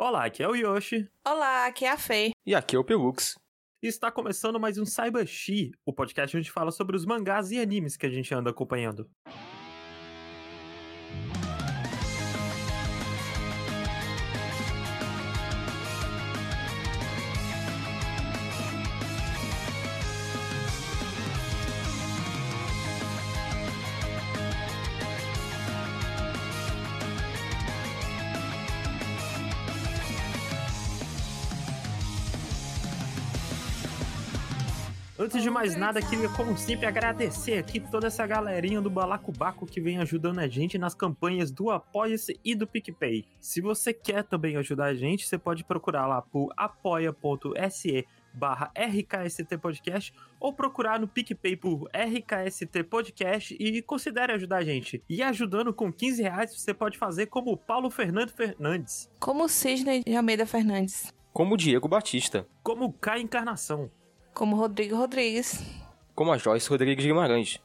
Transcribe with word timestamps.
Olá, 0.00 0.26
aqui 0.26 0.44
é 0.44 0.48
o 0.48 0.54
Yoshi. 0.54 1.10
Olá, 1.26 1.66
aqui 1.66 1.84
é 1.84 1.90
a 1.90 1.98
Fei. 1.98 2.30
E 2.46 2.54
aqui 2.54 2.76
é 2.76 2.78
o 2.78 2.84
Pelux. 2.84 3.34
E 3.82 3.88
está 3.88 4.12
começando 4.12 4.60
mais 4.60 4.78
um 4.78 4.86
Saibashi, 4.86 5.72
o 5.84 5.92
podcast 5.92 6.36
onde 6.36 6.52
fala 6.52 6.70
sobre 6.70 6.94
os 6.94 7.04
mangás 7.04 7.50
e 7.50 7.58
animes 7.58 7.96
que 7.96 8.06
a 8.06 8.08
gente 8.08 8.32
anda 8.32 8.50
acompanhando. 8.50 9.10
Antes 35.28 35.42
de 35.42 35.50
mais 35.50 35.76
nada, 35.76 36.00
queria, 36.00 36.26
como 36.30 36.56
sempre, 36.56 36.86
agradecer 36.86 37.58
aqui 37.58 37.78
toda 37.78 38.06
essa 38.06 38.26
galerinha 38.26 38.80
do 38.80 38.88
Balacobaco 38.88 39.66
que 39.66 39.78
vem 39.78 39.98
ajudando 39.98 40.38
a 40.38 40.48
gente 40.48 40.78
nas 40.78 40.94
campanhas 40.94 41.50
do 41.50 41.70
Apoia-se 41.70 42.40
e 42.42 42.54
do 42.54 42.66
PicPay. 42.66 43.26
Se 43.38 43.60
você 43.60 43.92
quer 43.92 44.24
também 44.24 44.56
ajudar 44.56 44.86
a 44.86 44.94
gente, 44.94 45.26
você 45.26 45.36
pode 45.36 45.64
procurar 45.64 46.06
lá 46.06 46.22
por 46.22 46.50
apoia.se 46.56 48.06
barra 48.32 48.72
RKST 48.74 49.58
Podcast 49.58 50.14
ou 50.40 50.50
procurar 50.50 50.98
no 50.98 51.06
PicPay 51.06 51.56
por 51.56 51.90
RKST 51.92 52.84
Podcast 52.84 53.54
e 53.60 53.82
considere 53.82 54.32
ajudar 54.32 54.56
a 54.56 54.64
gente. 54.64 55.04
E 55.10 55.22
ajudando 55.22 55.74
com 55.74 55.92
15 55.92 56.22
reais, 56.22 56.58
você 56.58 56.72
pode 56.72 56.96
fazer 56.96 57.26
como 57.26 57.52
o 57.52 57.56
Paulo 57.58 57.90
Fernando 57.90 58.30
Fernandes. 58.30 59.10
Como 59.20 59.44
o 59.44 59.48
Cisne 59.48 60.02
de 60.04 60.16
Almeida 60.16 60.46
Fernandes. 60.46 61.12
Como 61.34 61.52
o 61.52 61.56
Diego 61.58 61.86
Batista. 61.86 62.48
Como 62.62 62.86
o 62.86 62.92
Kai 62.94 63.20
Encarnação. 63.20 63.90
Como 64.38 64.54
o 64.54 64.58
Rodrigo 64.60 64.94
Rodrigues. 64.94 65.60
Como 66.14 66.32
a 66.32 66.38
Joyce 66.38 66.70
Rodrigues 66.70 67.04
Guimarães. 67.04 67.58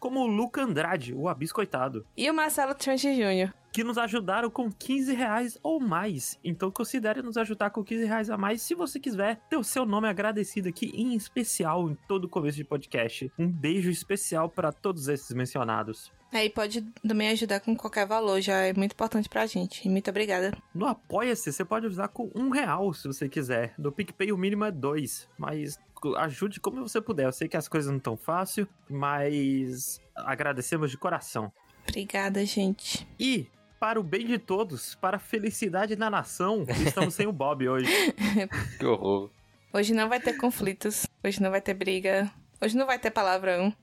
Como 0.00 0.20
o 0.20 0.26
Luca 0.26 0.62
Andrade, 0.62 1.12
o 1.12 1.28
abiscoitado. 1.28 2.06
E 2.16 2.30
o 2.30 2.32
Marcelo 2.32 2.74
Trent 2.74 3.02
Jr. 3.02 3.52
Que 3.70 3.84
nos 3.84 3.98
ajudaram 3.98 4.48
com 4.48 4.72
15 4.72 5.12
reais 5.12 5.58
ou 5.62 5.78
mais. 5.78 6.38
Então 6.42 6.70
considere 6.70 7.20
nos 7.20 7.36
ajudar 7.36 7.68
com 7.68 7.84
15 7.84 8.06
reais 8.06 8.30
a 8.30 8.38
mais 8.38 8.62
se 8.62 8.74
você 8.74 8.98
quiser 8.98 9.38
ter 9.50 9.58
o 9.58 9.62
seu 9.62 9.84
nome 9.84 10.08
agradecido 10.08 10.66
aqui 10.66 10.90
em 10.94 11.14
especial 11.14 11.90
em 11.90 11.94
todo 12.08 12.24
o 12.24 12.28
começo 12.28 12.56
de 12.56 12.64
podcast. 12.64 13.30
Um 13.38 13.46
beijo 13.46 13.90
especial 13.90 14.48
para 14.48 14.72
todos 14.72 15.08
esses 15.08 15.30
mencionados. 15.36 16.10
Aí 16.32 16.48
pode 16.48 16.82
também 17.06 17.28
ajudar 17.28 17.60
com 17.60 17.76
qualquer 17.76 18.06
valor, 18.06 18.40
já 18.40 18.56
é 18.60 18.72
muito 18.72 18.92
importante 18.92 19.28
pra 19.28 19.46
gente. 19.46 19.86
E 19.86 19.90
muito 19.90 20.08
obrigada. 20.08 20.56
No 20.74 20.86
Apoia-se, 20.86 21.52
você 21.52 21.64
pode 21.64 21.86
usar 21.86 22.08
com 22.08 22.30
um 22.34 22.48
real 22.48 22.92
se 22.94 23.06
você 23.06 23.28
quiser. 23.28 23.74
No 23.78 23.92
PicPay 23.92 24.32
o 24.32 24.38
mínimo 24.38 24.64
é 24.64 24.72
dois, 24.72 25.28
mas 25.38 25.78
ajude 26.16 26.60
como 26.60 26.86
você 26.86 27.00
puder. 27.00 27.26
Eu 27.26 27.32
sei 27.32 27.48
que 27.48 27.56
as 27.56 27.68
coisas 27.68 27.90
não 27.90 27.98
estão 27.98 28.16
fácil, 28.16 28.68
mas 28.88 30.00
agradecemos 30.14 30.90
de 30.90 30.98
coração. 30.98 31.52
Obrigada, 31.88 32.44
gente. 32.44 33.06
E 33.18 33.48
para 33.78 34.00
o 34.00 34.02
bem 34.02 34.26
de 34.26 34.38
todos, 34.38 34.94
para 34.94 35.16
a 35.16 35.20
felicidade 35.20 35.94
da 35.94 36.08
nação, 36.08 36.64
estamos 36.86 37.14
sem 37.14 37.26
o 37.26 37.32
Bob 37.32 37.68
hoje. 37.68 37.86
que 38.78 38.86
horror. 38.86 39.30
Hoje 39.72 39.92
não 39.92 40.08
vai 40.08 40.20
ter 40.20 40.34
conflitos, 40.34 41.06
hoje 41.22 41.42
não 41.42 41.50
vai 41.50 41.60
ter 41.60 41.74
briga, 41.74 42.30
hoje 42.60 42.76
não 42.76 42.86
vai 42.86 42.98
ter 42.98 43.10
palavrão. 43.10 43.74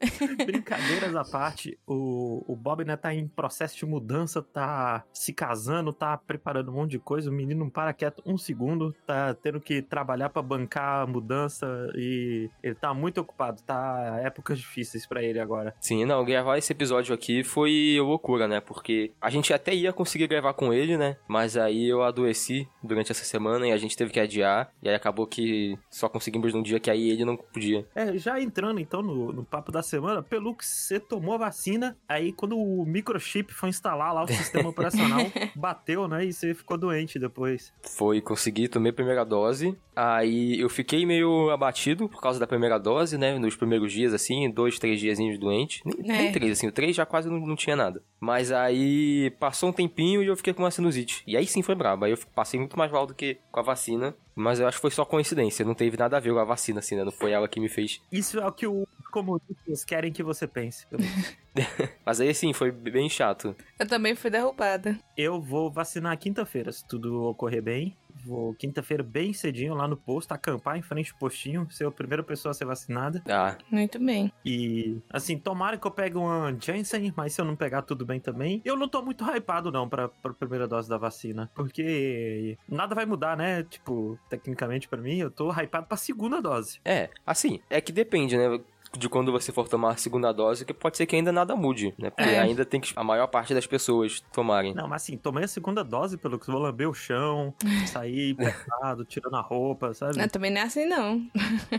Brincadeiras 0.46 1.14
à 1.14 1.24
parte, 1.24 1.78
o, 1.86 2.44
o 2.46 2.56
Bob, 2.56 2.84
né, 2.84 2.96
tá 2.96 3.14
em 3.14 3.26
processo 3.26 3.76
de 3.76 3.86
mudança, 3.86 4.42
tá 4.42 5.04
se 5.12 5.32
casando, 5.32 5.92
tá 5.92 6.16
preparando 6.16 6.70
um 6.70 6.74
monte 6.74 6.92
de 6.92 6.98
coisa. 6.98 7.30
O 7.30 7.32
menino 7.32 7.60
não 7.60 7.70
para 7.70 7.92
quieto 7.92 8.22
um 8.26 8.36
segundo, 8.36 8.94
tá 9.06 9.34
tendo 9.34 9.60
que 9.60 9.82
trabalhar 9.82 10.28
para 10.28 10.42
bancar 10.42 11.02
a 11.02 11.06
mudança 11.06 11.66
e 11.94 12.50
ele 12.62 12.74
tá 12.74 12.92
muito 12.92 13.20
ocupado, 13.20 13.62
tá 13.62 14.20
épocas 14.22 14.58
difíceis 14.58 15.06
para 15.06 15.22
ele 15.22 15.40
agora. 15.40 15.74
Sim, 15.80 16.04
não, 16.04 16.24
gravar 16.24 16.58
esse 16.58 16.72
episódio 16.72 17.14
aqui 17.14 17.42
foi 17.42 17.96
loucura, 18.00 18.46
né? 18.46 18.60
Porque 18.60 19.12
a 19.20 19.30
gente 19.30 19.52
até 19.52 19.74
ia 19.74 19.92
conseguir 19.92 20.26
gravar 20.26 20.52
com 20.54 20.72
ele, 20.72 20.96
né? 20.96 21.16
Mas 21.28 21.56
aí 21.56 21.88
eu 21.88 22.02
adoeci 22.02 22.68
durante 22.82 23.12
essa 23.12 23.24
semana 23.24 23.66
e 23.66 23.72
a 23.72 23.76
gente 23.76 23.96
teve 23.96 24.12
que 24.12 24.20
adiar. 24.20 24.70
E 24.82 24.88
aí 24.88 24.94
acabou 24.94 25.26
que 25.26 25.78
só 25.90 26.08
conseguimos 26.08 26.52
num 26.52 26.62
dia 26.62 26.80
que 26.80 26.90
aí 26.90 27.10
ele 27.10 27.24
não 27.24 27.36
podia. 27.36 27.86
É, 27.94 28.16
já 28.18 28.40
entrando 28.40 28.80
então 28.80 29.02
no, 29.02 29.32
no 29.32 29.44
papo 29.44 29.72
da 29.72 29.82
semana, 29.86 30.22
Pelux, 30.22 30.66
você 30.66 31.00
tomou 31.00 31.34
a 31.34 31.38
vacina, 31.38 31.96
aí 32.08 32.32
quando 32.32 32.58
o 32.58 32.84
microchip 32.84 33.52
foi 33.52 33.68
instalar 33.68 34.12
lá 34.12 34.24
o 34.24 34.28
sistema 34.28 34.68
operacional, 34.68 35.20
bateu, 35.54 36.06
né? 36.08 36.24
E 36.24 36.32
você 36.32 36.54
ficou 36.54 36.76
doente 36.76 37.18
depois. 37.18 37.72
Foi, 37.82 38.20
consegui, 38.20 38.68
tomei 38.68 38.90
a 38.90 38.94
primeira 38.94 39.24
dose. 39.24 39.76
Aí 39.94 40.60
eu 40.60 40.68
fiquei 40.68 41.06
meio 41.06 41.50
abatido 41.50 42.06
por 42.06 42.20
causa 42.20 42.38
da 42.38 42.46
primeira 42.46 42.78
dose, 42.78 43.16
né? 43.16 43.38
Nos 43.38 43.56
primeiros 43.56 43.90
dias, 43.92 44.12
assim, 44.12 44.50
dois, 44.50 44.78
três 44.78 45.00
diazinhos 45.00 45.38
doente. 45.38 45.80
Nem, 45.84 46.10
é. 46.10 46.22
nem 46.22 46.32
três, 46.32 46.52
assim, 46.52 46.66
o 46.66 46.72
três 46.72 46.94
já 46.94 47.06
quase 47.06 47.30
não, 47.30 47.40
não, 47.40 47.56
tinha 47.56 47.74
nada. 47.74 48.02
Mas 48.20 48.52
aí 48.52 49.30
passou 49.40 49.70
um 49.70 49.72
tempinho 49.72 50.22
e 50.22 50.26
eu 50.26 50.36
fiquei 50.36 50.52
com 50.52 50.62
uma 50.62 50.70
sinusite. 50.70 51.22
E 51.26 51.36
aí 51.36 51.46
sim 51.46 51.62
foi 51.62 51.74
brabo. 51.74 52.04
Aí 52.04 52.12
eu 52.12 52.18
passei 52.34 52.60
muito 52.60 52.76
mais 52.76 52.92
mal 52.92 53.06
do 53.06 53.14
que 53.14 53.38
com 53.50 53.60
a 53.60 53.62
vacina. 53.62 54.14
Mas 54.34 54.60
eu 54.60 54.68
acho 54.68 54.76
que 54.76 54.82
foi 54.82 54.90
só 54.90 55.02
coincidência, 55.02 55.64
não 55.64 55.74
teve 55.74 55.96
nada 55.96 56.18
a 56.18 56.20
ver 56.20 56.30
com 56.30 56.38
a 56.38 56.44
vacina, 56.44 56.80
assim, 56.80 56.94
né? 56.94 57.02
Não 57.02 57.10
foi 57.10 57.30
ela 57.30 57.48
que 57.48 57.58
me 57.58 57.70
fez. 57.70 58.02
Isso 58.12 58.38
é 58.38 58.46
o 58.46 58.52
que 58.52 58.66
o 58.66 58.86
comunistas 59.16 59.82
querem 59.82 60.12
que 60.12 60.22
você 60.22 60.46
pense. 60.46 60.86
Mas 62.04 62.20
aí 62.20 62.34
sim, 62.34 62.52
foi 62.52 62.70
bem 62.70 63.08
chato. 63.08 63.56
Eu 63.78 63.86
também 63.86 64.14
fui 64.14 64.28
derrubada. 64.28 64.98
Eu 65.16 65.40
vou 65.40 65.70
vacinar 65.70 66.18
quinta-feira, 66.18 66.70
se 66.70 66.86
tudo 66.86 67.22
ocorrer 67.22 67.62
bem. 67.62 67.96
Vou 68.24 68.54
quinta-feira 68.54 69.02
bem 69.02 69.32
cedinho 69.32 69.74
lá 69.74 69.86
no 69.86 69.96
posto, 69.96 70.32
acampar 70.32 70.76
em 70.76 70.82
frente 70.82 71.12
ao 71.12 71.18
postinho, 71.18 71.66
ser 71.70 71.86
a 71.86 71.90
primeira 71.90 72.22
pessoa 72.22 72.50
a 72.50 72.54
ser 72.54 72.64
vacinada. 72.64 73.22
Ah. 73.28 73.56
Muito 73.70 73.98
bem. 73.98 74.32
E, 74.44 74.98
assim, 75.10 75.38
tomara 75.38 75.78
que 75.78 75.86
eu 75.86 75.90
pegue 75.90 76.16
uma 76.16 76.54
Janssen, 76.58 77.12
mas 77.16 77.34
se 77.34 77.40
eu 77.40 77.44
não 77.44 77.54
pegar, 77.54 77.82
tudo 77.82 78.04
bem 78.04 78.18
também. 78.18 78.60
Eu 78.64 78.76
não 78.76 78.88
tô 78.88 79.02
muito 79.02 79.24
hypado, 79.24 79.70
não, 79.70 79.88
pra, 79.88 80.08
pra 80.08 80.32
primeira 80.32 80.66
dose 80.66 80.88
da 80.88 80.98
vacina. 80.98 81.50
Porque 81.54 82.58
nada 82.68 82.94
vai 82.94 83.06
mudar, 83.06 83.36
né? 83.36 83.62
Tipo, 83.64 84.18
tecnicamente 84.28 84.88
para 84.88 85.00
mim, 85.00 85.18
eu 85.18 85.30
tô 85.30 85.50
hypado 85.52 85.86
pra 85.86 85.96
segunda 85.96 86.40
dose. 86.40 86.80
É, 86.84 87.10
assim, 87.24 87.60
é 87.70 87.80
que 87.80 87.92
depende, 87.92 88.36
né? 88.36 88.58
De 88.98 89.08
quando 89.08 89.32
você 89.32 89.52
for 89.52 89.68
tomar 89.68 89.92
a 89.92 89.96
segunda 89.96 90.32
dose, 90.32 90.64
que 90.64 90.74
pode 90.74 90.96
ser 90.96 91.06
que 91.06 91.16
ainda 91.16 91.32
nada 91.32 91.54
mude, 91.56 91.94
né? 91.98 92.10
Porque 92.10 92.30
é. 92.30 92.38
ainda 92.38 92.64
tem 92.64 92.80
que 92.80 92.92
a 92.96 93.04
maior 93.04 93.26
parte 93.26 93.54
das 93.54 93.66
pessoas 93.66 94.20
tomarem. 94.32 94.74
Não, 94.74 94.88
mas 94.88 95.02
assim, 95.02 95.16
tomei 95.16 95.44
a 95.44 95.48
segunda 95.48 95.82
dose 95.82 96.16
pelo 96.16 96.38
que 96.38 96.50
vou 96.50 96.60
lamber 96.60 96.88
o 96.88 96.94
chão, 96.94 97.54
sair 97.86 98.34
pesado, 98.34 99.04
tirando 99.04 99.36
a 99.36 99.40
roupa, 99.40 99.94
sabe? 99.94 100.16
Não, 100.16 100.28
também 100.28 100.50
não 100.50 100.60
é 100.60 100.64
assim 100.64 100.86
não. 100.86 101.26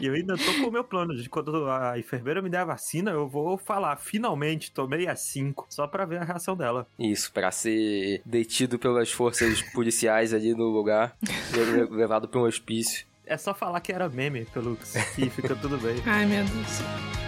E 0.02 0.06
eu 0.06 0.14
ainda 0.14 0.36
tô 0.38 0.54
com 0.62 0.68
o 0.68 0.72
meu 0.72 0.84
plano 0.84 1.16
de 1.16 1.30
quando 1.30 1.70
a 1.70 1.98
enfermeira 1.98 2.42
me 2.42 2.50
der 2.50 2.60
a 2.60 2.66
vacina, 2.66 3.12
eu 3.12 3.28
vou 3.28 3.58
falar, 3.58 3.98
finalmente 3.98 4.72
tomei 4.72 5.08
as 5.08 5.22
5, 5.22 5.68
só 5.70 5.88
para 5.88 6.06
ver 6.06 6.20
a 6.20 6.24
reação 6.24 6.56
dela. 6.56 6.88
Isso, 7.00 7.32
para 7.32 7.52
ser 7.52 8.22
detido 8.26 8.78
pelas 8.78 9.12
forças 9.12 9.62
policiais 9.62 10.34
ali 10.34 10.54
no 10.54 10.66
lugar, 10.66 11.18
levado 11.92 12.28
para 12.28 12.40
um 12.40 12.44
hospício. 12.44 13.07
É 13.28 13.38
só 13.38 13.54
falar 13.54 13.82
que 13.82 13.92
era 13.92 14.08
meme, 14.08 14.46
pelo 14.46 14.78
que 14.78 15.30
fica 15.30 15.56
tudo 15.56 15.78
bem. 15.78 16.02
Ai, 16.08 16.26
meu 16.26 16.46
Deus. 16.46 17.27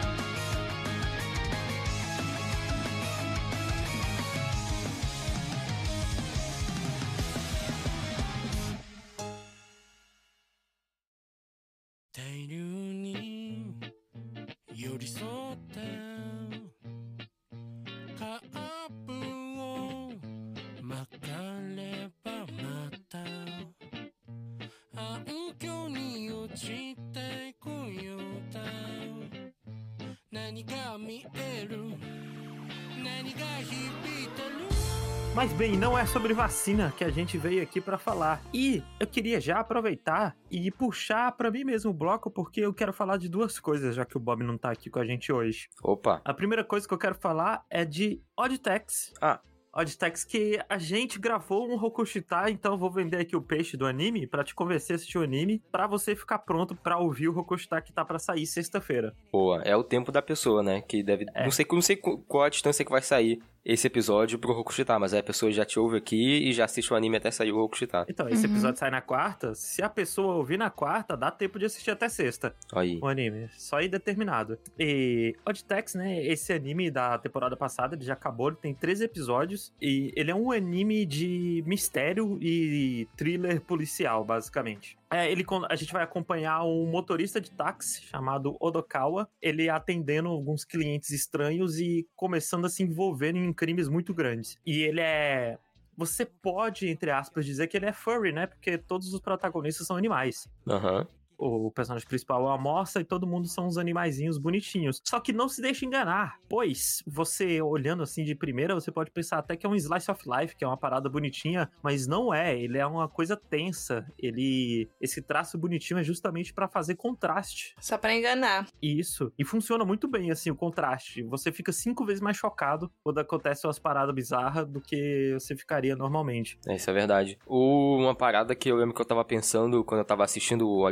Bem, 35.70 35.78
não 35.78 35.96
é 35.96 36.04
sobre 36.04 36.34
vacina 36.34 36.92
que 36.98 37.04
a 37.04 37.12
gente 37.12 37.38
veio 37.38 37.62
aqui 37.62 37.80
para 37.80 38.00
falar. 38.00 38.42
E 38.52 38.82
eu 39.00 39.06
queria 39.06 39.40
já 39.40 39.60
aproveitar 39.60 40.36
e 40.50 40.72
puxar 40.72 41.32
para 41.34 41.52
mim 41.52 41.64
mesmo 41.64 41.92
o 41.92 41.94
bloco, 41.94 42.32
porque 42.32 42.62
eu 42.62 42.74
quero 42.74 42.92
falar 42.92 43.18
de 43.18 43.30
duas 43.30 43.60
coisas, 43.60 43.94
já 43.94 44.04
que 44.04 44.18
o 44.18 44.20
Bob 44.20 44.44
não 44.44 44.58
tá 44.58 44.72
aqui 44.72 44.90
com 44.90 44.98
a 44.98 45.06
gente 45.06 45.32
hoje. 45.32 45.70
Opa! 45.84 46.24
A 46.26 46.34
primeira 46.34 46.64
coisa 46.64 46.88
que 46.88 46.94
eu 46.94 46.98
quero 46.98 47.14
falar 47.14 47.64
é 47.70 47.86
de 47.86 48.20
Oddtex. 48.36 49.14
Ah, 49.22 49.42
Oddtex 49.72 50.24
que 50.24 50.60
a 50.68 50.80
gente 50.80 51.20
gravou 51.20 51.70
um 51.70 51.78
Rokushita, 51.78 52.50
então 52.50 52.76
vou 52.76 52.90
vender 52.90 53.18
aqui 53.18 53.36
o 53.36 53.42
peixe 53.42 53.78
do 53.78 53.86
anime 53.86 54.26
para 54.26 54.44
te 54.44 54.56
convencer 54.56 54.94
a 54.94 54.96
assistir 54.96 55.20
o 55.20 55.24
anime, 55.24 55.62
para 55.72 55.86
você 55.86 56.16
ficar 56.16 56.40
pronto 56.40 56.76
para 56.76 56.98
ouvir 56.98 57.28
o 57.28 57.32
Rokushita 57.32 57.80
que 57.80 57.94
tá 57.94 58.04
para 58.04 58.18
sair 58.18 58.48
sexta-feira. 58.48 59.14
Boa, 59.32 59.62
é 59.62 59.76
o 59.76 59.84
tempo 59.84 60.12
da 60.12 60.22
pessoa, 60.22 60.64
né? 60.64 60.82
Que 60.82 61.04
deve, 61.04 61.28
é. 61.36 61.44
não 61.44 61.52
sei, 61.52 61.68
não 61.72 61.82
sei 61.82 61.96
qual 61.96 62.44
a 62.44 62.50
distância 62.50 62.84
que 62.84 62.92
vai 62.92 63.04
sair 63.04 63.40
esse 63.64 63.88
episódio 63.88 64.40
pro 64.40 64.54
Rokushita, 64.54 64.98
mas 65.00 65.14
aí 65.14 65.20
a 65.20 65.24
pessoa 65.24 65.52
já 65.52 65.66
te 65.66 65.80
ouve 65.80 65.98
aqui 65.98 66.50
e 66.50 66.54
já 66.54 66.66
assiste 66.66 66.92
o 66.92 66.96
anime 66.96 67.18
até 67.18 67.32
sair 67.32 67.52
o 67.52 67.58
Rokushita. 67.58 68.06
Então, 68.08 68.28
esse 68.28 68.46
uhum. 68.46 68.54
episódio 68.54 68.80
sai 68.80 68.92
na 68.92 69.02
quarta. 69.02 69.54
Se 69.56 69.82
a 69.82 69.90
pessoa 69.90 70.36
ouvir 70.36 70.58
na 70.58 70.70
quarta, 70.70 71.16
dá 71.16 71.32
tempo 71.32 71.60
de 71.60 71.66
assistir 71.66 71.92
até 71.92 72.10
sexta. 72.10 72.56
Aí. 72.74 73.00
O 73.02 73.08
anime. 73.08 73.50
Só 73.58 73.78
aí 73.78 73.88
determinado. 73.88 74.58
E 74.78 75.36
Oddtex, 75.46 75.96
né? 75.96 76.26
Esse 76.26 76.54
anime 76.54 76.92
da 76.92 77.18
temporada 77.18 77.56
passada, 77.56 77.96
ele 77.96 78.06
já 78.06 78.14
acabou, 78.14 78.50
ele 78.50 78.58
tem 78.58 78.74
13 78.74 79.06
episódios. 79.06 79.74
E 79.82 80.12
ele 80.16 80.32
é 80.32 80.36
um 80.36 80.52
anime 80.52 81.06
de 81.06 81.64
mistério 81.66 82.38
e 82.42 83.08
thriller 83.16 83.62
policial, 83.62 84.24
basicamente. 84.24 84.99
É, 85.12 85.32
ele, 85.32 85.44
a 85.68 85.76
gente 85.76 85.92
vai 85.92 86.04
acompanhar 86.04 86.64
um 86.64 86.86
motorista 86.86 87.42
de 87.42 87.50
táxi 87.50 88.04
chamado 88.04 88.56
Odokawa, 88.60 89.28
ele 89.42 89.68
atendendo 89.68 90.30
alguns 90.30 90.64
clientes 90.64 91.10
estranhos 91.10 91.80
e 91.80 92.08
começando 92.16 92.66
a 92.66 92.70
se 92.70 92.84
envolver 92.84 93.36
em 93.36 93.52
crimes 93.52 93.88
muito 93.88 94.14
grandes. 94.14 94.58
E 94.66 94.82
ele 94.82 95.02
é 95.02 95.58
você 95.98 96.26
pode, 96.26 96.88
entre 96.88 97.12
aspas, 97.12 97.46
dizer 97.46 97.68
que 97.68 97.76
ele 97.76 97.86
é 97.86 97.92
furry, 97.92 98.32
né? 98.32 98.48
Porque 98.48 98.78
todos 98.78 99.14
os 99.14 99.20
protagonistas 99.20 99.86
são 99.86 99.98
animais. 99.98 100.48
Uhum 100.66 101.06
o 101.40 101.72
personagem 101.72 102.08
principal 102.08 102.42
é 102.42 102.46
uma 102.48 102.58
moça 102.58 103.00
e 103.00 103.06
todo 103.06 103.26
mundo 103.26 103.48
são 103.48 103.66
uns 103.66 103.78
animaizinhos 103.78 104.38
bonitinhos. 104.38 105.02
Só 105.06 105.20
que 105.20 105.32
não 105.32 105.48
se 105.48 105.62
deixe 105.62 105.86
enganar, 105.86 106.40
pois 106.50 107.02
você 107.08 107.62
olhando 107.62 108.04
assim 108.04 108.24
de 108.24 108.36
primeira, 108.36 108.76
você 108.76 108.92
pode 108.92 109.10
pensar 109.12 109.40
até 109.40 109.56
que 109.56 109.66
é 109.66 109.70
um 109.70 109.76
slice 109.76 110.12
of 110.12 110.22
life, 110.28 110.56
que 110.56 110.64
é 110.64 110.68
uma 110.68 110.78
parada 110.78 111.10
bonitinha, 111.10 111.70
mas 111.82 112.06
não 112.06 112.34
é, 112.34 112.60
ele 112.60 112.78
é 112.78 112.86
uma 112.86 113.08
coisa 113.08 113.38
tensa. 113.38 114.06
Ele 114.18 114.90
esse 115.00 115.22
traço 115.22 115.58
bonitinho 115.58 116.00
é 116.00 116.04
justamente 116.04 116.54
para 116.54 116.68
fazer 116.68 116.96
contraste. 116.96 117.76
Só 117.80 117.98
para 117.98 118.14
enganar. 118.14 118.68
Isso. 118.82 119.32
E 119.38 119.46
funciona 119.46 119.86
muito 119.86 120.08
bem 120.08 120.32
assim 120.32 120.52
o 120.52 120.56
contraste. 120.56 121.24
Você 121.24 121.52
fica 121.52 121.72
cinco 121.72 122.06
vezes 122.06 122.22
mais 122.22 122.36
chocado 122.36 122.92
quando 123.04 123.20
acontecem 123.20 123.68
umas 123.68 123.80
paradas 123.80 124.14
bizarras 124.14 124.68
do 124.68 124.82
que 124.82 125.34
você 125.34 125.56
ficaria 125.56 125.96
normalmente. 125.96 126.60
É, 126.68 126.76
isso 126.76 126.90
é 126.90 126.94
verdade. 126.94 127.38
uma 127.48 128.16
parada 128.16 128.54
que 128.56 128.70
eu 128.70 128.76
lembro 128.76 128.94
que 128.94 129.02
eu 129.02 129.06
tava 129.06 129.24
pensando 129.24 129.84
quando 129.84 130.00
eu 130.00 130.06
tava 130.06 130.24
assistindo 130.24 130.68
o 130.68 130.86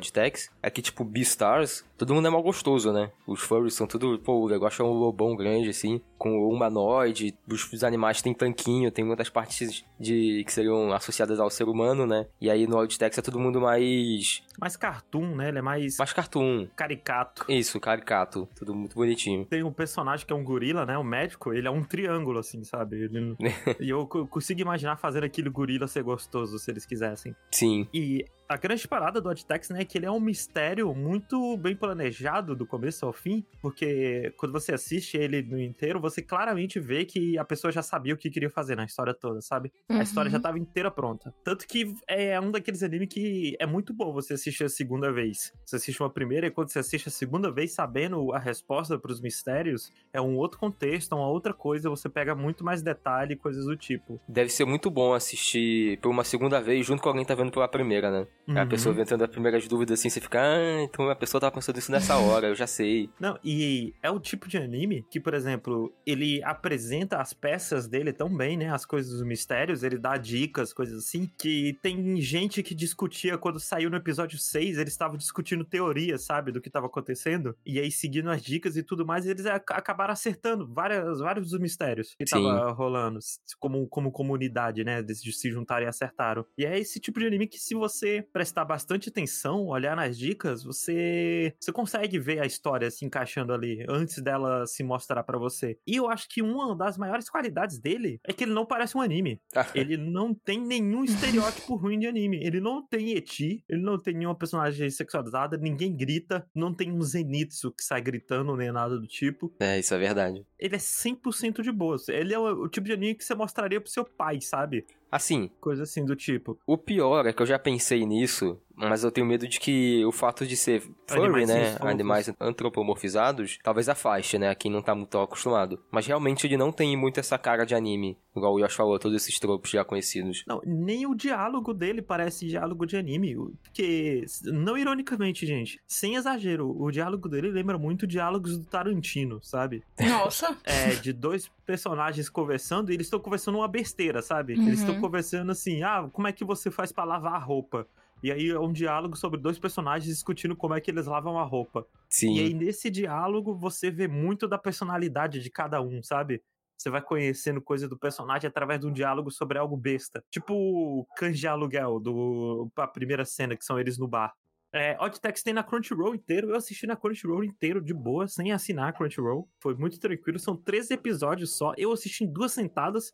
É 0.61 0.69
que, 0.69 0.81
tipo, 0.81 1.03
Beastars, 1.03 1.85
todo 1.97 2.13
mundo 2.13 2.27
é 2.27 2.31
mal 2.31 2.41
gostoso, 2.41 2.91
né? 2.91 3.11
Os 3.25 3.41
furries 3.41 3.73
são 3.73 3.87
tudo, 3.87 4.19
pô, 4.19 4.45
o 4.45 4.49
negócio 4.49 4.83
é 4.83 4.85
um 4.85 4.91
lobão 4.91 5.35
grande, 5.35 5.69
assim, 5.69 6.01
com 6.17 6.47
humanoide, 6.47 7.35
os, 7.49 7.83
animais 7.83 8.21
têm 8.21 8.33
tanquinho, 8.33 8.91
tem 8.91 9.05
muitas 9.05 9.29
partes 9.29 9.83
de 9.99 10.43
que 10.45 10.53
seriam 10.53 10.91
associadas 10.93 11.39
ao 11.39 11.49
ser 11.49 11.65
humano, 11.65 12.05
né? 12.05 12.27
E 12.39 12.49
aí 12.49 12.67
no 12.67 12.77
Oddtex 12.77 13.17
é 13.17 13.21
todo 13.21 13.39
mundo 13.39 13.61
mais... 13.61 14.43
Mais 14.59 14.75
cartoon, 14.75 15.35
né? 15.35 15.49
Ele 15.49 15.59
é 15.59 15.61
mais... 15.61 15.97
Mais 15.97 16.13
cartoon. 16.13 16.67
Caricato. 16.75 17.45
Isso, 17.49 17.79
caricato. 17.79 18.47
Tudo 18.55 18.73
muito 18.73 18.95
bonitinho. 18.95 19.45
Tem 19.45 19.63
um 19.63 19.71
personagem 19.71 20.25
que 20.25 20.33
é 20.33 20.35
um 20.35 20.43
gorila, 20.43 20.85
né? 20.85 20.97
O 20.97 21.01
um 21.01 21.03
médico, 21.03 21.53
ele 21.53 21.67
é 21.67 21.71
um 21.71 21.83
triângulo, 21.83 22.39
assim, 22.39 22.63
sabe? 22.63 23.03
Ele... 23.03 23.35
e 23.79 23.89
eu 23.89 24.07
consigo 24.07 24.61
imaginar 24.61 24.97
fazendo 24.97 25.25
aquele 25.25 25.49
gorila 25.49 25.87
ser 25.87 26.03
gostoso, 26.03 26.57
se 26.59 26.71
eles 26.71 26.85
quisessem. 26.85 27.35
Sim. 27.51 27.87
E 27.93 28.25
a 28.47 28.57
grande 28.57 28.87
parada 28.87 29.19
do 29.19 29.29
Oddtex, 29.29 29.69
né, 29.69 29.81
é 29.81 29.85
que 29.85 29.97
ele 29.97 30.05
é 30.05 30.11
um 30.11 30.19
mistério 30.19 30.93
muito 30.93 31.57
bem 31.57 31.75
planejado 31.75 32.55
do 32.55 32.65
começo 32.65 33.05
ao 33.05 33.13
fim, 33.13 33.45
porque 33.61 34.33
quando 34.37 34.51
você 34.51 34.73
assiste 34.73 35.17
ele 35.17 35.41
no 35.41 35.59
inteiro, 35.59 35.99
você 35.99 36.21
claramente 36.21 36.79
vê 36.79 37.05
que 37.05 37.37
a 37.37 37.43
pessoa 37.43 37.71
já 37.71 37.81
sabia 37.81 38.13
o 38.13 38.17
que 38.17 38.29
queria 38.29 38.49
fazer 38.49 38.75
na 38.75 38.85
história 38.85 39.13
toda, 39.13 39.41
sabe? 39.41 39.71
Uhum. 39.89 39.99
A 39.99 40.03
história 40.03 40.31
já 40.31 40.37
estava 40.37 40.57
inteira 40.57 40.89
pronta. 40.89 41.33
Tanto 41.43 41.67
que 41.67 41.93
é 42.07 42.39
um 42.39 42.51
daqueles 42.51 42.83
animes 42.83 43.09
que 43.09 43.55
é 43.59 43.65
muito 43.65 43.93
bom 43.93 44.13
você 44.13 44.33
assistir 44.33 44.63
a 44.63 44.69
segunda 44.69 45.11
vez. 45.11 45.51
Você 45.65 45.75
assiste 45.75 46.01
uma 46.01 46.09
primeira 46.09 46.47
e 46.47 46.51
quando 46.51 46.69
você 46.69 46.79
assiste 46.79 47.09
a 47.09 47.11
segunda 47.11 47.51
vez 47.51 47.73
sabendo 47.73 48.33
a 48.33 48.39
resposta 48.39 48.97
para 48.97 49.11
os 49.11 49.21
mistérios, 49.21 49.91
é 50.13 50.21
um 50.21 50.35
outro 50.37 50.59
contexto, 50.59 51.15
uma 51.15 51.27
outra 51.27 51.53
coisa, 51.53 51.89
você 51.89 52.07
pega 52.07 52.33
muito 52.33 52.63
mais 52.63 52.81
detalhe 52.81 53.33
e 53.33 53.37
coisas 53.37 53.65
do 53.65 53.75
tipo. 53.75 54.19
Deve 54.27 54.49
ser 54.49 54.65
muito 54.65 54.89
bom 54.89 55.13
assistir 55.13 55.99
por 55.99 56.09
uma 56.09 56.23
segunda 56.23 56.61
vez 56.61 56.85
junto 56.85 57.01
com 57.01 57.09
alguém 57.09 57.23
que 57.23 57.27
tá 57.27 57.35
vendo 57.35 57.51
pela 57.51 57.67
primeira, 57.67 58.11
né? 58.11 58.27
Uhum. 58.47 58.57
A 58.57 58.65
pessoa 58.65 58.95
vem 58.95 59.05
tendo 59.05 59.23
as 59.23 59.29
primeiras 59.29 59.67
dúvidas 59.67 59.99
assim, 59.99 60.09
você 60.09 60.21
fica, 60.21 60.41
ah, 60.41 60.83
então 60.83 61.09
a 61.09 61.15
pessoa 61.15 61.41
tava 61.41 61.53
pensando 61.53 61.77
isso 61.77 61.91
nessa 61.91 62.17
hora, 62.17 62.47
eu 62.47 62.55
já 62.55 62.65
sei. 62.65 63.09
Não, 63.19 63.37
e 63.43 63.93
é 64.01 64.09
o 64.09 64.19
tipo 64.19 64.47
de 64.47 64.57
anime 64.57 65.05
que, 65.09 65.19
por 65.19 65.33
exemplo, 65.33 65.93
ele 66.05 66.41
apresenta 66.43 67.17
as 67.17 67.33
peças 67.33 67.87
dele 67.87 68.13
tão 68.13 68.29
bem, 68.29 68.57
né? 68.57 68.69
As 68.69 68.85
coisas 68.85 69.11
dos 69.11 69.23
mistérios, 69.23 69.83
ele 69.83 69.97
dá 69.97 70.17
dicas, 70.17 70.73
coisas 70.73 70.99
assim, 70.99 71.29
que 71.37 71.77
tem 71.81 72.19
gente 72.21 72.63
que 72.63 72.73
discutia 72.73 73.37
quando 73.37 73.59
saiu 73.59 73.89
no 73.89 73.97
episódio 73.97 74.37
6, 74.37 74.77
eles 74.77 74.93
estavam 74.93 75.17
discutindo 75.17 75.65
teoria, 75.65 76.17
sabe, 76.17 76.51
do 76.51 76.61
que 76.61 76.69
estava 76.69 76.87
acontecendo. 76.87 77.55
E 77.65 77.79
aí, 77.79 77.91
seguindo 77.91 78.29
as 78.29 78.41
dicas 78.41 78.77
e 78.77 78.83
tudo 78.83 79.05
mais, 79.05 79.25
eles 79.25 79.45
acabaram 79.45 80.13
acertando 80.13 80.65
várias, 80.67 81.19
vários 81.19 81.51
dos 81.51 81.59
mistérios 81.59 82.15
que 82.17 82.27
Sim. 82.27 82.43
tava 82.43 82.71
rolando, 82.71 83.19
como, 83.59 83.87
como 83.87 84.11
comunidade, 84.11 84.83
né? 84.83 85.01
De 85.01 85.15
se 85.15 85.51
juntarem 85.51 85.85
e 85.85 85.89
acertaram. 85.89 86.45
E 86.57 86.65
é 86.65 86.79
esse 86.79 86.99
tipo 86.99 87.19
de 87.19 87.27
anime 87.27 87.47
que, 87.47 87.59
se 87.59 87.75
você 87.75 88.25
prestar 88.37 88.65
bastante 88.65 89.09
atenção, 89.09 89.65
olhar 89.65 89.95
nas 89.95 90.15
dicas, 90.15 90.63
você 90.63 91.55
você 91.59 91.71
consegue 91.71 92.19
ver 92.19 92.39
a 92.39 92.45
história 92.45 92.91
se 92.91 93.03
encaixando 93.03 93.51
ali 93.51 93.83
antes 93.89 94.21
dela 94.21 94.67
se 94.67 94.83
mostrar 94.83 95.23
para 95.23 95.39
você. 95.39 95.75
E 95.87 95.95
eu 95.95 96.07
acho 96.07 96.29
que 96.29 96.43
uma 96.43 96.75
das 96.75 96.99
maiores 96.99 97.27
qualidades 97.31 97.79
dele 97.79 98.19
é 98.23 98.31
que 98.31 98.43
ele 98.43 98.53
não 98.53 98.63
parece 98.63 98.95
um 98.95 99.01
anime. 99.01 99.41
ele 99.73 99.97
não 99.97 100.35
tem 100.35 100.61
nenhum 100.61 101.03
estereótipo 101.03 101.73
ruim 101.75 101.97
de 101.97 102.05
anime. 102.05 102.39
Ele 102.43 102.59
não 102.59 102.85
tem 102.85 103.13
eti, 103.13 103.63
ele 103.67 103.81
não 103.81 103.97
tem 103.97 104.13
nenhuma 104.13 104.35
personagem 104.35 104.87
sexualizada, 104.91 105.57
ninguém 105.57 105.97
grita, 105.97 106.47
não 106.53 106.71
tem 106.71 106.91
um 106.91 107.01
zenitsu 107.01 107.71
que 107.71 107.83
sai 107.83 108.01
gritando 108.01 108.55
nem 108.55 108.71
nada 108.71 108.99
do 108.99 109.07
tipo. 109.07 109.51
É, 109.59 109.79
isso 109.79 109.95
é 109.95 109.97
verdade. 109.97 110.45
Ele 110.59 110.75
é 110.75 110.79
100% 110.79 111.63
de 111.63 111.71
boa. 111.71 111.97
Ele 112.09 112.35
é 112.35 112.37
o, 112.37 112.65
o 112.65 112.69
tipo 112.69 112.85
de 112.85 112.93
anime 112.93 113.15
que 113.15 113.23
você 113.23 113.33
mostraria 113.33 113.81
pro 113.81 113.89
seu 113.89 114.05
pai, 114.05 114.39
sabe? 114.41 114.85
Assim. 115.11 115.49
Coisa 115.59 115.83
assim 115.83 116.03
do 116.03 116.15
tipo. 116.15 116.57
O 116.65 116.77
pior 116.77 117.25
é 117.25 117.33
que 117.33 117.41
eu 117.41 117.45
já 117.45 117.57
pensei 117.57 118.05
nisso, 118.05 118.59
mas 118.77 119.03
eu 119.03 119.11
tenho 119.11 119.25
medo 119.25 119.47
de 119.47 119.59
que 119.59 120.05
o 120.05 120.11
fato 120.11 120.45
de 120.45 120.55
ser 120.55 120.83
furry, 121.07 121.45
né? 121.47 121.73
Fofos. 121.73 121.87
Animais 121.87 122.31
antropomorfizados, 122.39 123.57
talvez 123.63 123.89
afaste, 123.89 124.37
né? 124.37 124.49
A 124.49 124.55
quem 124.55 124.71
não 124.71 124.83
tá 124.83 124.93
muito 124.93 125.17
acostumado. 125.17 125.79
Mas 125.91 126.05
realmente 126.05 126.45
ele 126.45 126.55
não 126.55 126.71
tem 126.71 126.95
muito 126.95 127.19
essa 127.19 127.37
cara 127.39 127.65
de 127.65 127.73
anime. 127.73 128.17
Igual 128.35 128.53
o 128.53 128.59
Yosh 128.59 128.75
falou, 128.75 128.99
todos 128.99 129.17
esses 129.17 129.39
tropos 129.39 129.71
já 129.71 129.83
conhecidos. 129.83 130.43
Não, 130.45 130.61
nem 130.63 131.07
o 131.07 131.15
diálogo 131.15 131.73
dele 131.73 132.03
parece 132.03 132.45
diálogo 132.45 132.85
de 132.85 132.95
anime. 132.95 133.35
Porque, 133.63 134.25
não 134.43 134.77
ironicamente, 134.77 135.45
gente, 135.45 135.81
sem 135.87 136.15
exagero, 136.15 136.69
o 136.79 136.91
diálogo 136.91 137.27
dele 137.27 137.49
lembra 137.49 137.79
muito 137.79 138.05
diálogos 138.05 138.57
do 138.57 138.65
Tarantino, 138.65 139.39
sabe? 139.41 139.83
Nossa! 139.99 140.55
É, 140.67 140.95
de 140.95 141.13
dois 141.13 141.49
personagens 141.65 142.29
conversando 142.29 142.91
e 142.91 142.93
eles 142.93 143.07
estão 143.07 143.19
conversando 143.19 143.57
uma 143.57 143.67
besteira, 143.67 144.21
sabe? 144.21 144.53
Uhum. 144.53 144.67
Eles 144.67 144.79
estão 144.79 144.99
conversando 144.99 145.51
assim, 145.51 145.81
ah, 145.81 146.09
como 146.11 146.27
é 146.27 146.31
que 146.31 146.43
você 146.43 146.69
faz 146.69 146.91
para 146.91 147.05
lavar 147.05 147.33
a 147.33 147.39
roupa? 147.39 147.87
E 148.21 148.31
aí 148.31 148.49
é 148.49 148.59
um 148.59 148.73
diálogo 148.73 149.15
sobre 149.15 149.39
dois 149.39 149.59
personagens 149.59 150.11
discutindo 150.11 150.55
como 150.55 150.73
é 150.73 150.81
que 150.81 150.89
eles 150.89 151.05
lavam 151.05 151.37
a 151.37 151.43
roupa. 151.43 151.85
Sim. 152.09 152.35
E 152.35 152.39
aí 152.39 152.53
nesse 152.53 152.89
diálogo 152.89 153.55
você 153.55 153.91
vê 153.91 154.07
muito 154.07 154.47
da 154.47 154.57
personalidade 154.57 155.39
de 155.39 155.49
cada 155.49 155.81
um, 155.81 156.01
sabe? 156.01 156.41
Você 156.77 156.89
vai 156.89 157.01
conhecendo 157.01 157.59
coisa 157.59 157.87
do 157.87 157.97
personagem 157.97 158.47
através 158.47 158.79
de 158.79 158.85
um 158.85 158.91
diálogo 158.91 159.31
sobre 159.31 159.57
algo 159.57 159.75
besta. 159.75 160.23
Tipo 160.29 160.53
o 160.53 161.07
Cães 161.15 161.39
de 161.39 161.47
Aluguel, 161.47 161.99
do, 161.99 162.71
a 162.75 162.87
primeira 162.87 163.25
cena, 163.25 163.55
que 163.55 163.65
são 163.65 163.79
eles 163.79 163.97
no 163.97 164.07
bar. 164.07 164.33
É, 164.71 164.95
Oddtex 164.99 165.41
tem 165.41 165.53
na 165.53 165.63
Crunchyroll 165.63 166.13
inteiro. 166.13 166.49
Eu 166.49 166.55
assisti 166.55 166.85
na 166.85 166.95
Crunchyroll 166.95 167.43
inteiro, 167.43 167.81
de 167.81 167.93
boa, 167.93 168.27
sem 168.27 168.51
assinar 168.51 168.89
a 168.89 168.93
Crunchyroll. 168.93 169.49
Foi 169.59 169.73
muito 169.73 169.99
tranquilo. 169.99 170.37
São 170.37 170.55
três 170.55 170.91
episódios 170.91 171.57
só. 171.57 171.73
Eu 171.77 171.91
assisti 171.91 172.23
em 172.23 172.31
duas 172.31 172.51
sentadas. 172.51 173.11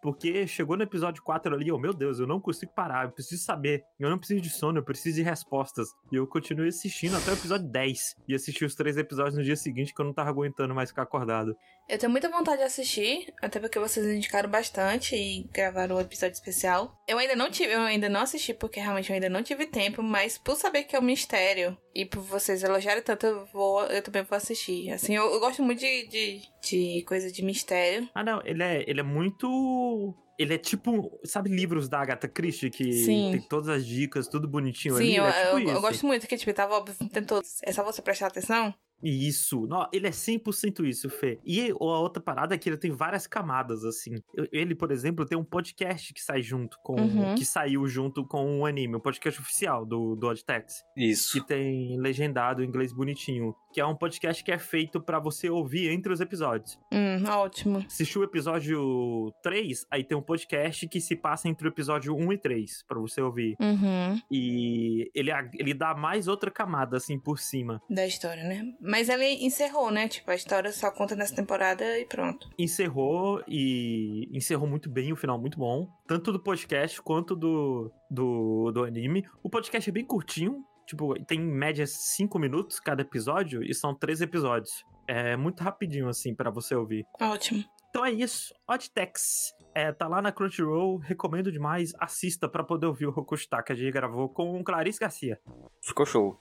Porque 0.00 0.46
chegou 0.46 0.76
no 0.76 0.82
episódio 0.82 1.22
4 1.22 1.54
ali, 1.54 1.72
oh 1.72 1.78
meu 1.78 1.92
Deus, 1.92 2.18
eu 2.18 2.26
não 2.26 2.40
consigo 2.40 2.72
parar, 2.72 3.06
eu 3.06 3.10
preciso 3.10 3.42
saber. 3.42 3.84
Eu 3.98 4.08
não 4.08 4.18
preciso 4.18 4.40
de 4.40 4.50
sono, 4.50 4.78
eu 4.78 4.84
preciso 4.84 5.16
de 5.16 5.22
respostas. 5.22 5.88
E 6.12 6.16
eu 6.16 6.26
continuei 6.26 6.68
assistindo 6.68 7.16
até 7.16 7.30
o 7.30 7.34
episódio 7.34 7.68
10. 7.68 8.16
E 8.28 8.34
assisti 8.34 8.64
os 8.64 8.74
três 8.74 8.96
episódios 8.96 9.36
no 9.36 9.42
dia 9.42 9.56
seguinte 9.56 9.92
que 9.92 10.00
eu 10.00 10.04
não 10.04 10.12
tava 10.12 10.30
aguentando 10.30 10.74
mais 10.74 10.90
ficar 10.90 11.02
acordado. 11.02 11.56
Eu 11.88 11.98
tenho 11.98 12.12
muita 12.12 12.28
vontade 12.28 12.58
de 12.58 12.64
assistir, 12.64 13.32
até 13.40 13.58
porque 13.58 13.78
vocês 13.78 14.06
indicaram 14.06 14.50
bastante 14.50 15.16
e 15.16 15.48
gravaram 15.50 15.96
um 15.96 16.00
episódio 16.00 16.34
especial. 16.34 16.94
Eu 17.08 17.16
ainda 17.16 17.34
não 17.34 17.50
tive, 17.50 17.72
eu 17.72 17.80
ainda 17.80 18.10
não 18.10 18.20
assisti 18.20 18.52
porque 18.52 18.78
realmente 18.78 19.08
eu 19.08 19.14
ainda 19.14 19.30
não 19.30 19.42
tive 19.42 19.66
tempo, 19.66 20.02
mas 20.02 20.36
por 20.36 20.54
saber 20.54 20.84
que 20.84 20.94
é 20.94 20.98
um 20.98 21.02
mistério 21.02 21.76
e 21.94 22.04
por 22.04 22.20
vocês 22.22 22.62
elogiarem 22.62 23.02
tanto, 23.02 23.26
eu, 23.26 23.46
vou, 23.46 23.84
eu 23.86 24.02
também 24.02 24.22
vou 24.22 24.36
assistir. 24.36 24.90
Assim, 24.90 25.16
eu, 25.16 25.32
eu 25.32 25.40
gosto 25.40 25.62
muito 25.62 25.80
de, 25.80 26.06
de, 26.08 26.42
de 26.62 27.04
coisa 27.04 27.32
de 27.32 27.42
mistério. 27.42 28.06
Ah, 28.14 28.22
não, 28.22 28.42
ele 28.44 28.62
é, 28.62 28.84
ele 28.86 29.00
é 29.00 29.04
muito 29.04 30.14
ele 30.38 30.54
é 30.54 30.58
tipo, 30.58 31.18
sabe 31.24 31.50
livros 31.50 31.88
da 31.88 32.00
Agatha 32.00 32.28
Christie 32.28 32.70
que 32.70 32.92
Sim. 32.92 33.30
tem 33.32 33.40
todas 33.40 33.68
as 33.68 33.84
dicas, 33.84 34.28
tudo 34.28 34.46
bonitinho 34.46 34.94
Sim, 34.94 35.02
ali? 35.02 35.16
eu, 35.16 35.24
é 35.24 35.32
tipo 35.32 35.58
eu, 35.58 35.74
eu, 35.74 35.80
gosto 35.80 36.06
muito 36.06 36.28
que 36.28 36.36
tipo 36.36 36.52
tava 36.52 36.76
óbvio, 36.76 36.94
tem 37.08 37.24
todos. 37.24 37.58
É 37.62 37.72
só 37.72 37.82
você 37.82 38.00
prestar 38.00 38.28
atenção. 38.28 38.72
Isso, 39.02 39.66
não, 39.66 39.88
ele 39.92 40.06
é 40.06 40.10
100% 40.10 40.84
isso, 40.84 41.08
Fê. 41.08 41.38
E 41.44 41.70
a 41.70 41.74
outra 41.74 42.22
parada 42.22 42.54
é 42.54 42.58
que 42.58 42.68
ele 42.68 42.76
tem 42.76 42.90
várias 42.90 43.26
camadas, 43.26 43.84
assim. 43.84 44.16
Ele, 44.52 44.74
por 44.74 44.90
exemplo, 44.90 45.24
tem 45.24 45.38
um 45.38 45.44
podcast 45.44 46.12
que 46.12 46.20
sai 46.20 46.42
junto 46.42 46.78
com. 46.82 46.98
Uhum. 46.98 47.34
que 47.34 47.44
saiu 47.44 47.86
junto 47.86 48.24
com 48.24 48.60
o 48.60 48.66
anime, 48.66 48.96
um 48.96 49.00
podcast 49.00 49.40
oficial 49.40 49.86
do, 49.86 50.16
do 50.16 50.26
Oddtex. 50.26 50.82
Isso. 50.96 51.32
Que 51.32 51.46
tem 51.46 51.98
legendado 52.00 52.62
em 52.62 52.66
inglês 52.66 52.92
bonitinho. 52.92 53.54
Que 53.72 53.80
é 53.80 53.86
um 53.86 53.94
podcast 53.94 54.42
que 54.42 54.52
é 54.52 54.58
feito 54.58 55.00
para 55.00 55.18
você 55.18 55.48
ouvir 55.50 55.90
entre 55.90 56.12
os 56.12 56.20
episódios. 56.20 56.78
Hum, 56.92 57.24
ótimo. 57.28 57.78
Assistiu 57.78 58.22
o 58.22 58.24
episódio 58.24 59.32
3, 59.42 59.86
aí 59.90 60.04
tem 60.04 60.16
um 60.16 60.22
podcast 60.22 60.88
que 60.88 61.00
se 61.00 61.16
passa 61.16 61.48
entre 61.48 61.66
o 61.66 61.70
episódio 61.70 62.14
1 62.14 62.32
e 62.32 62.38
3, 62.38 62.84
para 62.86 62.98
você 62.98 63.20
ouvir. 63.20 63.56
Uhum. 63.60 64.20
E 64.30 65.10
ele, 65.14 65.30
ele 65.54 65.74
dá 65.74 65.94
mais 65.94 66.28
outra 66.28 66.50
camada, 66.50 66.96
assim, 66.96 67.18
por 67.18 67.38
cima. 67.38 67.80
Da 67.88 68.06
história, 68.06 68.42
né? 68.42 68.64
Mas 68.80 69.08
ele 69.08 69.44
encerrou, 69.44 69.90
né? 69.90 70.08
Tipo, 70.08 70.30
a 70.30 70.34
história 70.34 70.72
só 70.72 70.90
conta 70.90 71.14
nessa 71.14 71.34
temporada 71.34 71.98
e 71.98 72.04
pronto. 72.04 72.48
Encerrou 72.58 73.42
e 73.46 74.28
encerrou 74.32 74.66
muito 74.66 74.88
bem, 74.90 75.12
o 75.12 75.16
final 75.16 75.38
muito 75.38 75.58
bom. 75.58 75.88
Tanto 76.06 76.32
do 76.32 76.40
podcast 76.40 77.00
quanto 77.02 77.36
do, 77.36 77.92
do, 78.10 78.72
do 78.72 78.84
anime. 78.84 79.26
O 79.42 79.50
podcast 79.50 79.88
é 79.88 79.92
bem 79.92 80.04
curtinho, 80.04 80.64
tipo, 80.88 81.14
tem 81.24 81.38
em 81.38 81.52
média 81.52 81.86
5 81.86 82.38
minutos 82.38 82.80
cada 82.80 83.02
episódio 83.02 83.62
e 83.62 83.74
são 83.74 83.94
três 83.94 84.22
episódios. 84.22 84.84
É 85.06 85.36
muito 85.36 85.62
rapidinho, 85.62 86.08
assim, 86.08 86.34
para 86.34 86.50
você 86.50 86.74
ouvir. 86.74 87.06
Ótimo. 87.20 87.62
Então 87.90 88.04
é 88.04 88.10
isso. 88.10 88.54
Oddtex. 88.66 89.54
É, 89.74 89.92
tá 89.92 90.08
lá 90.08 90.20
na 90.22 90.32
Crunchyroll, 90.32 90.96
recomendo 90.96 91.52
demais. 91.52 91.92
Assista 91.98 92.48
para 92.48 92.64
poder 92.64 92.86
ouvir 92.86 93.06
o 93.06 93.10
Rokushita 93.10 93.62
que 93.62 93.72
a 93.72 93.76
gente 93.76 93.92
gravou 93.92 94.28
com 94.28 94.62
Clarice 94.64 94.98
Garcia. 94.98 95.38
Ficou 95.82 96.06
show. 96.06 96.38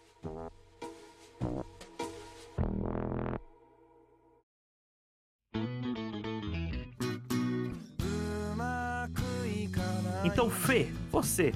Então, 10.24 10.50
Fê, 10.50 10.88
você 11.10 11.52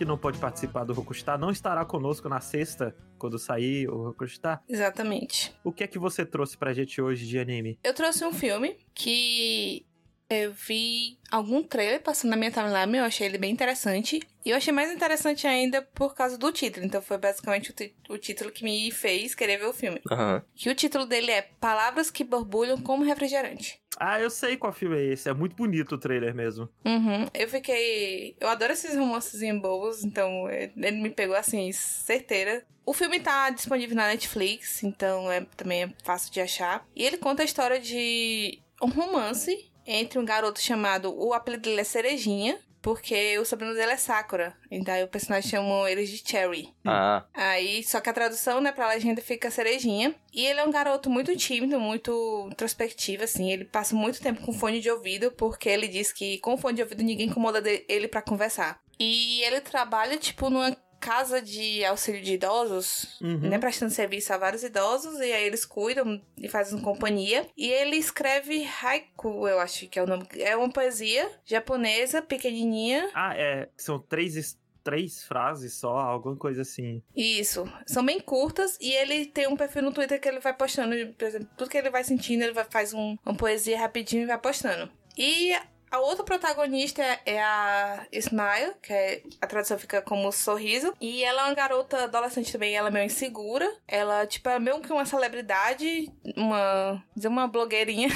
que 0.00 0.04
não 0.06 0.16
pode 0.16 0.38
participar 0.38 0.84
do 0.84 0.94
Rokustar 0.94 1.38
não 1.38 1.50
estará 1.50 1.84
conosco 1.84 2.26
na 2.26 2.40
sexta, 2.40 2.96
quando 3.18 3.38
sair 3.38 3.86
o 3.86 4.04
Rokustar. 4.04 4.64
Exatamente. 4.66 5.54
O 5.62 5.70
que 5.70 5.84
é 5.84 5.86
que 5.86 5.98
você 5.98 6.24
trouxe 6.24 6.56
pra 6.56 6.72
gente 6.72 7.02
hoje 7.02 7.26
de 7.26 7.38
anime? 7.38 7.78
Eu 7.84 7.92
trouxe 7.92 8.24
um 8.24 8.32
filme 8.32 8.78
que 8.94 9.84
eu 10.30 10.52
vi 10.52 11.18
algum 11.28 11.60
trailer 11.60 12.00
passando 12.00 12.30
na 12.30 12.36
minha 12.36 12.52
timeline, 12.52 12.98
eu 12.98 13.04
achei 13.04 13.26
ele 13.26 13.36
bem 13.36 13.50
interessante. 13.50 14.20
E 14.44 14.50
eu 14.50 14.56
achei 14.56 14.72
mais 14.72 14.90
interessante 14.92 15.46
ainda 15.46 15.82
por 15.82 16.14
causa 16.14 16.38
do 16.38 16.52
título. 16.52 16.86
Então 16.86 17.02
foi 17.02 17.18
basicamente 17.18 17.74
o, 18.08 18.14
o 18.14 18.16
título 18.16 18.52
que 18.52 18.64
me 18.64 18.90
fez 18.92 19.34
querer 19.34 19.58
ver 19.58 19.66
o 19.66 19.72
filme. 19.72 20.00
Aham. 20.10 20.42
Que 20.54 20.70
o 20.70 20.74
título 20.74 21.04
dele 21.04 21.32
é 21.32 21.42
Palavras 21.60 22.10
que 22.10 22.22
borbulham 22.22 22.80
como 22.80 23.04
refrigerante. 23.04 23.82
Ah, 23.98 24.20
eu 24.20 24.30
sei 24.30 24.56
qual 24.56 24.72
filme 24.72 24.96
é 24.96 25.12
esse. 25.12 25.28
É 25.28 25.34
muito 25.34 25.56
bonito 25.56 25.96
o 25.96 25.98
trailer 25.98 26.34
mesmo. 26.34 26.68
Uhum. 26.84 27.26
Eu 27.34 27.48
fiquei. 27.48 28.36
Eu 28.40 28.48
adoro 28.48 28.72
esses 28.72 28.96
romances 28.96 29.40
bobos, 29.60 30.04
então 30.04 30.48
é, 30.48 30.70
ele 30.76 31.02
me 31.02 31.10
pegou 31.10 31.36
assim, 31.36 31.70
certeira. 31.72 32.64
O 32.86 32.94
filme 32.94 33.20
tá 33.20 33.50
disponível 33.50 33.96
na 33.96 34.08
Netflix, 34.08 34.82
então 34.82 35.30
é, 35.30 35.42
também 35.56 35.82
é 35.82 35.92
fácil 36.02 36.32
de 36.32 36.40
achar. 36.40 36.86
E 36.96 37.04
ele 37.04 37.18
conta 37.18 37.42
a 37.42 37.44
história 37.44 37.78
de 37.78 38.58
um 38.82 38.88
romance 38.88 39.69
entre 39.86 40.18
um 40.18 40.24
garoto 40.24 40.60
chamado. 40.60 41.14
O 41.16 41.32
apelido 41.34 41.62
dele 41.62 41.80
é 41.80 41.84
Cerejinha. 41.84 42.58
Porque 42.82 43.38
o 43.38 43.44
sobrenome 43.44 43.76
dele 43.76 43.92
é 43.92 43.96
Sakura. 43.98 44.56
Então 44.70 44.94
aí 44.94 45.04
o 45.04 45.08
personagem 45.08 45.50
chamou 45.50 45.86
ele 45.86 46.06
de 46.06 46.16
Cherry. 46.26 46.72
Ah, 46.82 47.26
Aí, 47.34 47.84
só 47.84 48.00
que 48.00 48.08
a 48.08 48.12
tradução, 48.14 48.58
né, 48.58 48.72
pra 48.72 48.88
legenda 48.88 49.20
fica 49.20 49.50
cerejinha. 49.50 50.14
E 50.32 50.46
ele 50.46 50.60
é 50.60 50.64
um 50.64 50.70
garoto 50.70 51.10
muito 51.10 51.36
tímido, 51.36 51.78
muito 51.78 52.48
introspectivo, 52.50 53.22
assim. 53.22 53.52
Ele 53.52 53.66
passa 53.66 53.94
muito 53.94 54.22
tempo 54.22 54.40
com 54.40 54.54
fone 54.54 54.80
de 54.80 54.90
ouvido, 54.90 55.30
porque 55.32 55.68
ele 55.68 55.88
diz 55.88 56.10
que 56.10 56.38
com 56.38 56.56
fone 56.56 56.76
de 56.76 56.82
ouvido 56.82 57.02
ninguém 57.02 57.26
incomoda 57.28 57.62
ele 57.86 58.08
pra 58.08 58.22
conversar. 58.22 58.80
E 58.98 59.42
ele 59.42 59.60
trabalha, 59.60 60.16
tipo, 60.16 60.48
numa 60.48 60.74
casa 61.00 61.40
de 61.40 61.84
auxílio 61.84 62.20
de 62.22 62.34
idosos, 62.34 63.18
Uhum. 63.20 63.38
né, 63.48 63.58
prestando 63.58 63.90
serviço 63.92 64.32
a 64.32 64.36
vários 64.38 64.62
idosos, 64.62 65.18
e 65.18 65.32
aí 65.32 65.44
eles 65.44 65.64
cuidam 65.64 66.20
e 66.38 66.48
fazem 66.48 66.78
companhia. 66.80 67.46
E 67.56 67.68
ele 67.68 67.96
escreve 67.96 68.68
haiku, 68.82 69.48
eu 69.48 69.58
acho 69.58 69.88
que 69.88 69.98
é 69.98 70.02
o 70.02 70.06
nome. 70.06 70.26
É 70.38 70.54
uma 70.56 70.70
poesia 70.70 71.28
japonesa, 71.44 72.20
pequenininha, 72.22 73.08
Ah, 73.14 73.34
é. 73.36 73.68
São 73.76 73.98
três, 73.98 74.58
três 74.84 75.24
frases 75.24 75.72
só, 75.74 75.96
alguma 75.96 76.36
coisa 76.36 76.62
assim. 76.62 77.02
Isso. 77.16 77.64
São 77.86 78.04
bem 78.04 78.20
curtas 78.20 78.76
e 78.80 78.92
ele 78.92 79.26
tem 79.26 79.46
um 79.48 79.56
perfil 79.56 79.82
no 79.82 79.92
Twitter 79.92 80.20
que 80.20 80.28
ele 80.28 80.40
vai 80.40 80.54
postando, 80.54 80.94
por 81.14 81.24
exemplo, 81.26 81.48
tudo 81.56 81.70
que 81.70 81.78
ele 81.78 81.90
vai 81.90 82.04
sentindo, 82.04 82.42
ele 82.42 82.52
vai, 82.52 82.64
faz 82.68 82.92
um, 82.92 83.16
uma 83.24 83.34
poesia 83.34 83.78
rapidinho 83.78 84.22
e 84.22 84.26
vai 84.26 84.38
postando. 84.38 84.90
E 85.16 85.52
a 85.90 85.98
outra 85.98 86.24
protagonista 86.24 87.02
é- 87.26 87.40
a 87.42 88.06
Smile, 88.12 88.74
que 88.82 88.92
é, 88.92 89.22
a 89.40 89.46
tradução 89.46 89.78
fica 89.78 90.00
como 90.02 90.30
sorriso. 90.32 90.94
E 91.00 91.24
ela 91.24 91.42
é 91.42 91.44
uma 91.46 91.54
garota 91.54 92.04
adolescente 92.04 92.52
também, 92.52 92.74
ela 92.76 92.88
é 92.88 92.92
meio 92.92 93.06
insegura. 93.06 93.70
Ela, 93.88 94.26
tipo, 94.26 94.48
é 94.48 94.58
meio 94.58 94.80
que 94.80 94.92
uma 94.92 95.04
celebridade, 95.04 96.10
uma. 96.36 97.02
dizer, 97.14 97.28
uma 97.28 97.46
blogueirinha. 97.48 98.08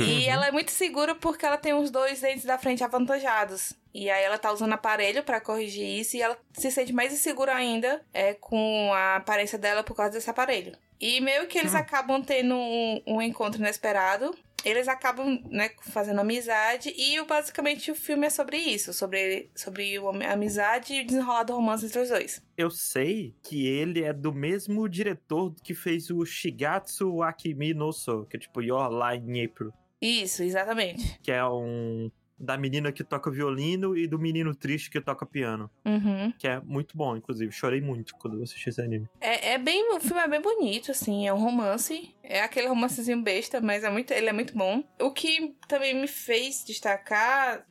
E 0.00 0.26
ela 0.28 0.48
é 0.48 0.50
muito 0.50 0.72
segura 0.72 1.14
porque 1.14 1.46
ela 1.46 1.56
tem 1.56 1.72
os 1.72 1.88
dois 1.90 2.20
dentes 2.20 2.44
da 2.44 2.58
frente 2.58 2.82
avantajados. 2.82 3.72
E 3.94 4.10
aí 4.10 4.24
ela 4.24 4.38
tá 4.38 4.52
usando 4.52 4.72
aparelho 4.72 5.22
pra 5.22 5.40
corrigir 5.40 5.86
isso 6.00 6.16
e 6.16 6.22
ela 6.22 6.36
se 6.52 6.70
sente 6.70 6.92
mais 6.92 7.12
insegura 7.12 7.54
ainda 7.54 8.04
é, 8.12 8.34
com 8.34 8.92
a 8.92 9.16
aparência 9.16 9.56
dela 9.56 9.82
por 9.84 9.94
causa 9.94 10.12
desse 10.12 10.28
aparelho. 10.28 10.76
E 11.00 11.20
meio 11.20 11.46
que 11.46 11.58
eles 11.58 11.74
acabam 11.74 12.22
tendo 12.22 12.54
um, 12.54 13.02
um 13.06 13.22
encontro 13.22 13.60
inesperado. 13.60 14.36
Eles 14.66 14.88
acabam, 14.88 15.40
né, 15.48 15.70
fazendo 15.80 16.20
amizade 16.20 16.92
e 16.96 17.24
basicamente 17.24 17.92
o 17.92 17.94
filme 17.94 18.26
é 18.26 18.30
sobre 18.30 18.56
isso, 18.56 18.92
sobre, 18.92 19.48
sobre 19.54 19.96
a 19.96 20.32
amizade 20.32 20.92
e 20.92 21.02
o 21.02 21.06
desenrolar 21.06 21.44
do 21.44 21.54
romance 21.54 21.86
entre 21.86 22.00
os 22.00 22.08
dois. 22.08 22.42
Eu 22.56 22.68
sei 22.68 23.32
que 23.44 23.64
ele 23.64 24.02
é 24.02 24.12
do 24.12 24.32
mesmo 24.32 24.88
diretor 24.88 25.54
que 25.62 25.72
fez 25.72 26.10
o 26.10 26.24
Shigatsu 26.24 27.22
Akimi 27.22 27.74
no 27.74 27.92
So, 27.92 28.26
que 28.28 28.36
é 28.36 28.40
tipo 28.40 28.60
Your 28.60 28.90
Line 28.90 29.38
in 29.38 29.44
April, 29.44 29.72
Isso, 30.02 30.42
exatamente. 30.42 31.16
que 31.22 31.30
é 31.30 31.44
um 31.46 32.10
da 32.38 32.56
menina 32.56 32.92
que 32.92 33.02
toca 33.04 33.30
violino 33.30 33.96
e 33.96 34.06
do 34.06 34.18
menino 34.18 34.54
triste 34.54 34.90
que 34.90 35.00
toca 35.00 35.24
piano, 35.24 35.70
Uhum. 35.84 36.32
que 36.38 36.46
é 36.46 36.60
muito 36.60 36.96
bom, 36.96 37.16
inclusive. 37.16 37.50
Chorei 37.52 37.80
muito 37.80 38.14
quando 38.16 38.36
eu 38.38 38.42
assisti 38.42 38.68
esse 38.68 38.80
anime. 38.80 39.08
É, 39.20 39.52
é 39.54 39.58
bem, 39.58 39.94
o 39.94 40.00
filme 40.00 40.20
é 40.20 40.28
bem 40.28 40.40
bonito, 40.42 40.90
assim, 40.90 41.26
é 41.26 41.32
um 41.32 41.38
romance. 41.38 42.14
É 42.22 42.40
aquele 42.42 42.66
romancezinho 42.66 43.22
besta, 43.22 43.60
mas 43.60 43.84
é 43.84 43.90
muito, 43.90 44.12
ele 44.12 44.28
é 44.28 44.32
muito 44.32 44.52
bom. 44.56 44.82
O 45.00 45.12
que 45.12 45.54
também 45.68 45.94
me 45.94 46.08
fez 46.08 46.64
destacar, 46.64 47.64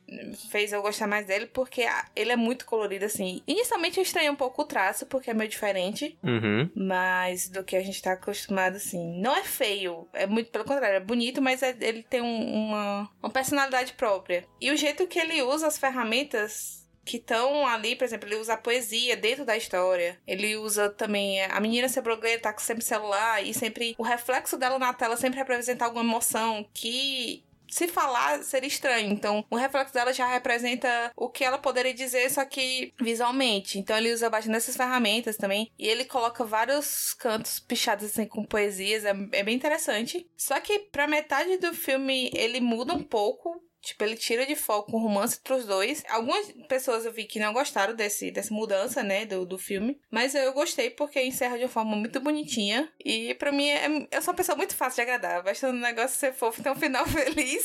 fez 0.50 0.72
eu 0.72 0.80
gostar 0.82 1.06
mais 1.06 1.26
dele, 1.26 1.46
porque 1.46 1.84
ele 2.14 2.32
é 2.32 2.36
muito 2.36 2.64
colorido, 2.64 3.04
assim. 3.04 3.42
Inicialmente 3.46 3.98
eu 3.98 4.02
estranhei 4.02 4.30
um 4.30 4.36
pouco 4.36 4.62
o 4.62 4.64
traço, 4.64 5.04
porque 5.06 5.30
é 5.30 5.34
meio 5.34 5.50
diferente, 5.50 6.18
uhum. 6.22 6.70
mas 6.74 7.48
do 7.48 7.62
que 7.62 7.76
a 7.76 7.82
gente 7.82 8.00
tá 8.02 8.12
acostumado, 8.12 8.76
assim. 8.76 9.20
Não 9.20 9.36
é 9.36 9.42
feio, 9.44 10.08
é 10.12 10.26
muito, 10.26 10.50
pelo 10.50 10.64
contrário, 10.64 10.96
é 10.96 11.00
bonito, 11.00 11.42
mas 11.42 11.62
é- 11.62 11.76
ele 11.80 12.02
tem 12.02 12.22
um- 12.22 12.54
uma, 12.54 13.10
uma 13.22 13.30
personalidade 13.30 13.92
própria. 13.92 14.44
E 14.60 14.70
o 14.70 14.76
jeito 14.76 15.06
que 15.06 15.18
ele 15.18 15.42
usa 15.42 15.66
as 15.66 15.78
ferramentas 15.78 16.86
que 17.04 17.18
estão 17.18 17.64
ali, 17.66 17.94
por 17.94 18.04
exemplo, 18.04 18.28
ele 18.28 18.40
usa 18.40 18.54
a 18.54 18.58
poesia 18.58 19.16
dentro 19.16 19.44
da 19.44 19.56
história. 19.56 20.18
Ele 20.26 20.56
usa 20.56 20.90
também 20.90 21.40
a 21.42 21.60
menina 21.60 21.88
ser 21.88 22.00
blogueira, 22.02 22.42
tá 22.42 22.54
sempre 22.58 22.84
celular 22.84 23.42
e 23.44 23.54
sempre 23.54 23.94
o 23.96 24.02
reflexo 24.02 24.58
dela 24.58 24.78
na 24.78 24.92
tela 24.92 25.16
sempre 25.16 25.38
representa 25.38 25.84
alguma 25.84 26.02
emoção 26.02 26.68
que 26.74 27.44
se 27.68 27.88
falar 27.88 28.42
seria 28.42 28.68
estranho. 28.68 29.12
Então, 29.12 29.44
o 29.50 29.56
reflexo 29.56 29.94
dela 29.94 30.12
já 30.12 30.26
representa 30.26 31.12
o 31.16 31.28
que 31.28 31.44
ela 31.44 31.58
poderia 31.58 31.94
dizer, 31.94 32.28
só 32.30 32.44
que 32.44 32.92
visualmente. 33.00 33.78
Então, 33.78 33.96
ele 33.96 34.12
usa 34.12 34.30
bastante 34.30 34.56
essas 34.56 34.76
ferramentas 34.76 35.36
também. 35.36 35.70
E 35.78 35.86
ele 35.86 36.04
coloca 36.04 36.44
vários 36.44 37.14
cantos 37.14 37.60
pichados 37.60 38.06
assim 38.06 38.26
com 38.26 38.44
poesias. 38.44 39.04
É, 39.04 39.14
é 39.32 39.42
bem 39.42 39.54
interessante. 39.54 40.28
Só 40.36 40.58
que 40.60 40.78
pra 40.78 41.06
metade 41.06 41.56
do 41.58 41.72
filme 41.72 42.30
ele 42.34 42.60
muda 42.60 42.94
um 42.94 43.02
pouco. 43.02 43.62
Tipo, 43.86 44.02
ele 44.02 44.16
tira 44.16 44.44
de 44.44 44.56
foco 44.56 44.96
o 44.96 45.00
romance 45.00 45.38
entre 45.38 45.54
os 45.54 45.64
dois. 45.64 46.02
Algumas 46.08 46.52
pessoas 46.68 47.06
eu 47.06 47.12
vi 47.12 47.22
que 47.22 47.38
não 47.38 47.52
gostaram 47.52 47.94
desse, 47.94 48.32
dessa 48.32 48.52
mudança, 48.52 49.00
né, 49.00 49.24
do, 49.24 49.46
do 49.46 49.56
filme. 49.56 50.00
Mas 50.10 50.34
eu 50.34 50.52
gostei 50.52 50.90
porque 50.90 51.22
encerra 51.22 51.56
de 51.56 51.62
uma 51.62 51.68
forma 51.68 51.94
muito 51.94 52.18
bonitinha. 52.18 52.88
E 53.04 53.32
pra 53.34 53.52
mim, 53.52 53.68
é, 53.68 53.86
eu 54.10 54.20
sou 54.20 54.32
uma 54.32 54.36
pessoa 54.36 54.56
muito 54.56 54.74
fácil 54.74 54.96
de 54.96 55.02
agradar. 55.02 55.44
Basta 55.44 55.68
o 55.68 55.72
negócio 55.72 56.18
ser 56.18 56.32
fofo 56.32 56.60
ter 56.60 56.70
um 56.70 56.74
final 56.74 57.06
feliz. 57.06 57.62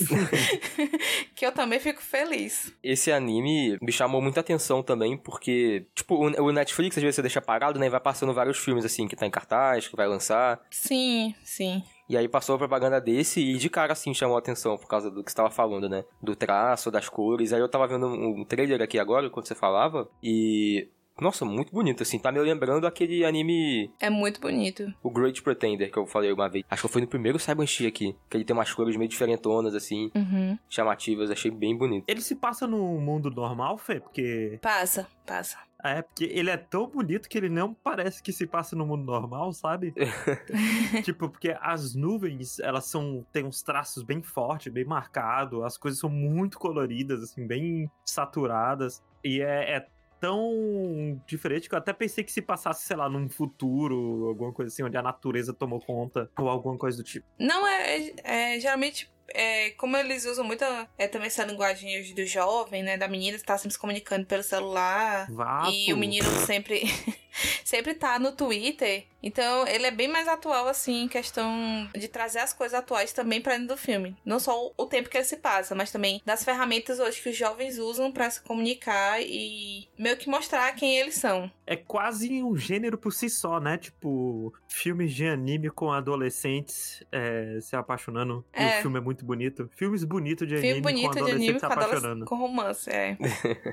que 1.33 1.43
eu 1.43 1.51
também 1.51 1.79
fico 1.79 2.03
feliz. 2.03 2.71
Esse 2.83 3.11
anime 3.11 3.79
me 3.81 3.91
chamou 3.91 4.21
muita 4.21 4.41
atenção 4.41 4.83
também, 4.83 5.17
porque, 5.17 5.87
tipo, 5.95 6.13
o 6.15 6.51
o 6.51 6.51
Netflix 6.51 6.97
às 6.97 7.03
vezes 7.03 7.15
você 7.15 7.21
deixa 7.23 7.41
parado, 7.41 7.79
né? 7.79 7.87
E 7.87 7.89
vai 7.89 7.99
passando 7.99 8.31
vários 8.33 8.59
filmes, 8.59 8.85
assim, 8.85 9.07
que 9.07 9.15
tá 9.15 9.25
em 9.25 9.31
cartaz, 9.31 9.87
que 9.87 9.95
vai 9.95 10.07
lançar. 10.07 10.61
Sim, 10.69 11.33
sim. 11.43 11.83
E 12.11 12.17
aí 12.17 12.27
passou 12.27 12.55
a 12.55 12.57
propaganda 12.57 12.99
desse 12.99 13.39
e 13.39 13.57
de 13.57 13.69
cara, 13.69 13.93
assim, 13.93 14.13
chamou 14.13 14.35
a 14.35 14.39
atenção 14.39 14.77
por 14.77 14.85
causa 14.85 15.09
do 15.09 15.23
que 15.23 15.31
você 15.31 15.37
tava 15.37 15.49
falando, 15.49 15.87
né? 15.87 16.03
Do 16.21 16.35
traço, 16.35 16.91
das 16.91 17.07
cores. 17.07 17.53
Aí 17.53 17.61
eu 17.61 17.69
tava 17.69 17.87
vendo 17.87 18.05
um, 18.05 18.43
trailer 18.43 18.81
aqui 18.81 18.99
agora, 18.99 19.27
enquanto 19.27 19.47
você 19.47 19.55
falava, 19.55 20.09
e... 20.21 20.89
Nossa, 21.19 21.45
muito 21.45 21.71
bonito, 21.71 22.01
assim. 22.03 22.17
Tá 22.19 22.31
me 22.31 22.39
lembrando 22.39 22.85
aquele 22.87 23.23
anime, 23.23 23.91
É 23.99 24.09
muito 24.09 24.41
bonito. 24.41 24.91
o 25.03 25.09
Great 25.09 25.41
Pretender, 25.41 25.91
que 25.91 25.97
eu 25.99 26.05
falei 26.07 26.31
uma 26.33 26.49
vez. 26.49 26.65
Acho 26.69 26.87
que 26.87 26.91
foi 26.93 27.01
no 27.01 27.07
primeiro 27.07 27.37
Saibanshi 27.39 27.85
aqui, 27.87 28.15
que 28.29 28.35
ele 28.37 28.43
tem 28.43 28.55
umas 28.55 28.73
cores 28.73 28.97
meio 28.97 29.09
diferentonas, 29.09 29.73
assim, 29.75 30.09
Uhum. 30.15 30.57
chamativas. 30.67 31.29
Achei 31.31 31.51
bem 31.51 31.77
bonito. 31.77 32.05
Ele 32.07 32.21
se 32.21 32.35
passa 32.35 32.65
no 32.67 32.99
mundo 32.99 33.29
normal, 33.29 33.77
Fê? 33.77 33.99
Porque. 33.99 34.57
Passa, 34.61 35.07
passa. 35.25 35.57
É, 35.83 36.01
porque 36.01 36.25
ele 36.25 36.49
é 36.49 36.57
tão 36.57 36.87
bonito 36.87 37.27
que 37.27 37.37
ele 37.37 37.49
não 37.49 37.73
parece 37.73 38.21
que 38.21 38.31
se 38.31 38.45
passa 38.45 38.75
no 38.75 38.85
mundo 38.85 39.03
normal, 39.03 39.51
sabe? 39.53 39.93
tipo, 41.03 41.29
porque 41.29 41.55
as 41.59 41.95
nuvens, 41.95 42.59
elas 42.59 42.85
são. 42.85 43.25
tem 43.31 43.45
uns 43.45 43.61
traços 43.61 44.03
bem 44.03 44.21
fortes, 44.21 44.71
bem 44.71 44.85
marcados, 44.85 45.63
as 45.63 45.77
coisas 45.77 45.99
são 45.99 46.09
muito 46.09 46.59
coloridas, 46.59 47.23
assim, 47.23 47.45
bem 47.45 47.89
saturadas. 48.05 49.03
E 49.23 49.41
é, 49.41 49.77
é 49.77 49.87
tão 50.21 51.19
diferente 51.25 51.67
que 51.67 51.73
eu 51.73 51.79
até 51.79 51.91
pensei 51.91 52.23
que 52.23 52.31
se 52.31 52.43
passasse, 52.43 52.85
sei 52.85 52.95
lá, 52.95 53.09
num 53.09 53.27
futuro, 53.27 54.27
alguma 54.27 54.53
coisa 54.53 54.71
assim, 54.71 54.83
onde 54.83 54.95
a 54.95 55.01
natureza 55.01 55.51
tomou 55.51 55.79
conta, 55.79 56.29
ou 56.37 56.47
alguma 56.47 56.77
coisa 56.77 56.97
do 56.97 57.03
tipo. 57.03 57.25
Não, 57.39 57.67
é, 57.67 57.97
é, 58.23 58.55
é 58.55 58.59
geralmente 58.59 59.11
é, 59.33 59.71
como 59.71 59.97
eles 59.97 60.25
usam 60.25 60.43
muito 60.43 60.63
é, 60.97 61.07
também 61.07 61.27
essa 61.27 61.43
linguagem 61.43 62.13
do 62.13 62.25
jovem, 62.25 62.83
né? 62.83 62.97
Da 62.97 63.07
menina 63.07 63.37
que 63.37 63.43
tá 63.43 63.57
sempre 63.57 63.73
se 63.73 63.79
comunicando 63.79 64.25
pelo 64.25 64.43
celular. 64.43 65.27
Vapo. 65.31 65.71
E 65.71 65.93
o 65.93 65.97
menino 65.97 66.29
sempre, 66.45 66.83
sempre 67.63 67.93
tá 67.93 68.19
no 68.19 68.31
Twitter. 68.31 69.05
Então, 69.23 69.67
ele 69.67 69.85
é 69.85 69.91
bem 69.91 70.07
mais 70.07 70.27
atual, 70.27 70.67
assim, 70.67 71.03
em 71.03 71.07
questão 71.07 71.87
de 71.95 72.07
trazer 72.07 72.39
as 72.39 72.53
coisas 72.53 72.77
atuais 72.77 73.13
também 73.13 73.41
pra 73.41 73.53
dentro 73.53 73.75
do 73.75 73.77
filme. 73.77 74.15
Não 74.25 74.39
só 74.39 74.71
o 74.75 74.85
tempo 74.85 75.09
que 75.09 75.17
ele 75.17 75.23
se 75.23 75.37
passa, 75.37 75.75
mas 75.75 75.91
também 75.91 76.21
das 76.25 76.43
ferramentas 76.43 76.99
hoje 76.99 77.21
que 77.21 77.29
os 77.29 77.37
jovens 77.37 77.77
usam 77.77 78.11
para 78.11 78.29
se 78.29 78.41
comunicar 78.41 79.21
e 79.21 79.87
meio 79.97 80.17
que 80.17 80.29
mostrar 80.29 80.73
quem 80.73 80.97
eles 80.97 81.15
são. 81.15 81.51
É 81.67 81.75
quase 81.75 82.41
um 82.43 82.57
gênero 82.57 82.97
por 82.97 83.13
si 83.13 83.29
só, 83.29 83.59
né? 83.59 83.77
Tipo, 83.77 84.53
filmes 84.67 85.13
de 85.13 85.27
anime 85.27 85.69
com 85.69 85.91
adolescentes 85.91 87.03
é, 87.11 87.59
se 87.61 87.75
apaixonando. 87.75 88.43
É. 88.51 88.63
E 88.63 88.65
o 88.65 88.69
é. 88.69 88.81
filme 88.81 88.97
é 88.97 89.01
muito 89.01 89.20
bonito. 89.23 89.69
Filmes 89.75 90.03
bonitos 90.03 90.47
de 90.47 90.55
anime 90.55 90.81
bonito 90.81 91.11
com 91.11 91.19
adolescentes 91.19 91.47
anime, 91.47 91.59
se 91.59 91.65
apaixonando. 91.65 92.25
Com 92.25 92.35
romance, 92.35 92.89
é. 92.89 93.17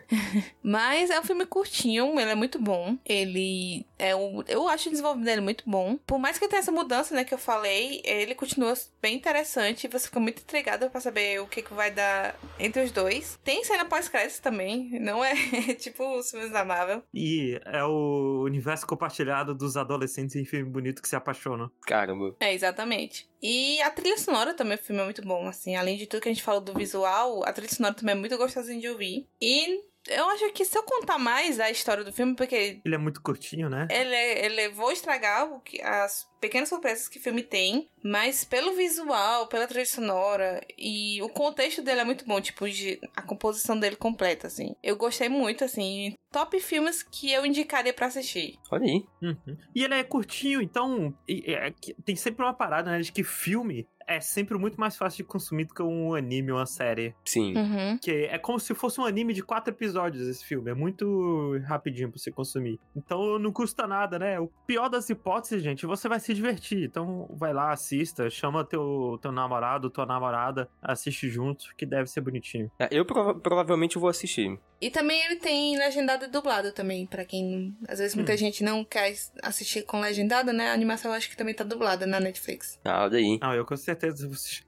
mas 0.62 1.11
é 1.11 1.19
um 1.19 1.25
filme 1.25 1.47
curtinho, 1.47 2.19
ele 2.19 2.31
é 2.31 2.35
muito 2.35 2.61
bom. 2.61 2.99
Ele 3.05 3.87
é 3.99 4.14
um, 4.14 4.43
eu 4.47 4.69
acho 4.69 4.88
o 4.88 4.90
desenvolvimento 4.90 5.26
dele 5.26 5.40
muito 5.40 5.64
bom. 5.67 5.97
Por 6.07 6.19
mais 6.19 6.38
que 6.38 6.49
tenha 6.49 6.61
essa 6.61 6.73
mudança, 6.73 7.14
né, 7.14 7.25
que 7.25 7.35
eu 7.35 7.38
falei, 7.38 8.00
ele 8.05 8.35
continua 8.35 8.75
bem 9.02 9.17
interessante. 9.17 9.88
Você 9.88 10.07
fica 10.07 10.21
muito 10.21 10.40
intrigada 10.43 10.88
para 10.88 11.00
saber 11.00 11.40
o 11.40 11.47
que, 11.47 11.62
que 11.62 11.75
vai 11.75 11.90
dar 11.90 12.38
entre 12.59 12.83
os 12.83 12.93
dois. 12.93 13.38
Tem 13.43 13.64
cena 13.64 13.85
pós-crédito 13.85 14.40
também, 14.40 14.99
não 15.00 15.25
é 15.25 15.35
tipo 15.78 16.19
os 16.19 16.31
filmes 16.31 16.50
da 16.50 16.64
Marvel. 16.64 17.02
E 17.12 17.61
é 17.64 17.85
o 17.85 18.43
universo 18.45 18.87
compartilhado 18.87 19.55
dos 19.55 19.76
adolescentes 19.76 20.37
em 20.37 20.45
filme 20.45 20.71
bonito 20.71 21.02
que 21.02 21.09
se 21.09 21.17
apaixonam. 21.17 21.71
Caramba. 21.83 22.37
É, 22.40 22.55
exatamente. 22.55 23.28
E 23.43 23.81
a 23.83 23.90
trilha 23.90 24.19
sonora 24.19 24.55
também 24.55 24.76
o 24.76 24.81
filme 24.81 25.00
é 25.00 25.05
muito 25.05 25.23
bom, 25.23 25.47
assim. 25.47 25.76
Além 25.76 25.97
de 25.97 26.07
tudo 26.07 26.21
que 26.21 26.28
a 26.28 26.33
gente 26.33 26.43
falou 26.43 26.61
do 26.61 26.75
visual, 26.75 27.45
a 27.45 27.52
trilha 27.52 27.73
sonora 27.73 27.95
também 27.95 28.14
é 28.14 28.19
muito 28.19 28.37
gostosinha 28.37 28.81
de 28.81 28.88
ouvir. 28.88 29.26
E 29.40 29.81
eu 30.09 30.29
acho 30.31 30.50
que 30.53 30.65
se 30.65 30.77
eu 30.77 30.83
contar 30.83 31.19
mais 31.19 31.61
a 31.61 31.71
história 31.71 32.05
do 32.05 32.12
filme, 32.12 32.35
porque. 32.35 32.81
Ele 32.85 32.95
é 32.95 32.99
muito 32.99 33.21
curtinho, 33.23 33.69
né? 33.69 33.87
Ele, 33.91 34.15
é, 34.15 34.45
ele 34.45 34.69
vou 34.71 34.91
estragar 34.91 35.53
o 35.53 35.61
que, 35.61 35.81
as 35.83 36.29
pequenas 36.41 36.69
surpresas 36.69 37.09
que 37.09 37.19
o 37.19 37.23
filme 37.23 37.43
tem, 37.43 37.88
mas 38.03 38.45
pelo 38.45 38.75
visual, 38.75 39.49
pela 39.49 39.67
trilha 39.67 39.85
sonora 39.87 40.61
e 40.77 41.21
o 41.23 41.29
contexto 41.29 41.83
dele 41.83 42.00
é 42.00 42.05
muito 42.05 42.25
bom, 42.25 42.41
tipo, 42.41 42.69
de, 42.69 43.00
a 43.17 43.23
composição 43.23 43.79
dele 43.79 43.97
completa, 43.97 44.47
assim. 44.47 44.75
Eu 44.83 44.97
gostei 44.97 45.29
muito, 45.29 45.65
assim. 45.65 46.15
Top 46.31 46.59
filmes 46.61 47.03
que 47.03 47.33
eu 47.33 47.45
indicaria 47.45 47.93
para 47.93 48.07
assistir. 48.07 48.59
Olha 48.71 48.85
aí. 48.85 49.05
Uhum. 49.23 49.57
E 49.75 49.83
ele 49.83 49.95
é 49.95 50.05
curtinho, 50.05 50.62
então 50.62 51.15
é, 51.29 51.73
tem 52.05 52.17
sempre 52.17 52.45
uma 52.45 52.55
parada, 52.55 52.91
né, 52.91 53.00
de 53.00 53.12
que 53.12 53.25
filme 53.25 53.87
é 54.09 54.21
sempre 54.21 54.57
muito 54.57 54.81
mais 54.81 54.97
fácil 54.97 55.19
de 55.19 55.25
consumir 55.25 55.67
do 55.67 55.75
que 55.75 55.83
um 55.83 56.15
anime 56.15 56.50
ou 56.50 56.59
uma 56.59 56.67
série. 56.67 57.15
Sim. 57.25 57.55
Uhum. 57.55 57.99
Que 57.99 58.25
é 58.25 58.38
como 58.38 58.59
se 58.59 58.75
fosse 58.75 58.99
um 59.00 59.05
anime 59.05 59.35
de 59.35 59.43
quatro 59.43 59.73
episódios 59.73 60.27
esse 60.27 60.45
filme. 60.45 60.71
É 60.71 60.75
muito 60.75 61.59
rapidinho 61.67 62.11
pra 62.11 62.19
você 62.19 62.33
consumir. 62.33 62.81
Então 62.97 63.38
não 63.38 63.53
custa 63.53 63.87
nada, 63.87 64.19
né? 64.19 64.41
O 64.41 64.49
pior 64.67 64.88
das 64.88 65.11
hipóteses, 65.11 65.62
gente, 65.62 65.85
você 65.85 66.09
vai 66.09 66.19
se 66.19 66.33
divertir. 66.33 66.85
Então 66.85 67.29
vai 67.31 67.53
lá, 67.53 67.71
assista, 67.71 68.31
chama 68.31 68.65
teu, 68.65 69.19
teu 69.21 69.31
namorado, 69.31 69.91
tua 69.91 70.07
namorada, 70.07 70.69
assiste 70.81 71.29
junto, 71.29 71.67
que 71.77 71.85
deve 71.85 72.09
ser 72.09 72.23
bonitinho. 72.23 72.71
É, 72.79 72.88
eu 72.91 73.05
prova 73.05 73.35
provavelmente 73.35 73.99
vou 73.99 74.09
assistir. 74.09 74.59
E 74.81 74.91
também 74.91 75.21
ele 75.25 75.37
tem 75.37 75.77
legendado 75.77 76.25
e 76.25 76.29
dublado 76.29 76.73
também, 76.73 77.05
para 77.05 77.25
quem 77.25 77.77
às 77.88 77.99
vezes 77.99 78.15
muita 78.15 78.33
hum. 78.33 78.37
gente 78.37 78.62
não 78.62 78.85
quer 78.85 79.12
assistir 79.43 79.83
com 79.83 80.00
legendado, 80.00 80.53
né? 80.53 80.71
A 80.71 80.73
animação 80.73 81.11
eu 81.11 81.16
acho 81.16 81.29
que 81.29 81.37
também 81.37 81.53
tá 81.53 81.64
dublada 81.64 82.07
na 82.07 82.21
Netflix. 82.21 82.79
Ah, 82.85 83.05
olha 83.05 83.18
aí. 83.18 83.38
Ah, 83.40 83.55
eu 83.57 83.66
com 83.66 83.77
certeza. 83.77 83.97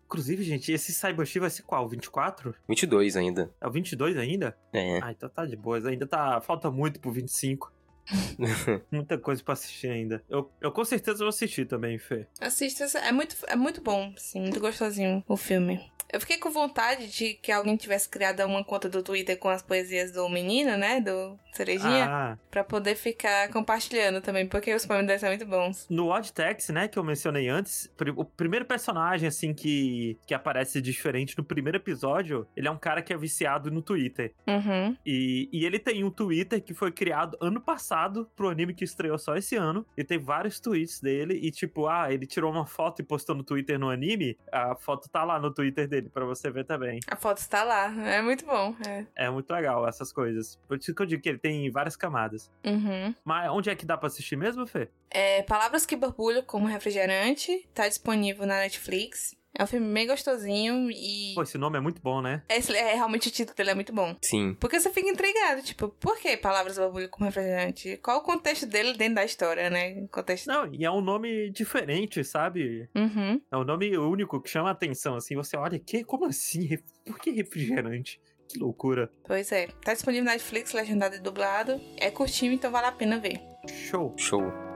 Inclusive, 0.06 0.42
gente, 0.42 0.72
esse 0.72 0.92
Cybershi 0.92 1.38
vai 1.38 1.50
ser 1.50 1.62
qual? 1.62 1.88
24? 1.88 2.54
22 2.68 3.16
ainda. 3.16 3.50
É 3.60 3.66
o 3.66 3.70
22 3.70 4.16
ainda? 4.16 4.56
É. 4.72 5.00
Ah, 5.02 5.12
então 5.12 5.28
tá 5.28 5.46
de 5.46 5.56
boas. 5.56 5.86
Ainda 5.86 6.06
tá. 6.06 6.40
Falta 6.40 6.70
muito 6.70 6.98
pro 7.00 7.12
25. 7.12 7.72
Muita 8.90 9.18
coisa 9.18 9.42
pra 9.42 9.54
assistir 9.54 9.88
ainda. 9.88 10.22
Eu, 10.28 10.50
eu 10.60 10.72
com 10.72 10.84
certeza 10.84 11.18
vou 11.18 11.28
assistir 11.28 11.66
também, 11.66 11.98
Fê. 11.98 12.26
Assista, 12.40 12.84
é 12.98 13.12
muito, 13.12 13.36
é 13.46 13.56
muito 13.56 13.80
bom, 13.80 14.12
sim, 14.16 14.40
muito 14.40 14.60
gostosinho 14.60 15.22
o 15.28 15.36
filme. 15.36 15.80
Eu 16.12 16.20
fiquei 16.20 16.38
com 16.38 16.50
vontade 16.50 17.06
de 17.06 17.34
que 17.34 17.52
alguém 17.52 17.76
tivesse 17.76 18.08
criado 18.08 18.44
uma 18.44 18.64
conta 18.64 18.88
do 18.88 19.02
Twitter 19.02 19.38
com 19.38 19.48
as 19.48 19.62
poesias 19.62 20.10
do 20.10 20.28
menino, 20.28 20.76
né? 20.76 21.00
Do 21.00 21.38
Cerejinha. 21.52 22.06
Ah. 22.08 22.38
Pra 22.50 22.64
poder 22.64 22.96
ficar 22.96 23.48
compartilhando 23.50 24.20
também, 24.20 24.46
porque 24.46 24.74
os 24.74 24.84
poemas 24.84 25.20
são 25.20 25.28
muito 25.28 25.46
bons. 25.46 25.86
No 25.88 26.08
Odd 26.08 26.32
Text, 26.32 26.70
né, 26.70 26.88
que 26.88 26.98
eu 26.98 27.04
mencionei 27.04 27.48
antes, 27.48 27.90
o 28.16 28.24
primeiro 28.24 28.64
personagem, 28.64 29.28
assim, 29.28 29.54
que, 29.54 30.18
que 30.26 30.34
aparece 30.34 30.80
diferente 30.80 31.36
no 31.38 31.44
primeiro 31.44 31.78
episódio, 31.78 32.46
ele 32.56 32.66
é 32.66 32.70
um 32.70 32.78
cara 32.78 33.02
que 33.02 33.12
é 33.12 33.16
viciado 33.16 33.70
no 33.70 33.82
Twitter. 33.82 34.32
Uhum. 34.46 34.96
E, 35.06 35.48
e 35.52 35.64
ele 35.64 35.78
tem 35.78 36.02
um 36.02 36.10
Twitter 36.10 36.60
que 36.62 36.74
foi 36.74 36.90
criado 36.90 37.36
ano 37.40 37.60
passado 37.60 37.99
pro 38.34 38.48
anime 38.48 38.74
que 38.74 38.84
estreou 38.84 39.18
só 39.18 39.36
esse 39.36 39.54
ano. 39.54 39.86
E 39.96 40.02
tem 40.02 40.18
vários 40.18 40.58
tweets 40.58 41.00
dele. 41.00 41.38
E 41.40 41.50
tipo, 41.50 41.86
ah, 41.86 42.12
ele 42.12 42.26
tirou 42.26 42.50
uma 42.50 42.66
foto 42.66 43.00
e 43.00 43.04
postou 43.04 43.36
no 43.36 43.44
Twitter 43.44 43.78
no 43.78 43.90
anime. 43.90 44.36
A 44.50 44.74
foto 44.74 45.08
tá 45.08 45.22
lá 45.24 45.38
no 45.38 45.52
Twitter 45.52 45.86
dele 45.86 46.00
dele 46.00 46.08
para 46.08 46.24
você 46.24 46.50
ver 46.50 46.64
também. 46.64 47.00
A 47.06 47.16
foto 47.16 47.38
está 47.38 47.62
lá, 47.62 47.86
é 48.08 48.22
muito 48.22 48.44
bom. 48.44 48.74
É. 48.86 49.04
é 49.14 49.30
muito 49.30 49.50
legal 49.52 49.86
essas 49.86 50.12
coisas. 50.12 50.58
Por 50.66 50.78
isso 50.78 50.94
que 50.94 51.02
eu 51.02 51.06
digo 51.06 51.22
que 51.22 51.28
ele 51.28 51.38
tem 51.38 51.70
várias 51.70 51.96
camadas. 51.96 52.50
Uhum. 52.64 53.14
Mas 53.24 53.50
onde 53.50 53.70
é 53.70 53.76
que 53.76 53.84
dá 53.84 53.96
pra 53.96 54.08
assistir 54.08 54.36
mesmo, 54.36 54.66
Fê? 54.66 54.88
É 55.10 55.42
Palavras 55.42 55.84
que 55.84 55.96
Borbulham 55.96 56.42
como 56.42 56.66
Refrigerante, 56.66 57.68
tá 57.74 57.86
disponível 57.86 58.46
na 58.46 58.58
Netflix. 58.58 59.36
É 59.56 59.64
um 59.64 59.66
filme 59.66 59.92
bem 59.92 60.06
gostosinho 60.06 60.90
e. 60.90 61.32
Pô, 61.34 61.42
esse 61.42 61.58
nome 61.58 61.76
é 61.76 61.80
muito 61.80 62.00
bom, 62.00 62.22
né? 62.22 62.42
Esse, 62.48 62.74
é, 62.74 62.94
realmente 62.94 63.28
o 63.28 63.30
título 63.30 63.56
dele 63.56 63.70
é 63.70 63.74
muito 63.74 63.92
bom. 63.92 64.16
Sim. 64.22 64.56
Porque 64.60 64.78
você 64.78 64.90
fica 64.90 65.08
intrigado, 65.08 65.62
tipo, 65.62 65.88
por 65.88 66.18
que 66.18 66.36
Palavras 66.36 66.78
Borbulho 66.78 67.08
como 67.08 67.26
refrigerante? 67.26 67.96
Qual 67.98 68.18
o 68.18 68.22
contexto 68.22 68.66
dele 68.66 68.94
dentro 68.96 69.16
da 69.16 69.24
história, 69.24 69.68
né? 69.68 70.02
O 70.02 70.08
contexto... 70.08 70.46
Não, 70.46 70.72
e 70.72 70.84
é 70.84 70.90
um 70.90 71.00
nome 71.00 71.50
diferente, 71.50 72.22
sabe? 72.24 72.88
Uhum. 72.94 73.40
É 73.50 73.56
um 73.56 73.64
nome 73.64 73.96
único 73.98 74.40
que 74.40 74.48
chama 74.48 74.68
a 74.68 74.72
atenção, 74.72 75.16
assim. 75.16 75.34
Você 75.34 75.56
olha, 75.56 75.78
que, 75.78 76.04
como 76.04 76.26
assim? 76.26 76.78
Por 77.04 77.18
que 77.18 77.30
refrigerante? 77.30 78.20
Que 78.48 78.58
loucura. 78.58 79.10
Pois 79.24 79.52
é. 79.52 79.68
Tá 79.84 79.94
disponível 79.94 80.24
na 80.24 80.32
Netflix, 80.32 80.72
legendado 80.72 81.16
e 81.16 81.20
dublado. 81.20 81.80
É 81.96 82.10
curtinho, 82.10 82.52
então 82.52 82.70
vale 82.70 82.86
a 82.86 82.92
pena 82.92 83.18
ver. 83.18 83.40
Show. 83.68 84.14
Show. 84.16 84.69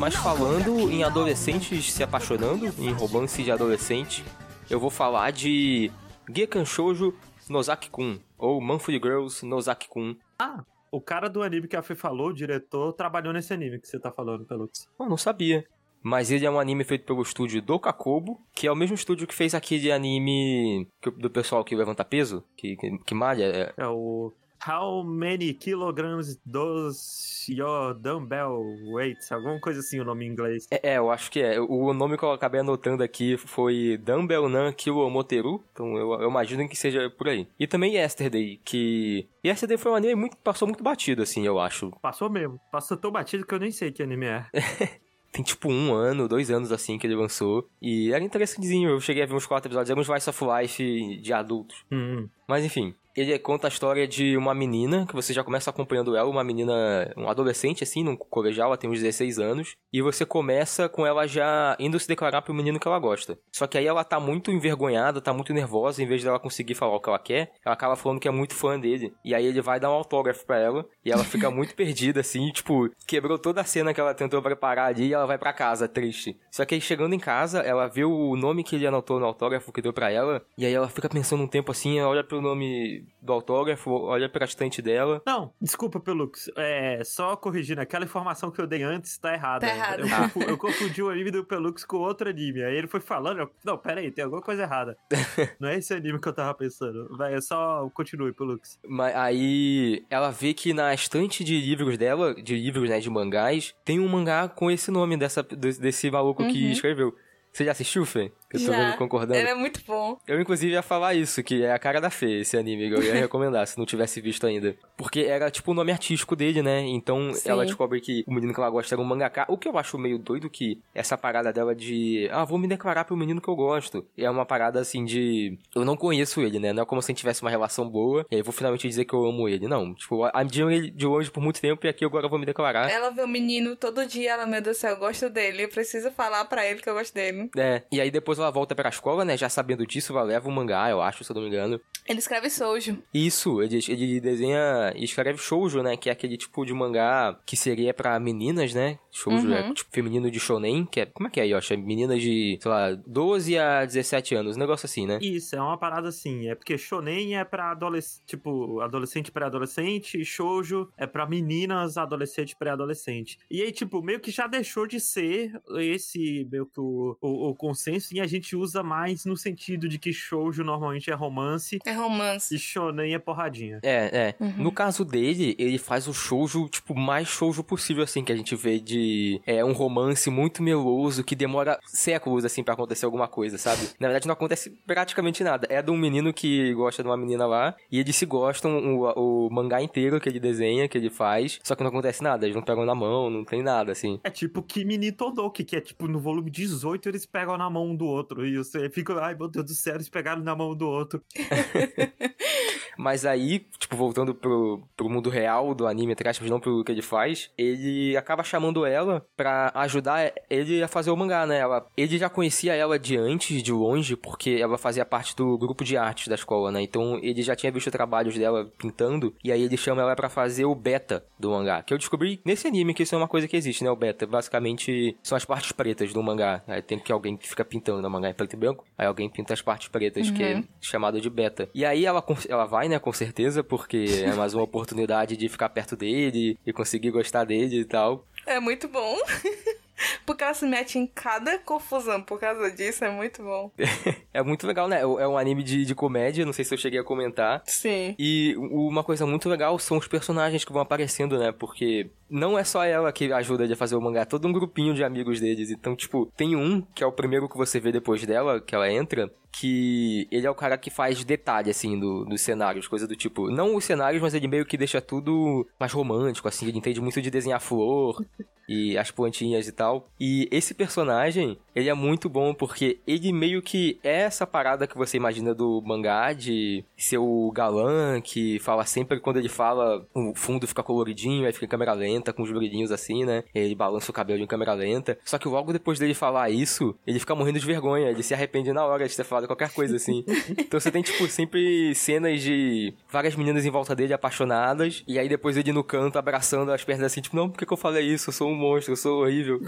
Mas 0.00 0.14
falando 0.14 0.90
em 0.90 1.04
adolescentes 1.04 1.92
se 1.92 2.02
apaixonando, 2.02 2.68
em 2.82 2.90
romance 2.90 3.42
de 3.42 3.52
adolescente, 3.52 4.24
eu 4.70 4.80
vou 4.80 4.88
falar 4.88 5.30
de 5.30 5.92
Gekan 6.34 6.64
Shoujo 6.64 7.14
Nozaki-kun, 7.50 8.18
ou 8.38 8.62
Monthly 8.62 8.94
Girls 8.94 9.44
Nozaki-kun. 9.44 10.16
Ah, 10.38 10.64
o 10.90 11.02
cara 11.02 11.28
do 11.28 11.42
anime 11.42 11.68
que 11.68 11.76
a 11.76 11.82
Fê 11.82 11.94
falou, 11.94 12.28
o 12.28 12.32
diretor, 12.32 12.94
trabalhou 12.94 13.30
nesse 13.30 13.52
anime 13.52 13.78
que 13.78 13.86
você 13.86 14.00
tá 14.00 14.10
falando, 14.10 14.46
Pelux. 14.46 14.88
Eu 14.98 15.06
não 15.06 15.18
sabia. 15.18 15.66
Mas 16.02 16.30
ele 16.30 16.46
é 16.46 16.50
um 16.50 16.58
anime 16.58 16.82
feito 16.82 17.04
pelo 17.04 17.20
estúdio 17.20 17.60
do 17.60 17.78
Kakobo, 17.78 18.40
que 18.54 18.66
é 18.66 18.72
o 18.72 18.76
mesmo 18.76 18.94
estúdio 18.94 19.26
que 19.26 19.34
fez 19.34 19.54
aquele 19.54 19.92
anime 19.92 20.88
do 21.18 21.28
pessoal 21.28 21.62
que 21.62 21.76
levanta 21.76 22.06
peso, 22.06 22.42
que, 22.56 22.74
que, 22.74 22.98
que 23.04 23.14
malha. 23.14 23.44
É... 23.44 23.74
é 23.76 23.86
o 23.86 24.32
How 24.66 25.02
many 25.02 25.54
kilograms 25.54 26.38
does 26.44 27.46
your 27.48 27.94
dumbbell 27.94 28.62
weight? 28.92 29.18
Alguma 29.32 29.58
coisa 29.58 29.80
assim 29.80 29.98
o 30.00 30.04
nome 30.04 30.26
em 30.26 30.28
inglês. 30.28 30.66
É, 30.70 30.92
é, 30.92 30.98
eu 30.98 31.10
acho 31.10 31.30
que 31.30 31.40
é. 31.40 31.58
O 31.58 31.94
nome 31.94 32.18
que 32.18 32.24
eu 32.24 32.32
acabei 32.32 32.60
anotando 32.60 33.02
aqui 33.02 33.36
foi 33.38 33.96
Dumbbell 33.96 34.48
Nan 34.48 34.72
Kilomoteru. 34.72 35.64
Então 35.72 35.96
eu, 35.96 36.12
eu, 36.20 36.28
imagino 36.28 36.68
que 36.68 36.76
seja 36.76 37.08
por 37.08 37.28
aí. 37.28 37.48
E 37.58 37.66
também 37.66 37.94
Yesterday, 37.94 38.60
que... 38.64 39.26
Yesterday 39.44 39.78
foi 39.78 39.92
um 39.92 39.94
anime 39.94 40.14
muito, 40.14 40.36
passou 40.36 40.68
muito 40.68 40.84
batido, 40.84 41.22
assim, 41.22 41.46
eu 41.46 41.58
acho. 41.58 41.90
Passou 42.02 42.28
mesmo. 42.28 42.60
Passou 42.70 42.96
tão 42.96 43.10
batido 43.10 43.46
que 43.46 43.54
eu 43.54 43.58
nem 43.58 43.70
sei 43.70 43.90
que 43.90 44.02
anime 44.02 44.26
é. 44.26 44.46
tem 45.32 45.42
tipo 45.42 45.70
um 45.70 45.94
ano, 45.94 46.28
dois 46.28 46.50
anos 46.50 46.72
assim 46.72 46.98
que 46.98 47.06
ele 47.06 47.14
lançou. 47.14 47.68
E 47.80 48.12
era 48.12 48.22
interessantezinho. 48.22 48.90
Eu 48.90 49.00
cheguei 49.00 49.22
a 49.22 49.26
ver 49.26 49.34
uns 49.34 49.46
quatro 49.46 49.68
episódios. 49.68 49.90
Era 49.90 50.00
uns 50.00 50.08
Vice 50.08 50.28
of 50.28 50.44
Life 50.44 51.20
de 51.20 51.32
adultos. 51.32 51.84
Hum. 51.90 52.28
Mas 52.46 52.64
enfim, 52.64 52.94
ele 53.20 53.38
conta 53.38 53.66
a 53.66 53.68
história 53.68 54.06
de 54.06 54.36
uma 54.36 54.54
menina, 54.54 55.06
que 55.06 55.14
você 55.14 55.32
já 55.32 55.44
começa 55.44 55.70
acompanhando 55.70 56.16
ela, 56.16 56.28
uma 56.28 56.44
menina, 56.44 57.12
um 57.16 57.28
adolescente, 57.28 57.82
assim, 57.82 58.02
num 58.02 58.16
colegial, 58.16 58.68
ela 58.68 58.76
tem 58.76 58.88
uns 58.88 59.00
16 59.00 59.38
anos, 59.38 59.76
e 59.92 60.02
você 60.02 60.24
começa 60.24 60.88
com 60.88 61.06
ela 61.06 61.26
já 61.26 61.76
indo 61.78 61.98
se 61.98 62.08
declarar 62.08 62.42
pro 62.42 62.54
menino 62.54 62.78
que 62.78 62.88
ela 62.88 62.98
gosta. 62.98 63.38
Só 63.52 63.66
que 63.66 63.78
aí 63.78 63.86
ela 63.86 64.04
tá 64.04 64.18
muito 64.18 64.50
envergonhada, 64.50 65.20
tá 65.20 65.32
muito 65.32 65.52
nervosa, 65.52 66.02
em 66.02 66.06
vez 66.06 66.22
dela 66.22 66.38
conseguir 66.38 66.74
falar 66.74 66.96
o 66.96 67.00
que 67.00 67.08
ela 67.08 67.18
quer, 67.18 67.52
ela 67.64 67.74
acaba 67.74 67.96
falando 67.96 68.20
que 68.20 68.28
é 68.28 68.30
muito 68.30 68.54
fã 68.54 68.78
dele. 68.78 69.12
E 69.24 69.34
aí 69.34 69.46
ele 69.46 69.60
vai 69.60 69.78
dar 69.78 69.90
um 69.90 69.94
autógrafo 69.94 70.46
pra 70.46 70.58
ela, 70.58 70.86
e 71.04 71.10
ela 71.10 71.24
fica 71.24 71.50
muito 71.50 71.74
perdida, 71.74 72.20
assim, 72.20 72.50
tipo, 72.50 72.90
quebrou 73.06 73.38
toda 73.38 73.60
a 73.60 73.64
cena 73.64 73.92
que 73.92 74.00
ela 74.00 74.14
tentou 74.14 74.40
preparar 74.42 74.88
ali, 74.88 75.08
e 75.08 75.12
ela 75.12 75.26
vai 75.26 75.38
para 75.38 75.52
casa, 75.52 75.88
triste. 75.88 76.36
Só 76.50 76.64
que 76.64 76.74
aí 76.74 76.80
chegando 76.80 77.14
em 77.14 77.18
casa, 77.18 77.60
ela 77.60 77.86
vê 77.86 78.04
o 78.04 78.36
nome 78.36 78.64
que 78.64 78.76
ele 78.76 78.86
anotou 78.86 79.20
no 79.20 79.26
autógrafo 79.26 79.72
que 79.72 79.82
deu 79.82 79.92
pra 79.92 80.10
ela, 80.10 80.42
e 80.56 80.64
aí 80.64 80.72
ela 80.72 80.88
fica 80.88 81.08
pensando 81.08 81.42
um 81.42 81.48
tempo 81.48 81.72
assim, 81.72 82.00
olha 82.00 82.24
pro 82.24 82.40
nome 82.40 83.04
do 83.20 83.32
autógrafo, 83.32 83.90
olha 83.90 84.28
pra 84.28 84.44
estante 84.44 84.80
dela. 84.82 85.22
Não, 85.26 85.52
desculpa, 85.60 85.98
Pelux. 86.00 86.50
É, 86.56 87.02
só 87.04 87.36
corrigindo, 87.36 87.80
aquela 87.80 88.04
informação 88.04 88.50
que 88.50 88.60
eu 88.60 88.66
dei 88.66 88.82
antes 88.82 89.16
tá 89.18 89.32
errada. 89.34 89.66
Tá 89.66 89.74
errada. 89.74 90.02
Eu, 90.02 90.08
confu- 90.08 90.42
eu 90.50 90.58
confundi 90.58 91.02
o 91.02 91.08
anime 91.10 91.30
do 91.30 91.44
Pelux 91.44 91.84
com 91.84 91.98
outro 91.98 92.28
anime. 92.28 92.62
Aí 92.62 92.74
ele 92.76 92.86
foi 92.86 93.00
falando, 93.00 93.40
eu, 93.40 93.50
não, 93.64 93.76
pera 93.78 94.00
aí, 94.00 94.10
tem 94.10 94.24
alguma 94.24 94.42
coisa 94.42 94.62
errada. 94.62 94.96
Não 95.60 95.68
é 95.68 95.76
esse 95.78 95.92
anime 95.94 96.20
que 96.20 96.28
eu 96.28 96.32
tava 96.32 96.54
pensando. 96.54 97.08
Vai, 97.16 97.34
é 97.34 97.40
só 97.40 97.88
continue, 97.94 98.32
Pelux. 98.32 98.78
Mas 98.86 99.14
aí 99.14 100.04
ela 100.10 100.30
vê 100.30 100.52
que 100.54 100.72
na 100.72 100.92
estante 100.94 101.44
de 101.44 101.60
livros 101.60 101.96
dela, 101.98 102.34
de 102.34 102.56
livros, 102.56 102.88
né, 102.88 102.98
de 103.00 103.10
mangás, 103.10 103.74
tem 103.84 103.98
um 104.00 104.08
mangá 104.08 104.48
com 104.48 104.70
esse 104.70 104.90
nome 104.90 105.16
dessa, 105.16 105.42
desse, 105.42 105.80
desse 105.80 106.10
maluco 106.10 106.46
que 106.48 106.64
Uhum. 106.64 106.70
escreveu. 106.72 107.14
Você 107.52 107.64
já 107.64 107.72
assistiu, 107.72 108.04
Fê? 108.06 108.30
Eu 108.52 108.60
tô 108.60 108.66
Já. 108.66 108.76
vendo 108.76 108.96
concordando. 108.96 109.38
Ele 109.38 109.48
é 109.48 109.54
muito 109.54 109.80
bom. 109.86 110.18
Eu, 110.26 110.40
inclusive, 110.40 110.72
ia 110.72 110.82
falar 110.82 111.14
isso, 111.14 111.42
que 111.42 111.62
é 111.64 111.72
a 111.72 111.78
cara 111.78 112.00
da 112.00 112.10
Fê, 112.10 112.40
esse 112.40 112.56
anime, 112.56 112.88
que 112.88 112.94
eu 112.94 113.02
ia 113.02 113.14
recomendar, 113.14 113.66
se 113.66 113.78
não 113.78 113.86
tivesse 113.86 114.20
visto 114.20 114.46
ainda. 114.46 114.74
Porque 114.96 115.20
era, 115.20 115.50
tipo, 115.50 115.70
o 115.70 115.74
nome 115.74 115.92
artístico 115.92 116.34
dele, 116.34 116.62
né? 116.62 116.80
Então, 116.80 117.32
Sim. 117.32 117.48
ela 117.48 117.64
descobre 117.64 118.00
que 118.00 118.24
o 118.26 118.34
menino 118.34 118.52
que 118.52 118.60
ela 118.60 118.70
gosta 118.70 118.94
era 118.94 119.00
um 119.00 119.04
mangaka. 119.04 119.46
O 119.48 119.56
que 119.56 119.68
eu 119.68 119.78
acho 119.78 119.96
meio 119.98 120.18
doido 120.18 120.50
que 120.50 120.80
essa 120.94 121.16
parada 121.16 121.52
dela 121.52 121.74
de... 121.74 122.28
Ah, 122.32 122.44
vou 122.44 122.58
me 122.58 122.66
declarar 122.66 123.04
pro 123.04 123.16
menino 123.16 123.40
que 123.40 123.48
eu 123.48 123.56
gosto. 123.56 124.04
É 124.16 124.28
uma 124.28 124.44
parada, 124.44 124.80
assim, 124.80 125.04
de... 125.04 125.56
Eu 125.74 125.84
não 125.84 125.96
conheço 125.96 126.40
ele, 126.40 126.58
né? 126.58 126.72
Não 126.72 126.82
é 126.82 126.86
como 126.86 127.00
se 127.00 127.06
a 127.06 127.12
gente 127.12 127.20
tivesse 127.20 127.42
uma 127.42 127.50
relação 127.50 127.88
boa, 127.88 128.26
e 128.30 128.34
aí 128.34 128.40
eu 128.40 128.44
vou 128.44 128.52
finalmente 128.52 128.88
dizer 128.88 129.04
que 129.04 129.14
eu 129.14 129.24
amo 129.24 129.48
ele. 129.48 129.68
Não, 129.68 129.94
tipo, 129.94 130.24
admiro 130.24 130.70
ele 130.70 130.90
de 130.90 131.06
longe 131.06 131.30
por 131.30 131.40
muito 131.40 131.60
tempo, 131.60 131.86
e 131.86 131.88
aqui 131.88 132.04
agora 132.04 132.26
eu 132.26 132.30
vou 132.30 132.38
me 132.38 132.46
declarar. 132.46 132.90
Ela 132.90 133.10
vê 133.10 133.22
o 133.22 133.28
menino 133.28 133.76
todo 133.76 134.04
dia, 134.06 134.32
ela, 134.32 134.46
meu 134.46 134.60
Deus 134.60 134.76
do 134.76 134.80
céu, 134.80 134.90
eu 134.90 134.98
gosto 134.98 135.30
dele. 135.30 135.64
Eu 135.64 135.68
preciso 135.68 136.10
falar 136.10 136.44
pra 136.46 136.66
ele 136.66 136.80
que 136.80 136.88
eu 136.88 136.94
gosto 136.94 137.14
dele. 137.14 137.50
É, 137.56 137.82
e 137.90 138.00
aí 138.00 138.10
depois 138.10 138.39
ela 138.40 138.50
volta 138.50 138.74
pra 138.74 138.88
escola, 138.88 139.24
né? 139.24 139.36
Já 139.36 139.48
sabendo 139.48 139.86
disso, 139.86 140.12
ela 140.12 140.22
leva 140.22 140.48
o 140.48 140.52
mangá, 140.52 140.90
eu 140.90 141.00
acho, 141.00 141.22
se 141.24 141.30
eu 141.30 141.34
não 141.34 141.42
me 141.42 141.48
engano. 141.48 141.80
Ele 142.08 142.18
escreve 142.18 142.50
Soujo. 142.50 142.98
Isso, 143.14 143.62
ele, 143.62 143.78
ele 143.88 144.20
desenha 144.20 144.92
e 144.96 145.04
escreve 145.04 145.38
shoujo, 145.38 145.82
né? 145.82 145.96
Que 145.96 146.08
é 146.08 146.12
aquele 146.12 146.36
tipo 146.36 146.64
de 146.64 146.72
mangá 146.72 147.38
que 147.46 147.56
seria 147.56 147.92
pra 147.94 148.18
meninas, 148.18 148.74
né? 148.74 148.98
Shoujo 149.12 149.48
Uhum. 149.48 149.54
é 149.54 149.72
tipo 149.72 149.90
feminino 149.92 150.30
de 150.30 150.38
shonen, 150.40 150.84
que 150.86 151.00
é... 151.00 151.06
Como 151.06 151.28
é 151.28 151.30
que 151.30 151.40
é, 151.40 151.46
Yoshi? 151.46 151.74
É 151.74 151.76
meninas 151.76 152.20
de, 152.20 152.58
sei 152.60 152.70
lá, 152.70 152.92
12 153.06 153.58
a 153.58 153.84
17 153.84 154.34
anos, 154.34 154.56
um 154.56 154.60
negócio 154.60 154.86
assim, 154.86 155.06
né? 155.06 155.18
Isso, 155.22 155.54
é 155.56 155.60
uma 155.60 155.76
parada 155.78 156.08
assim. 156.08 156.48
É 156.48 156.54
porque 156.54 156.76
shonen 156.78 157.36
é 157.36 157.44
pra 157.44 157.70
adolescente, 157.72 158.22
tipo, 158.26 158.80
adolescente 158.80 159.30
pré-adolescente, 159.30 160.20
e 160.20 160.24
shoujo 160.24 160.88
é 160.96 161.06
pra 161.06 161.26
meninas, 161.26 161.96
adolescente 161.96 162.56
pré-adolescente. 162.56 163.38
E 163.50 163.62
aí, 163.62 163.72
tipo, 163.72 164.02
meio 164.02 164.20
que 164.20 164.30
já 164.30 164.46
deixou 164.46 164.86
de 164.86 164.98
ser 165.00 165.52
esse, 165.78 166.46
meio 166.50 166.66
que 166.66 166.80
o, 166.80 167.16
o, 167.20 167.50
o 167.50 167.54
consenso, 167.54 168.14
e 168.14 168.20
a 168.20 168.26
gente 168.30 168.56
usa 168.56 168.82
mais 168.82 169.24
no 169.24 169.36
sentido 169.36 169.88
de 169.88 169.98
que 169.98 170.12
shoujo 170.12 170.62
normalmente 170.64 171.10
é 171.10 171.14
romance 171.14 171.78
É 171.84 171.92
romance. 171.92 172.54
e 172.54 172.58
shonen 172.58 173.14
é 173.14 173.18
porradinha. 173.18 173.80
É, 173.82 174.34
é. 174.38 174.44
Uhum. 174.44 174.54
No 174.58 174.72
caso 174.72 175.04
dele, 175.04 175.54
ele 175.58 175.78
faz 175.78 176.06
o 176.08 176.14
shoujo, 176.14 176.68
tipo, 176.68 176.94
mais 176.94 177.28
shoujo 177.28 177.62
possível, 177.64 178.04
assim, 178.04 178.22
que 178.24 178.32
a 178.32 178.36
gente 178.36 178.54
vê 178.56 178.78
de... 178.78 179.40
É 179.46 179.64
um 179.64 179.72
romance 179.72 180.30
muito 180.30 180.62
meloso, 180.62 181.24
que 181.24 181.34
demora 181.34 181.78
séculos, 181.86 182.44
assim, 182.44 182.62
pra 182.62 182.74
acontecer 182.74 183.04
alguma 183.04 183.28
coisa, 183.28 183.58
sabe? 183.58 183.82
Na 183.98 184.08
verdade, 184.08 184.26
não 184.26 184.32
acontece 184.34 184.70
praticamente 184.86 185.42
nada. 185.42 185.66
É 185.70 185.82
de 185.82 185.90
um 185.90 185.96
menino 185.96 186.32
que 186.32 186.72
gosta 186.74 187.02
de 187.02 187.08
uma 187.08 187.16
menina 187.16 187.46
lá, 187.46 187.74
e 187.90 187.98
eles 187.98 188.16
se 188.16 188.26
gostam 188.26 188.96
o, 188.96 189.46
o 189.46 189.50
mangá 189.50 189.82
inteiro 189.82 190.20
que 190.20 190.28
ele 190.28 190.40
desenha, 190.40 190.88
que 190.88 190.96
ele 190.96 191.10
faz, 191.10 191.58
só 191.62 191.74
que 191.74 191.82
não 191.82 191.88
acontece 191.90 192.22
nada. 192.22 192.44
Eles 192.46 192.54
não 192.56 192.62
pegam 192.62 192.84
na 192.84 192.94
mão, 192.94 193.28
não 193.30 193.44
tem 193.44 193.62
nada, 193.62 193.92
assim. 193.92 194.20
É 194.22 194.30
tipo 194.30 194.62
Kimi 194.62 194.96
ni 194.98 195.10
Todoki, 195.12 195.64
que 195.64 195.76
é 195.76 195.80
tipo 195.80 196.06
no 196.06 196.18
volume 196.18 196.50
18 196.50 197.08
eles 197.08 197.26
pegam 197.26 197.56
na 197.56 197.68
mão 197.68 197.86
um 197.90 197.96
do 197.96 198.04
outro. 198.06 198.19
E 198.44 198.56
você 198.56 198.88
fica, 198.90 199.14
ai 199.20 199.34
meu 199.34 199.48
Deus 199.48 199.66
do 199.66 199.74
céu, 199.74 199.94
eles 199.94 200.08
pegaram 200.08 200.42
na 200.42 200.54
mão 200.54 200.74
do 200.74 200.88
outro. 200.88 201.22
Mas 203.00 203.24
aí, 203.24 203.66
tipo, 203.78 203.96
voltando 203.96 204.34
pro, 204.34 204.82
pro 204.94 205.08
mundo 205.08 205.30
real 205.30 205.74
do 205.74 205.86
anime, 205.86 206.12
entre 206.12 206.28
aspas, 206.28 206.50
não 206.50 206.60
pro 206.60 206.84
que 206.84 206.92
ele 206.92 207.00
faz, 207.00 207.50
ele 207.56 208.14
acaba 208.14 208.44
chamando 208.44 208.84
ela 208.84 209.24
pra 209.34 209.72
ajudar 209.74 210.32
ele 210.50 210.82
a 210.82 210.88
fazer 210.88 211.10
o 211.10 211.16
mangá, 211.16 211.46
né? 211.46 211.58
Ela, 211.58 211.86
ele 211.96 212.18
já 212.18 212.28
conhecia 212.28 212.74
ela 212.74 212.98
de 212.98 213.16
antes, 213.16 213.62
de 213.62 213.72
longe, 213.72 214.16
porque 214.16 214.58
ela 214.60 214.76
fazia 214.76 215.04
parte 215.06 215.34
do 215.34 215.56
grupo 215.56 215.82
de 215.82 215.96
artes 215.96 216.28
da 216.28 216.34
escola, 216.34 216.70
né? 216.70 216.82
Então 216.82 217.18
ele 217.22 217.40
já 217.40 217.56
tinha 217.56 217.72
visto 217.72 217.90
trabalhos 217.90 218.36
dela 218.36 218.70
pintando, 218.76 219.34
e 219.42 219.50
aí 219.50 219.62
ele 219.62 219.76
chama 219.78 220.02
ela 220.02 220.14
pra 220.14 220.28
fazer 220.28 220.66
o 220.66 220.74
beta 220.74 221.24
do 221.38 221.50
mangá. 221.50 221.82
Que 221.82 221.94
eu 221.94 221.98
descobri 221.98 222.38
nesse 222.44 222.68
anime 222.68 222.92
que 222.92 223.02
isso 223.02 223.14
é 223.14 223.18
uma 223.18 223.28
coisa 223.28 223.48
que 223.48 223.56
existe, 223.56 223.82
né? 223.82 223.90
O 223.90 223.96
beta. 223.96 224.26
Basicamente 224.26 225.16
são 225.22 225.36
as 225.36 225.44
partes 225.46 225.72
pretas 225.72 226.12
do 226.12 226.22
mangá. 226.22 226.62
Aí 226.68 226.82
tem 226.82 226.98
que 226.98 227.10
alguém 227.10 227.34
que 227.34 227.48
fica 227.48 227.64
pintando 227.64 228.02
no 228.02 228.10
mangá 228.10 228.28
em 228.28 228.34
preto 228.34 228.52
e 228.52 228.56
branco, 228.58 228.84
aí 228.98 229.06
alguém 229.06 229.30
pinta 229.30 229.54
as 229.54 229.62
partes 229.62 229.88
pretas, 229.88 230.30
que 230.30 230.42
é 230.42 230.62
chamado 230.82 231.18
de 231.18 231.30
beta. 231.30 231.70
E 231.74 231.84
aí 231.84 232.04
ela, 232.04 232.22
ela 232.46 232.66
vai, 232.66 232.89
né, 232.90 232.98
com 232.98 233.12
certeza, 233.12 233.62
porque 233.64 234.22
é 234.24 234.34
mais 234.34 234.54
uma 234.54 234.62
oportunidade 234.62 235.36
de 235.36 235.48
ficar 235.48 235.68
perto 235.70 235.96
dele 235.96 236.58
e 236.66 236.72
conseguir 236.72 237.10
gostar 237.10 237.44
dele 237.44 237.80
e 237.80 237.84
tal. 237.84 238.26
É 238.46 238.60
muito 238.60 238.88
bom. 238.88 239.16
Porque 240.24 240.42
ela 240.42 240.54
se 240.54 240.66
mete 240.66 240.98
em 240.98 241.06
cada 241.06 241.58
confusão 241.58 242.22
por 242.22 242.40
causa 242.40 242.70
disso, 242.70 243.04
é 243.04 243.10
muito 243.10 243.42
bom. 243.42 243.70
É 244.32 244.42
muito 244.42 244.64
legal, 244.64 244.86
né? 244.88 245.00
É 245.00 245.26
um 245.26 245.36
anime 245.36 245.62
de, 245.62 245.84
de 245.84 245.92
comédia, 245.92 246.46
não 246.46 246.52
sei 246.52 246.64
se 246.64 246.72
eu 246.72 246.78
cheguei 246.78 247.00
a 247.00 247.04
comentar. 247.04 247.62
Sim. 247.66 248.14
E 248.16 248.54
uma 248.56 249.02
coisa 249.02 249.26
muito 249.26 249.48
legal 249.48 249.76
são 249.78 249.98
os 249.98 250.06
personagens 250.06 250.64
que 250.64 250.72
vão 250.72 250.80
aparecendo, 250.80 251.36
né? 251.36 251.50
Porque 251.50 252.08
não 252.30 252.58
é 252.58 252.64
só 252.64 252.84
ela 252.84 253.12
que 253.12 253.32
ajuda 253.32 253.64
ele 253.64 253.72
a 253.72 253.76
fazer 253.76 253.96
o 253.96 254.00
mangá, 254.00 254.20
é 254.20 254.24
todo 254.24 254.46
um 254.46 254.52
grupinho 254.52 254.94
de 254.94 255.02
amigos 255.02 255.40
deles. 255.40 255.70
Então, 255.70 255.96
tipo, 255.96 256.30
tem 256.36 256.54
um, 256.54 256.80
que 256.80 257.02
é 257.02 257.06
o 257.06 257.12
primeiro 257.12 257.48
que 257.48 257.56
você 257.56 257.80
vê 257.80 257.90
depois 257.90 258.24
dela, 258.24 258.60
que 258.60 258.74
ela 258.74 258.90
entra, 258.90 259.30
que 259.52 260.28
ele 260.30 260.46
é 260.46 260.50
o 260.50 260.54
cara 260.54 260.78
que 260.78 260.90
faz 260.90 261.24
detalhe, 261.24 261.70
assim, 261.70 261.98
do, 261.98 262.24
dos 262.24 262.40
cenários, 262.40 262.86
coisa 262.86 263.06
do 263.06 263.16
tipo. 263.16 263.50
Não 263.50 263.74
os 263.74 263.84
cenários, 263.84 264.22
mas 264.22 264.34
ele 264.34 264.46
meio 264.46 264.64
que 264.64 264.76
deixa 264.76 265.00
tudo 265.00 265.66
mais 265.78 265.92
romântico, 265.92 266.46
assim, 266.48 266.66
ele 266.68 266.78
entende 266.78 267.00
muito 267.00 267.20
de 267.20 267.30
desenhar 267.30 267.60
flor 267.60 268.24
e 268.68 268.96
as 268.96 269.10
plantinhas 269.10 269.66
e 269.66 269.72
tal. 269.72 270.08
E 270.18 270.48
esse 270.52 270.72
personagem, 270.72 271.58
ele 271.74 271.88
é 271.88 271.94
muito 271.94 272.28
bom 272.28 272.52
porque 272.54 272.98
ele 273.06 273.32
meio 273.32 273.62
que 273.62 273.98
é 274.02 274.20
essa 274.22 274.46
parada 274.46 274.86
que 274.86 274.96
você 274.96 275.16
imagina 275.16 275.54
do 275.54 275.82
mangá 275.84 276.32
de 276.32 276.84
ser 276.96 277.18
o 277.18 277.50
galã 277.52 278.20
que 278.20 278.58
fala 278.60 278.84
sempre 278.84 279.20
quando 279.20 279.38
ele 279.38 279.48
fala, 279.48 280.06
o 280.14 280.34
fundo 280.34 280.66
fica 280.66 280.82
coloridinho, 280.82 281.46
aí 281.46 281.52
fica 281.52 281.66
em 281.66 281.68
câmera 281.68 281.92
lenta, 281.92 282.32
com 282.32 282.42
os 282.42 282.50
brilhinhos 282.50 282.90
assim, 282.90 283.24
né? 283.24 283.44
Ele 283.54 283.74
balança 283.74 284.10
o 284.10 284.14
cabelo 284.14 284.42
em 284.42 284.46
câmera 284.46 284.74
lenta. 284.74 285.18
Só 285.24 285.38
que 285.38 285.48
logo 285.48 285.72
depois 285.72 285.98
dele 285.98 286.14
falar 286.14 286.50
isso, 286.50 286.94
ele 287.06 287.18
fica 287.18 287.34
morrendo 287.34 287.58
de 287.58 287.66
vergonha, 287.66 288.10
ele 288.10 288.22
se 288.22 288.34
arrepende 288.34 288.72
na 288.72 288.84
hora 288.84 289.08
de 289.08 289.16
ter 289.16 289.24
falado 289.24 289.46
qualquer 289.46 289.72
coisa 289.72 289.96
assim. 289.96 290.24
então 290.58 290.78
você 290.78 290.90
tem, 290.90 291.02
tipo, 291.02 291.26
sempre 291.28 291.94
cenas 291.94 292.42
de 292.42 292.94
várias 293.10 293.34
meninas 293.36 293.64
em 293.64 293.70
volta 293.70 293.94
dele 293.94 294.12
apaixonadas, 294.12 295.02
e 295.06 295.18
aí 295.18 295.28
depois 295.28 295.56
ele 295.56 295.72
no 295.72 295.84
canto 295.84 296.18
abraçando 296.18 296.72
as 296.72 296.84
pernas 296.84 297.06
assim, 297.06 297.20
tipo, 297.20 297.36
não, 297.36 297.48
por 297.48 297.58
que, 297.58 297.66
que 297.66 297.72
eu 297.72 297.76
falei 297.76 298.06
isso? 298.06 298.30
Eu 298.30 298.34
sou 298.34 298.48
um 298.48 298.54
monstro, 298.54 298.92
eu 298.92 298.96
sou 298.96 299.22
horrível. 299.22 299.60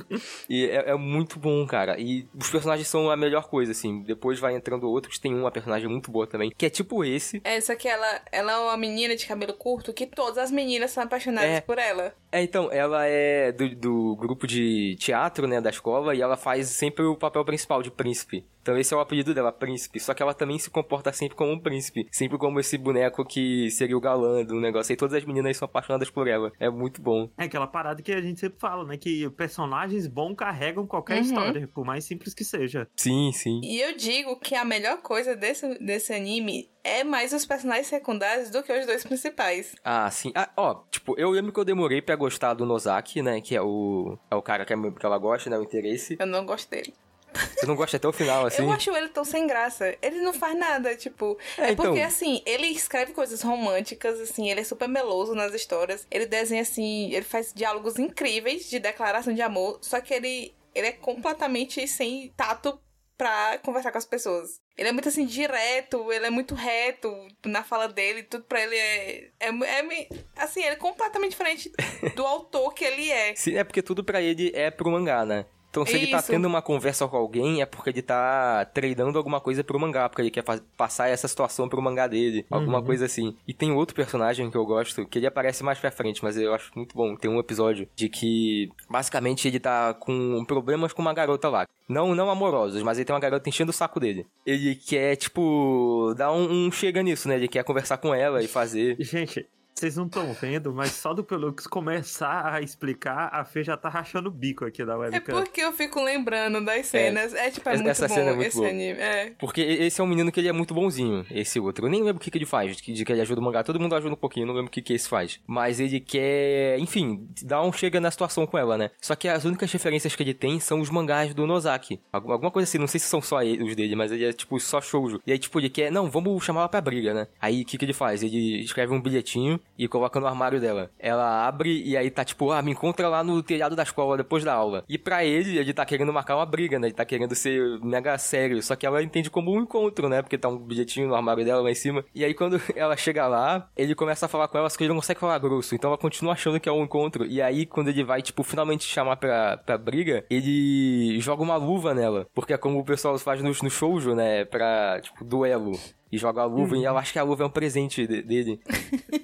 E 0.48 0.66
é, 0.66 0.90
é 0.90 0.94
muito 0.94 1.38
bom, 1.38 1.66
cara. 1.66 1.98
E 2.02 2.28
os 2.34 2.50
personagens 2.50 2.88
são 2.88 3.10
a 3.10 3.16
melhor 3.16 3.48
coisa, 3.48 3.72
assim. 3.72 4.02
Depois 4.02 4.38
vai 4.38 4.54
entrando 4.54 4.88
outros, 4.88 5.18
tem 5.18 5.34
uma 5.34 5.50
personagem 5.50 5.88
muito 5.88 6.10
boa 6.10 6.26
também, 6.26 6.50
que 6.56 6.66
é 6.66 6.70
tipo 6.70 7.04
esse. 7.04 7.40
É, 7.44 7.60
só 7.60 7.74
que 7.74 7.88
ela, 7.88 8.20
ela 8.30 8.52
é 8.52 8.56
uma 8.58 8.76
menina 8.76 9.14
de 9.16 9.26
cabelo 9.26 9.52
curto 9.54 9.92
que 9.92 10.06
todas 10.06 10.38
as 10.38 10.50
meninas 10.50 10.90
são 10.90 11.02
apaixonadas 11.02 11.50
É. 11.50 11.60
por 11.60 11.78
ela. 11.78 12.14
É, 12.30 12.42
então, 12.42 12.70
ela 12.72 13.06
é 13.06 13.52
do, 13.52 13.74
do 13.76 14.16
grupo 14.16 14.46
de 14.46 14.96
teatro, 14.98 15.46
né, 15.46 15.60
da 15.60 15.70
escola, 15.70 16.14
e 16.14 16.20
ela 16.22 16.36
faz 16.36 16.68
sempre 16.68 17.04
o 17.04 17.16
papel 17.16 17.44
principal 17.44 17.82
de 17.82 17.90
príncipe. 17.90 18.44
Então 18.62 18.78
esse 18.78 18.94
é 18.94 18.96
o 18.96 19.00
apelido 19.00 19.34
dela, 19.34 19.52
príncipe. 19.52 19.98
Só 20.00 20.14
que 20.14 20.22
ela 20.22 20.32
também 20.34 20.58
se 20.58 20.70
comporta 20.70 21.12
sempre 21.12 21.36
como 21.36 21.52
um 21.52 21.58
príncipe. 21.58 22.06
Sempre 22.12 22.38
como 22.38 22.60
esse 22.60 22.78
boneco 22.78 23.24
que 23.24 23.70
seria 23.70 23.96
o 23.96 24.00
galã 24.00 24.44
do 24.44 24.60
negócio. 24.60 24.92
E 24.92 24.96
todas 24.96 25.14
as 25.14 25.24
meninas 25.24 25.56
são 25.56 25.66
apaixonadas 25.66 26.10
por 26.10 26.28
ela. 26.28 26.52
É 26.60 26.70
muito 26.70 27.02
bom. 27.02 27.28
É 27.36 27.44
aquela 27.44 27.66
parada 27.66 28.00
que 28.02 28.12
a 28.12 28.20
gente 28.22 28.40
sempre 28.40 28.58
fala, 28.58 28.84
né? 28.84 28.96
Que 28.96 29.28
personagens 29.30 30.06
bons 30.06 30.34
carregam 30.34 30.86
qualquer 30.86 31.16
Uhum. 31.16 31.22
história, 31.22 31.68
por 31.74 31.84
mais 31.84 32.04
simples 32.04 32.32
que 32.34 32.44
seja. 32.44 32.88
Sim, 32.96 33.32
sim. 33.32 33.60
E 33.64 33.80
eu 33.80 33.96
digo 33.96 34.38
que 34.38 34.54
a 34.54 34.64
melhor 34.64 34.98
coisa 35.02 35.34
desse, 35.36 35.78
desse 35.78 36.12
anime 36.12 36.70
é 36.84 37.04
mais 37.04 37.32
os 37.32 37.44
personagens 37.46 37.86
secundários 37.88 38.50
do 38.50 38.62
que 38.62 38.72
os 38.72 38.86
dois 38.86 39.04
principais. 39.04 39.74
Ah, 39.84 40.10
sim. 40.10 40.32
Ah, 40.34 40.50
ó, 40.56 40.82
tipo, 40.90 41.14
eu 41.18 41.30
lembro 41.30 41.52
que 41.52 41.58
eu 41.60 41.64
demorei 41.64 42.00
pra 42.02 42.16
gostar 42.16 42.54
do 42.54 42.64
Nozaki, 42.66 43.22
né? 43.22 43.40
Que 43.40 43.54
é 43.56 43.62
o, 43.62 44.16
é 44.30 44.34
o 44.36 44.42
cara 44.42 44.64
que, 44.64 44.72
é, 44.72 44.76
que 44.76 45.06
ela 45.06 45.18
gosta, 45.18 45.48
né? 45.50 45.58
O 45.58 45.62
interesse. 45.62 46.16
Eu 46.18 46.26
não 46.26 46.44
gosto 46.46 46.68
dele. 46.70 46.92
Você 47.34 47.66
não 47.66 47.74
gosta 47.74 47.96
até 47.96 48.08
o 48.08 48.12
final, 48.12 48.46
assim? 48.46 48.62
Eu 48.62 48.70
acho 48.70 48.94
ele 48.94 49.08
tão 49.08 49.24
sem 49.24 49.46
graça. 49.46 49.96
Ele 50.02 50.20
não 50.20 50.32
faz 50.32 50.56
nada, 50.56 50.94
tipo. 50.96 51.38
É, 51.58 51.70
é 51.70 51.74
porque, 51.74 51.98
então... 51.98 52.06
assim, 52.06 52.42
ele 52.44 52.66
escreve 52.66 53.12
coisas 53.12 53.42
românticas, 53.42 54.20
assim, 54.20 54.50
ele 54.50 54.60
é 54.60 54.64
super 54.64 54.88
meloso 54.88 55.34
nas 55.34 55.54
histórias. 55.54 56.06
Ele 56.10 56.26
desenha, 56.26 56.62
assim, 56.62 57.12
ele 57.12 57.24
faz 57.24 57.52
diálogos 57.54 57.98
incríveis 57.98 58.68
de 58.68 58.78
declaração 58.78 59.32
de 59.34 59.42
amor, 59.42 59.78
só 59.82 60.00
que 60.00 60.12
ele, 60.14 60.54
ele 60.74 60.88
é 60.88 60.92
completamente 60.92 61.86
sem 61.86 62.32
tato 62.36 62.78
pra 63.16 63.58
conversar 63.58 63.92
com 63.92 63.98
as 63.98 64.04
pessoas. 64.04 64.60
Ele 64.76 64.88
é 64.88 64.92
muito 64.92 65.08
assim, 65.08 65.24
direto, 65.24 66.10
ele 66.10 66.26
é 66.26 66.30
muito 66.30 66.54
reto 66.54 67.08
na 67.46 67.62
fala 67.62 67.86
dele, 67.86 68.24
tudo 68.24 68.44
pra 68.44 68.60
ele 68.60 68.74
é. 68.74 69.30
É, 69.38 69.48
é 69.48 70.08
assim, 70.36 70.60
ele 70.60 70.70
é 70.70 70.76
completamente 70.76 71.30
diferente 71.30 71.70
do 72.16 72.26
autor 72.26 72.74
que 72.74 72.84
ele 72.84 73.10
é. 73.10 73.34
Sim, 73.36 73.56
é 73.56 73.62
porque 73.62 73.82
tudo 73.82 74.02
pra 74.02 74.20
ele 74.20 74.50
é 74.54 74.70
pro 74.70 74.90
mangá, 74.90 75.24
né? 75.24 75.46
Então, 75.72 75.86
se 75.86 75.92
Isso. 75.92 76.04
ele 76.04 76.10
tá 76.10 76.20
tendo 76.20 76.46
uma 76.46 76.60
conversa 76.60 77.08
com 77.08 77.16
alguém, 77.16 77.62
é 77.62 77.66
porque 77.66 77.88
ele 77.88 78.02
tá 78.02 78.62
treinando 78.74 79.16
alguma 79.16 79.40
coisa 79.40 79.64
pro 79.64 79.80
mangá, 79.80 80.06
porque 80.06 80.20
ele 80.20 80.30
quer 80.30 80.44
passar 80.76 81.08
essa 81.08 81.26
situação 81.26 81.66
pro 81.66 81.80
mangá 81.80 82.06
dele, 82.06 82.44
alguma 82.50 82.80
uhum. 82.80 82.84
coisa 82.84 83.06
assim. 83.06 83.34
E 83.48 83.54
tem 83.54 83.72
outro 83.72 83.96
personagem 83.96 84.50
que 84.50 84.56
eu 84.56 84.66
gosto, 84.66 85.06
que 85.06 85.18
ele 85.18 85.26
aparece 85.26 85.64
mais 85.64 85.78
pra 85.78 85.90
frente, 85.90 86.22
mas 86.22 86.36
eu 86.36 86.52
acho 86.52 86.70
muito 86.76 86.94
bom. 86.94 87.16
Tem 87.16 87.30
um 87.30 87.40
episódio 87.40 87.88
de 87.96 88.10
que, 88.10 88.70
basicamente, 88.90 89.48
ele 89.48 89.58
tá 89.58 89.94
com 89.94 90.44
problemas 90.44 90.92
com 90.92 91.00
uma 91.00 91.14
garota 91.14 91.48
lá. 91.48 91.66
Não, 91.88 92.14
não 92.14 92.28
amorosos, 92.28 92.82
mas 92.82 92.98
ele 92.98 93.06
tem 93.06 93.14
uma 93.14 93.20
garota 93.20 93.48
enchendo 93.48 93.70
o 93.70 93.74
saco 93.74 93.98
dele. 93.98 94.26
Ele 94.44 94.74
quer, 94.74 95.16
tipo, 95.16 96.12
dar 96.18 96.32
um, 96.32 96.66
um 96.66 96.70
chega 96.70 97.02
nisso, 97.02 97.28
né? 97.28 97.36
Ele 97.36 97.48
quer 97.48 97.64
conversar 97.64 97.96
com 97.96 98.14
ela 98.14 98.42
e 98.42 98.46
fazer. 98.46 98.96
Gente, 99.00 99.46
vocês 99.74 99.96
não 99.96 100.06
estão 100.06 100.32
vendo, 100.34 100.72
mas 100.72 100.92
só 100.92 101.12
do 101.12 101.24
Pelux 101.24 101.66
começar 101.66 102.54
a 102.54 102.60
explicar, 102.60 103.30
a 103.32 103.44
Fê 103.44 103.64
já 103.64 103.76
tá 103.76 103.88
rachando 103.88 104.28
o 104.28 104.32
bico 104.32 104.64
aqui 104.64 104.84
da 104.84 104.96
webcam. 104.96 105.38
É 105.38 105.42
porque 105.42 105.60
eu 105.60 105.72
fico 105.72 106.02
lembrando 106.02 106.64
das 106.64 106.86
cenas. 106.86 107.34
É, 107.34 107.46
é 107.46 107.50
tipo, 107.50 107.68
é 107.68 107.74
muito 107.74 107.88
Essa 107.88 108.06
bom 108.06 108.14
cena 108.14 108.30
é 108.30 108.34
muito 108.34 108.48
esse 108.48 108.56
boa. 108.56 108.68
anime. 108.68 109.00
É. 109.00 109.32
Porque 109.38 109.60
esse 109.60 110.00
é 110.00 110.04
um 110.04 110.06
menino 110.06 110.30
que 110.30 110.38
ele 110.38 110.48
é 110.48 110.52
muito 110.52 110.74
bonzinho, 110.74 111.26
esse 111.30 111.58
outro. 111.58 111.86
Eu 111.86 111.90
nem 111.90 112.02
lembro 112.02 112.18
o 112.18 112.20
que, 112.20 112.30
que 112.30 112.38
ele 112.38 112.46
faz, 112.46 112.76
de 112.76 112.82
que, 112.82 112.92
de 112.92 113.04
que 113.04 113.12
ele 113.12 113.20
ajuda 113.20 113.40
o 113.40 113.44
mangá. 113.44 113.64
Todo 113.64 113.80
mundo 113.80 113.94
ajuda 113.94 114.14
um 114.14 114.16
pouquinho, 114.16 114.46
não 114.46 114.54
lembro 114.54 114.68
o 114.68 114.70
que, 114.70 114.82
que 114.82 114.92
esse 114.92 115.08
faz. 115.08 115.40
Mas 115.46 115.80
ele 115.80 116.00
quer, 116.00 116.78
enfim, 116.78 117.26
dar 117.42 117.62
um 117.62 117.72
chega 117.72 118.00
na 118.00 118.10
situação 118.10 118.46
com 118.46 118.56
ela, 118.58 118.76
né? 118.76 118.90
Só 119.00 119.16
que 119.16 119.26
as 119.26 119.44
únicas 119.44 119.72
referências 119.72 120.14
que 120.14 120.22
ele 120.22 120.34
tem 120.34 120.60
são 120.60 120.80
os 120.80 120.90
mangás 120.90 121.34
do 121.34 121.46
Nozaki. 121.46 122.00
Alguma 122.12 122.50
coisa 122.50 122.68
assim, 122.68 122.78
não 122.78 122.86
sei 122.86 123.00
se 123.00 123.06
são 123.06 123.22
só 123.22 123.38
os 123.38 123.74
dele, 123.74 123.96
mas 123.96 124.12
ele 124.12 124.26
é 124.26 124.32
tipo 124.32 124.60
só 124.60 124.80
shoujo. 124.80 125.20
E 125.26 125.32
aí, 125.32 125.38
tipo, 125.38 125.58
ele 125.58 125.70
quer, 125.70 125.90
não, 125.90 126.10
vamos 126.10 126.44
chamar 126.44 126.60
ela 126.60 126.68
pra 126.68 126.80
briga, 126.80 127.14
né? 127.14 127.26
Aí 127.40 127.62
o 127.62 127.64
que, 127.64 127.78
que 127.78 127.84
ele 127.84 127.92
faz? 127.92 128.22
Ele 128.22 128.62
escreve 128.62 128.92
um 128.92 129.00
bilhetinho 129.00 129.58
e 129.78 129.88
coloca 129.88 130.20
no 130.20 130.26
armário 130.26 130.60
dela. 130.60 130.90
Ela 130.98 131.46
abre 131.46 131.82
e 131.82 131.96
aí 131.96 132.10
tá 132.10 132.24
tipo, 132.24 132.50
ah, 132.50 132.62
me 132.62 132.72
encontra 132.72 133.08
lá 133.08 133.24
no 133.24 133.42
telhado 133.42 133.74
da 133.74 133.82
escola 133.82 134.16
depois 134.16 134.44
da 134.44 134.52
aula. 134.52 134.84
E 134.88 134.98
para 134.98 135.24
ele, 135.24 135.58
ele 135.58 135.72
tá 135.72 135.84
querendo 135.84 136.12
marcar 136.12 136.36
uma 136.36 136.46
briga, 136.46 136.78
né? 136.78 136.88
Ele 136.88 136.94
tá 136.94 137.04
querendo 137.04 137.34
ser 137.34 137.80
mega 137.80 138.16
sério. 138.18 138.62
Só 138.62 138.76
que 138.76 138.86
ela 138.86 139.02
entende 139.02 139.30
como 139.30 139.52
um 139.52 139.60
encontro, 139.60 140.08
né? 140.08 140.22
Porque 140.22 140.38
tá 140.38 140.48
um 140.48 140.58
bilhetinho 140.58 141.08
no 141.08 141.14
armário 141.14 141.44
dela 141.44 141.62
lá 141.62 141.70
em 141.70 141.74
cima. 141.74 142.04
E 142.14 142.24
aí 142.24 142.34
quando 142.34 142.60
ela 142.76 142.96
chega 142.96 143.26
lá, 143.26 143.68
ele 143.76 143.94
começa 143.94 144.26
a 144.26 144.28
falar 144.28 144.48
com 144.48 144.58
ela, 144.58 144.68
só 144.70 144.76
que 144.76 144.84
ele 144.84 144.90
não 144.90 145.00
consegue 145.00 145.20
falar 145.20 145.38
grosso. 145.38 145.74
Então 145.74 145.90
ela 145.90 145.98
continua 145.98 146.34
achando 146.34 146.60
que 146.60 146.68
é 146.68 146.72
um 146.72 146.84
encontro. 146.84 147.24
E 147.24 147.40
aí 147.40 147.66
quando 147.66 147.88
ele 147.88 148.04
vai, 148.04 148.22
tipo, 148.22 148.42
finalmente 148.42 148.84
chamar 148.84 149.16
pra, 149.16 149.56
pra 149.56 149.78
briga, 149.78 150.24
ele 150.30 151.18
joga 151.20 151.42
uma 151.42 151.56
luva 151.56 151.94
nela. 151.94 152.26
Porque 152.34 152.52
é 152.52 152.58
como 152.58 152.78
o 152.78 152.84
pessoal 152.84 153.18
faz 153.18 153.42
no, 153.42 153.48
no 153.50 153.70
shoujo, 153.70 154.14
né? 154.14 154.44
Pra, 154.44 155.00
tipo, 155.00 155.24
duelo 155.24 155.72
e 156.12 156.18
joga 156.18 156.42
a 156.42 156.44
luva, 156.44 156.74
uhum. 156.74 156.82
e 156.82 156.84
eu 156.84 156.98
acho 156.98 157.10
que 157.12 157.18
a 157.18 157.22
luva 157.22 157.42
é 157.42 157.46
um 157.46 157.50
presente 157.50 158.06
dele. 158.06 158.60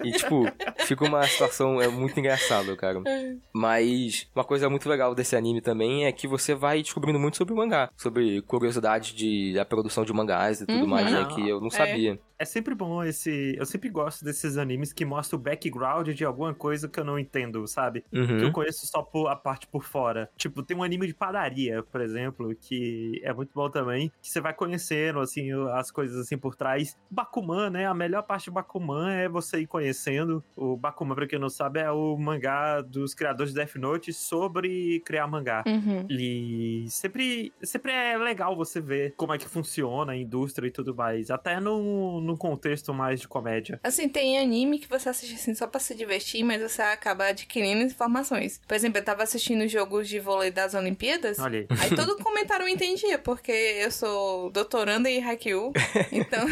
e, 0.03 0.11
tipo, 0.12 0.44
fica 0.88 1.05
uma 1.05 1.22
situação 1.24 1.81
é 1.81 1.88
muito 1.88 2.18
engraçada, 2.18 2.74
cara. 2.77 3.01
É. 3.07 3.37
Mas 3.53 4.27
uma 4.35 4.44
coisa 4.44 4.70
muito 4.70 4.88
legal 4.88 5.14
desse 5.14 5.37
anime 5.37 5.61
também 5.61 6.07
é 6.07 6.12
que 6.12 6.27
você 6.27 6.55
vai 6.55 6.83
descobrindo 6.83 7.18
muito 7.18 7.37
sobre 7.37 7.53
o 7.53 7.57
mangá, 7.57 7.90
sobre 7.96 8.40
curiosidade 8.42 9.14
de, 9.14 9.53
da 9.55 9.64
produção 9.64 10.05
de 10.05 10.12
mangás 10.12 10.62
e 10.62 10.66
tudo 10.66 10.81
uhum. 10.81 10.87
mais, 10.87 11.11
né, 11.12 11.27
que 11.27 11.46
eu 11.46 11.61
não 11.61 11.68
é. 11.68 11.70
sabia. 11.70 12.18
É 12.38 12.44
sempre 12.44 12.72
bom 12.72 13.03
esse. 13.03 13.57
Eu 13.59 13.66
sempre 13.66 13.88
gosto 13.88 14.24
desses 14.24 14.57
animes 14.57 14.92
que 14.92 15.05
mostram 15.05 15.40
o 15.40 15.42
background 15.42 16.09
de 16.11 16.24
alguma 16.24 16.55
coisa 16.55 16.88
que 16.88 17.01
eu 17.01 17.05
não 17.05 17.18
entendo, 17.18 17.66
sabe? 17.66 18.05
Uhum. 18.12 18.38
Que 18.38 18.44
eu 18.44 18.53
conheço 18.53 18.87
só 18.87 19.03
por, 19.03 19.27
a 19.27 19.35
parte 19.35 19.66
por 19.66 19.83
fora. 19.83 20.31
Tipo, 20.37 20.62
tem 20.62 20.77
um 20.77 20.85
anime 20.85 21.09
de 21.09 21.14
padaria, 21.14 21.83
por 21.83 22.01
exemplo, 22.01 22.55
que 22.55 23.20
é 23.24 23.33
muito 23.33 23.51
bom 23.53 23.68
também. 23.68 24.12
Que 24.22 24.31
você 24.31 24.40
vai 24.40 24.55
conhecendo, 24.55 25.18
assim, 25.18 25.51
as 25.72 25.90
coisas 25.90 26.16
assim 26.16 26.38
por 26.38 26.55
trás. 26.55 26.96
Bakuman, 27.11 27.70
né? 27.70 27.87
A 27.87 27.94
melhor 27.94 28.22
parte 28.22 28.44
de 28.44 28.51
Bakuman 28.53 29.11
é 29.11 29.29
você 29.29 29.59
ir 29.59 29.66
conhecendo. 29.66 30.42
O 30.57 30.77
Bakuman, 30.79 31.14
pra 31.14 31.27
quem 31.27 31.38
não 31.38 31.49
sabe, 31.49 31.81
é 31.81 31.91
o 31.91 32.17
mangá 32.17 32.81
dos 32.81 33.14
criadores 33.14 33.53
de 33.53 33.59
Death 33.59 33.77
Note 33.77 34.12
sobre 34.12 35.01
criar 35.05 35.27
mangá. 35.27 35.64
Uhum. 35.67 36.07
E 36.09 36.87
sempre, 36.88 37.53
sempre 37.62 37.93
é 37.93 38.17
legal 38.17 38.57
você 38.57 38.81
ver 38.81 39.14
como 39.17 39.33
é 39.33 39.38
que 39.38 39.49
funciona 39.49 40.12
a 40.12 40.17
indústria 40.17 40.69
e 40.69 40.71
tudo 40.71 40.95
mais. 40.95 41.31
Até 41.31 41.61
no 41.61 42.21
num 42.21 42.37
contexto 42.37 42.93
mais 42.93 43.21
de 43.21 43.29
comédia. 43.29 43.81
Assim, 43.83 44.09
tem 44.09 44.38
anime 44.38 44.79
que 44.79 44.88
você 44.88 45.09
assiste 45.09 45.35
assim 45.35 45.55
só 45.55 45.67
pra 45.67 45.81
se 45.81 45.95
divertir, 45.95 46.45
mas 46.45 46.61
você 46.61 46.83
acaba 46.83 47.27
adquirindo 47.27 47.83
informações. 47.83 48.61
Por 48.67 48.75
exemplo, 48.75 48.99
eu 48.99 49.05
tava 49.05 49.23
assistindo 49.23 49.67
jogos 49.69 50.09
de 50.09 50.19
vôlei 50.19 50.51
das 50.51 50.75
Olimpíadas. 50.75 51.38
Olha 51.38 51.61
aí. 51.61 51.67
Aí 51.81 51.97
todo 51.97 52.17
comentário 52.23 52.64
eu 52.64 52.69
entendia, 52.69 53.19
porque 53.19 53.53
eu 53.53 53.91
sou 53.91 54.51
doutoranda 54.51 55.11
em 55.11 55.23
Haikyuu. 55.23 55.73
Então, 56.11 56.47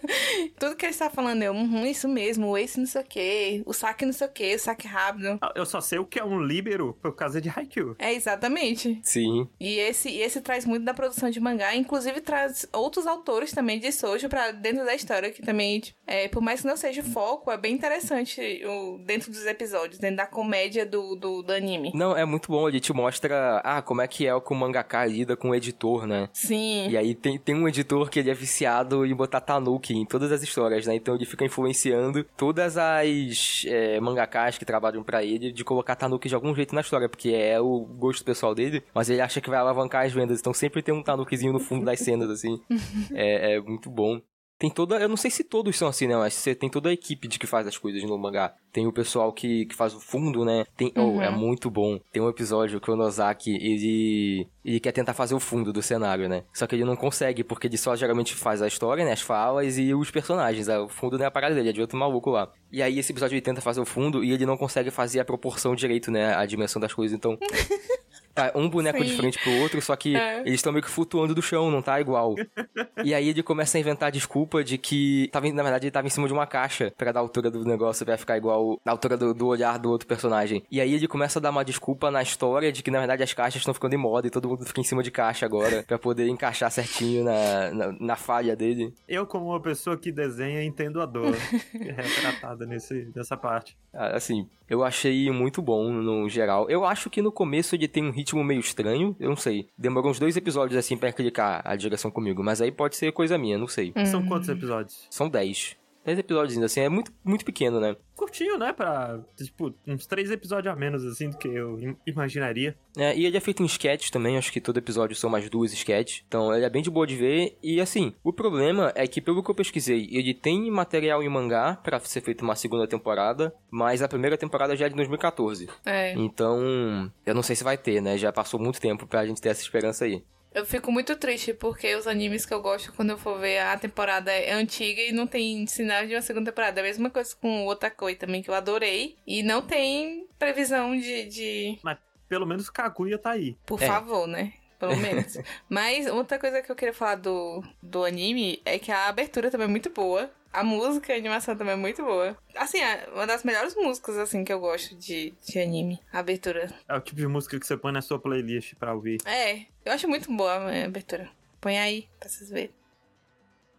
tudo 0.58 0.76
que 0.76 0.84
ele 0.84 0.92
está 0.92 1.10
falando, 1.10 1.42
eu, 1.42 1.52
uhum, 1.52 1.84
isso 1.86 2.08
mesmo, 2.08 2.56
ace 2.56 2.78
não 2.78 2.86
sei 2.86 3.00
o 3.00 3.04
que, 3.04 3.62
o 3.70 3.72
saque 3.72 4.04
não 4.04 4.12
sei 4.12 4.26
o 4.26 4.30
que, 4.30 4.54
o 4.56 4.58
saque 4.58 4.88
rápido. 4.88 5.38
Ah, 5.40 5.52
eu 5.54 5.64
só 5.64 5.80
sei 5.80 6.00
o 6.00 6.04
que 6.04 6.18
é 6.18 6.24
um 6.24 6.42
líbero 6.42 6.98
por 7.00 7.14
causa 7.14 7.40
de 7.40 7.48
Haikyuu. 7.48 7.94
É, 8.00 8.12
exatamente. 8.12 8.98
Sim. 9.04 9.48
E 9.60 9.78
esse, 9.78 10.10
esse 10.10 10.40
traz 10.40 10.64
muito 10.64 10.84
da 10.84 10.92
produção 10.92 11.30
de 11.30 11.38
mangá, 11.38 11.76
inclusive 11.76 12.20
traz 12.20 12.66
outros 12.72 13.06
autores 13.06 13.52
também 13.52 13.78
de 13.78 13.92
sojo 13.92 14.28
pra 14.28 14.50
dentro 14.50 14.84
da 14.84 14.92
história 14.92 15.30
que 15.30 15.40
também, 15.40 15.80
é, 16.04 16.26
por 16.26 16.42
mais 16.42 16.62
que 16.62 16.66
não 16.66 16.76
seja 16.76 17.00
o 17.00 17.04
foco, 17.04 17.48
é 17.52 17.56
bem 17.56 17.72
interessante 17.72 18.40
o, 18.66 18.98
dentro 19.04 19.30
dos 19.30 19.46
episódios, 19.46 20.00
dentro 20.00 20.16
da 20.16 20.26
comédia 20.26 20.84
do, 20.84 21.14
do, 21.14 21.42
do, 21.42 21.52
anime. 21.52 21.92
Não, 21.94 22.16
é 22.16 22.24
muito 22.24 22.50
bom, 22.50 22.68
ele 22.68 22.80
te 22.80 22.92
mostra, 22.92 23.60
ah, 23.62 23.80
como 23.80 24.02
é 24.02 24.08
que 24.08 24.26
é 24.26 24.40
que 24.40 24.52
o 24.52 24.56
mangaka 24.56 25.06
lida 25.06 25.36
com 25.36 25.50
o 25.50 25.54
editor, 25.54 26.08
né? 26.08 26.28
Sim. 26.32 26.88
E 26.88 26.96
aí 26.96 27.14
tem, 27.14 27.38
tem 27.38 27.54
um 27.54 27.68
editor 27.68 28.10
que 28.10 28.18
ele 28.18 28.30
é 28.30 28.34
viciado 28.34 29.06
em 29.06 29.14
botar 29.14 29.40
tanuki 29.40 29.94
em 29.94 30.04
todas 30.04 30.32
as 30.32 30.42
histórias, 30.42 30.88
né? 30.88 30.96
Então 30.96 31.14
ele 31.14 31.24
fica 31.24 31.44
influenciando 31.44 32.24
todas 32.36 32.76
as 32.76 33.59
é, 33.66 34.00
mangakas 34.00 34.58
que 34.58 34.64
trabalham 34.64 35.02
para 35.02 35.24
ele 35.24 35.52
de 35.52 35.64
colocar 35.64 35.96
tanuki 35.96 36.28
de 36.28 36.34
algum 36.34 36.54
jeito 36.54 36.74
na 36.74 36.80
história, 36.80 37.08
porque 37.08 37.30
é 37.30 37.60
o 37.60 37.80
gosto 37.80 38.24
pessoal 38.24 38.54
dele, 38.54 38.82
mas 38.94 39.08
ele 39.10 39.20
acha 39.20 39.40
que 39.40 39.50
vai 39.50 39.58
alavancar 39.58 40.06
as 40.06 40.12
vendas, 40.12 40.40
então 40.40 40.52
sempre 40.52 40.82
tem 40.82 40.94
um 40.94 41.02
tanukizinho 41.02 41.52
no 41.52 41.60
fundo 41.60 41.84
das 41.84 42.00
cenas, 42.00 42.30
assim. 42.30 42.60
é, 43.14 43.54
é 43.54 43.60
muito 43.60 43.90
bom. 43.90 44.20
Tem 44.60 44.68
toda. 44.68 44.96
Eu 44.96 45.08
não 45.08 45.16
sei 45.16 45.30
se 45.30 45.42
todos 45.42 45.74
são 45.74 45.88
assim, 45.88 46.06
né? 46.06 46.14
Mas 46.14 46.34
você 46.34 46.54
tem 46.54 46.68
toda 46.68 46.90
a 46.90 46.92
equipe 46.92 47.26
de 47.26 47.38
que 47.38 47.46
faz 47.46 47.66
as 47.66 47.78
coisas 47.78 48.02
no 48.02 48.18
mangá. 48.18 48.54
Tem 48.70 48.86
o 48.86 48.92
pessoal 48.92 49.32
que, 49.32 49.64
que 49.64 49.74
faz 49.74 49.94
o 49.94 49.98
fundo, 49.98 50.44
né? 50.44 50.66
Tem, 50.76 50.92
uhum. 50.94 51.16
oh, 51.16 51.22
é 51.22 51.30
uhum. 51.30 51.38
muito 51.38 51.70
bom. 51.70 51.98
Tem 52.12 52.20
um 52.20 52.28
episódio 52.28 52.78
que 52.78 52.90
o 52.90 52.94
Nozaki, 52.94 53.52
ele. 53.52 54.46
Ele 54.62 54.78
quer 54.78 54.92
tentar 54.92 55.14
fazer 55.14 55.34
o 55.34 55.40
fundo 55.40 55.72
do 55.72 55.80
cenário, 55.80 56.28
né? 56.28 56.44
Só 56.52 56.66
que 56.66 56.74
ele 56.74 56.84
não 56.84 56.94
consegue, 56.94 57.42
porque 57.42 57.68
ele 57.68 57.78
só 57.78 57.96
geralmente 57.96 58.34
faz 58.34 58.60
a 58.60 58.68
história, 58.68 59.02
né? 59.02 59.12
As 59.12 59.22
falas 59.22 59.78
e 59.78 59.94
os 59.94 60.10
personagens. 60.10 60.68
O 60.68 60.88
fundo 60.88 61.16
não 61.16 61.24
é 61.24 61.28
a 61.28 61.30
parada 61.30 61.54
dele, 61.54 61.70
é 61.70 61.72
de 61.72 61.80
outro 61.80 61.98
maluco 61.98 62.28
lá. 62.28 62.52
E 62.70 62.82
aí 62.82 62.98
esse 62.98 63.12
episódio 63.12 63.36
ele 63.36 63.40
tenta 63.40 63.62
fazer 63.62 63.80
o 63.80 63.86
fundo 63.86 64.22
e 64.22 64.30
ele 64.30 64.44
não 64.44 64.58
consegue 64.58 64.90
fazer 64.90 65.20
a 65.20 65.24
proporção 65.24 65.74
direito, 65.74 66.10
né? 66.10 66.34
A 66.34 66.44
dimensão 66.44 66.78
das 66.78 66.92
coisas. 66.92 67.16
Então. 67.16 67.38
Tá 68.34 68.52
um 68.54 68.68
boneco 68.68 68.98
Sim. 68.98 69.04
de 69.04 69.16
frente 69.16 69.38
pro 69.42 69.52
outro, 69.60 69.82
só 69.82 69.96
que 69.96 70.16
é. 70.16 70.40
eles 70.40 70.54
estão 70.54 70.72
meio 70.72 70.84
que 70.84 70.90
flutuando 70.90 71.34
do 71.34 71.42
chão, 71.42 71.70
não 71.70 71.82
tá 71.82 72.00
igual. 72.00 72.34
e 73.04 73.12
aí 73.12 73.28
ele 73.28 73.42
começa 73.42 73.76
a 73.76 73.80
inventar 73.80 74.12
desculpa 74.12 74.62
de 74.62 74.78
que, 74.78 75.28
tava, 75.32 75.50
na 75.52 75.62
verdade, 75.62 75.86
ele 75.86 75.90
tava 75.90 76.06
em 76.06 76.10
cima 76.10 76.26
de 76.26 76.32
uma 76.32 76.46
caixa 76.46 76.92
para 76.96 77.12
dar 77.12 77.20
a 77.20 77.22
altura 77.22 77.50
do 77.50 77.64
negócio, 77.64 78.06
pra 78.06 78.16
ficar 78.16 78.36
igual 78.36 78.80
na 78.84 78.92
altura 78.92 79.16
do, 79.16 79.34
do, 79.34 79.46
olhar 79.46 79.78
do 79.78 79.90
outro 79.90 80.06
personagem. 80.06 80.62
E 80.70 80.80
aí 80.80 80.94
ele 80.94 81.08
começa 81.08 81.38
a 81.38 81.42
dar 81.42 81.50
uma 81.50 81.64
desculpa 81.64 82.10
na 82.10 82.22
história 82.22 82.72
de 82.72 82.82
que, 82.82 82.90
na 82.90 82.98
verdade, 82.98 83.22
as 83.22 83.32
caixas 83.32 83.60
estão 83.60 83.74
ficando 83.74 83.94
em 83.94 83.98
moda 83.98 84.26
e 84.26 84.30
todo 84.30 84.48
mundo 84.48 84.64
fica 84.64 84.80
em 84.80 84.84
cima 84.84 85.02
de 85.02 85.10
caixa 85.10 85.44
agora, 85.44 85.82
para 85.82 85.98
poder 85.98 86.28
encaixar 86.28 86.70
certinho 86.70 87.24
na, 87.24 87.70
na, 87.72 87.92
na, 87.98 88.16
falha 88.16 88.54
dele. 88.54 88.94
Eu, 89.08 89.26
como 89.26 89.46
uma 89.46 89.60
pessoa 89.60 89.96
que 89.96 90.12
desenha, 90.12 90.62
entendo 90.62 91.00
a 91.00 91.06
dor 91.06 91.34
retratada 91.72 92.64
nesse, 92.64 93.10
nessa 93.14 93.36
parte. 93.36 93.76
Ah, 93.92 94.16
assim, 94.16 94.46
eu 94.68 94.84
achei 94.84 95.30
muito 95.32 95.60
bom 95.60 95.90
no 95.90 96.28
geral. 96.28 96.70
Eu 96.70 96.84
acho 96.84 97.10
que 97.10 97.20
no 97.20 97.32
começo 97.32 97.74
ele 97.74 97.88
tem 97.88 98.04
um 98.04 98.10
ritmo 98.20 98.44
meio 98.44 98.60
estranho, 98.60 99.16
eu 99.18 99.28
não 99.28 99.36
sei. 99.36 99.68
Demorou 99.76 100.10
uns 100.10 100.18
dois 100.18 100.36
episódios 100.36 100.78
assim 100.78 100.96
pra 100.96 101.12
clicar 101.12 101.62
a 101.64 101.74
direção 101.74 102.10
comigo, 102.10 102.42
mas 102.42 102.60
aí 102.60 102.70
pode 102.70 102.96
ser 102.96 103.12
coisa 103.12 103.36
minha, 103.38 103.58
não 103.58 103.66
sei. 103.66 103.92
São 104.06 104.24
quantos 104.26 104.48
episódios? 104.48 105.06
São 105.10 105.28
dez. 105.28 105.76
10 106.04 106.18
episódios, 106.18 106.56
assim, 106.58 106.80
é 106.80 106.88
muito, 106.88 107.12
muito 107.24 107.44
pequeno, 107.44 107.78
né? 107.78 107.94
Curtinho, 108.16 108.58
né? 108.58 108.72
Pra, 108.72 109.18
tipo, 109.36 109.74
uns 109.86 110.06
três 110.06 110.30
episódios 110.30 110.72
a 110.72 110.76
menos, 110.76 111.04
assim, 111.04 111.30
do 111.30 111.36
que 111.38 111.48
eu 111.48 111.78
im- 111.80 111.96
imaginaria. 112.06 112.76
É, 112.96 113.16
e 113.16 113.24
ele 113.26 113.36
é 113.36 113.40
feito 113.40 113.62
em 113.62 113.66
sketch 113.66 114.10
também, 114.10 114.36
acho 114.36 114.52
que 114.52 114.60
todo 114.60 114.78
episódio 114.78 115.14
são 115.16 115.28
mais 115.30 115.48
duas 115.50 115.72
sketches. 115.72 116.22
Então 116.26 116.54
ele 116.54 116.64
é 116.64 116.70
bem 116.70 116.82
de 116.82 116.90
boa 116.90 117.06
de 117.06 117.16
ver. 117.16 117.56
E 117.62 117.80
assim, 117.80 118.14
o 118.24 118.32
problema 118.32 118.92
é 118.94 119.06
que, 119.06 119.20
pelo 119.20 119.42
que 119.42 119.50
eu 119.50 119.54
pesquisei, 119.54 120.08
ele 120.10 120.34
tem 120.34 120.70
material 120.70 121.22
em 121.22 121.28
mangá 121.28 121.76
pra 121.82 121.98
ser 122.00 122.20
feito 122.22 122.42
uma 122.42 122.56
segunda 122.56 122.86
temporada, 122.86 123.54
mas 123.70 124.02
a 124.02 124.08
primeira 124.08 124.36
temporada 124.36 124.74
já 124.76 124.86
é 124.86 124.88
de 124.88 124.94
2014. 124.96 125.68
É. 125.86 126.12
Então, 126.14 127.10
eu 127.24 127.34
não 127.34 127.42
sei 127.42 127.56
se 127.56 127.64
vai 127.64 127.76
ter, 127.78 128.00
né? 128.02 128.16
Já 128.18 128.32
passou 128.32 128.58
muito 128.60 128.80
tempo 128.80 129.06
pra 129.06 129.26
gente 129.26 129.40
ter 129.40 129.50
essa 129.50 129.62
esperança 129.62 130.04
aí. 130.04 130.22
Eu 130.52 130.66
fico 130.66 130.90
muito 130.90 131.14
triste 131.16 131.54
porque 131.54 131.94
os 131.94 132.06
animes 132.08 132.44
que 132.44 132.52
eu 132.52 132.60
gosto, 132.60 132.92
quando 132.92 133.10
eu 133.10 133.18
for 133.18 133.38
ver 133.38 133.58
a 133.60 133.78
temporada 133.78 134.32
é 134.32 134.52
antiga 134.52 135.00
e 135.00 135.12
não 135.12 135.26
tem 135.26 135.64
sinal 135.66 136.04
de 136.06 136.14
uma 136.14 136.22
segunda 136.22 136.50
temporada. 136.50 136.80
A 136.80 136.84
mesma 136.84 137.08
coisa 137.08 137.34
com 137.40 137.64
o 137.66 137.68
Otakoi 137.70 138.16
também, 138.16 138.42
que 138.42 138.50
eu 138.50 138.54
adorei. 138.54 139.16
E 139.26 139.42
não 139.44 139.62
tem 139.62 140.26
previsão 140.38 140.96
de. 140.96 141.24
de... 141.26 141.78
Mas 141.82 141.98
pelo 142.28 142.46
menos 142.46 142.68
Kaguya 142.68 143.16
tá 143.18 143.30
aí. 143.30 143.56
Por 143.64 143.80
É. 143.80 143.86
favor, 143.86 144.26
né? 144.26 144.52
Pelo 144.80 144.96
menos. 144.96 145.36
Mas 145.68 146.06
outra 146.06 146.38
coisa 146.38 146.62
que 146.62 146.72
eu 146.72 146.74
queria 146.74 146.94
falar 146.94 147.16
do, 147.16 147.62
do 147.82 148.02
anime 148.02 148.60
é 148.64 148.78
que 148.78 148.90
a 148.90 149.08
abertura 149.08 149.50
também 149.50 149.66
é 149.66 149.70
muito 149.70 149.90
boa. 149.90 150.30
A 150.52 150.64
música 150.64 151.12
e 151.12 151.14
a 151.14 151.18
animação 151.18 151.54
também 151.54 151.74
é 151.74 151.76
muito 151.76 152.02
boa. 152.02 152.36
Assim, 152.56 152.78
é 152.78 153.08
uma 153.12 153.24
das 153.24 153.44
melhores 153.44 153.76
músicas, 153.76 154.16
assim, 154.18 154.42
que 154.42 154.52
eu 154.52 154.58
gosto 154.58 154.96
de, 154.96 155.32
de 155.46 155.60
anime. 155.60 156.00
A 156.12 156.18
abertura. 156.18 156.72
É 156.88 156.96
o 156.96 157.00
tipo 157.00 157.20
de 157.20 157.26
música 157.28 157.60
que 157.60 157.64
você 157.64 157.76
põe 157.76 157.92
na 157.92 158.02
sua 158.02 158.18
playlist 158.18 158.74
pra 158.74 158.94
ouvir. 158.94 159.18
É, 159.26 159.66
eu 159.84 159.92
acho 159.92 160.08
muito 160.08 160.34
boa 160.34 160.54
a 160.54 160.84
abertura. 160.86 161.30
Põe 161.60 161.78
aí, 161.78 162.08
pra 162.18 162.28
vocês 162.28 162.50
verem. 162.50 162.70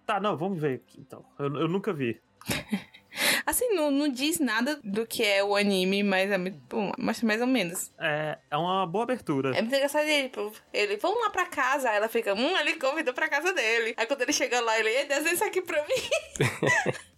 Tá, 0.05 0.19
não, 0.19 0.37
vamos 0.37 0.61
ver 0.61 0.75
aqui 0.75 1.01
então. 1.01 1.25
Eu, 1.37 1.53
eu 1.55 1.67
nunca 1.67 1.91
vi. 1.91 2.21
Assim, 3.45 3.73
não, 3.73 3.91
não 3.91 4.07
diz 4.07 4.39
nada 4.39 4.79
do 4.83 5.05
que 5.05 5.23
é 5.23 5.43
o 5.43 5.55
anime, 5.55 6.01
mas 6.03 6.31
é 6.31 6.37
muito 6.37 6.59
bom. 6.69 6.91
Mas 6.97 7.21
mais 7.21 7.41
ou 7.41 7.47
menos. 7.47 7.91
É, 7.99 8.37
é 8.49 8.57
uma 8.57 8.85
boa 8.87 9.03
abertura. 9.03 9.49
É 9.49 9.61
muito 9.61 9.75
engraçado 9.75 10.07
ele, 10.07 10.29
pô. 10.29 10.51
Ele, 10.73 10.97
vamos 10.97 11.19
lá 11.21 11.29
pra 11.29 11.45
casa. 11.45 11.89
Aí 11.89 11.97
ela 11.97 12.07
fica, 12.07 12.33
hum, 12.33 12.57
ele 12.59 12.75
convidou 12.75 13.13
pra 13.13 13.27
casa 13.27 13.51
dele. 13.53 13.93
Aí 13.97 14.05
quando 14.05 14.21
ele 14.21 14.31
chega 14.33 14.59
lá, 14.61 14.79
ele, 14.79 14.89
"Ei, 14.89 15.05
desenha 15.05 15.33
isso 15.33 15.43
aqui 15.43 15.61
pra 15.61 15.81
mim. 15.83 16.39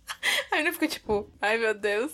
Aí 0.52 0.62
ele 0.62 0.72
fica 0.72 0.88
tipo, 0.88 1.30
ai 1.42 1.58
meu 1.58 1.74
Deus. 1.74 2.12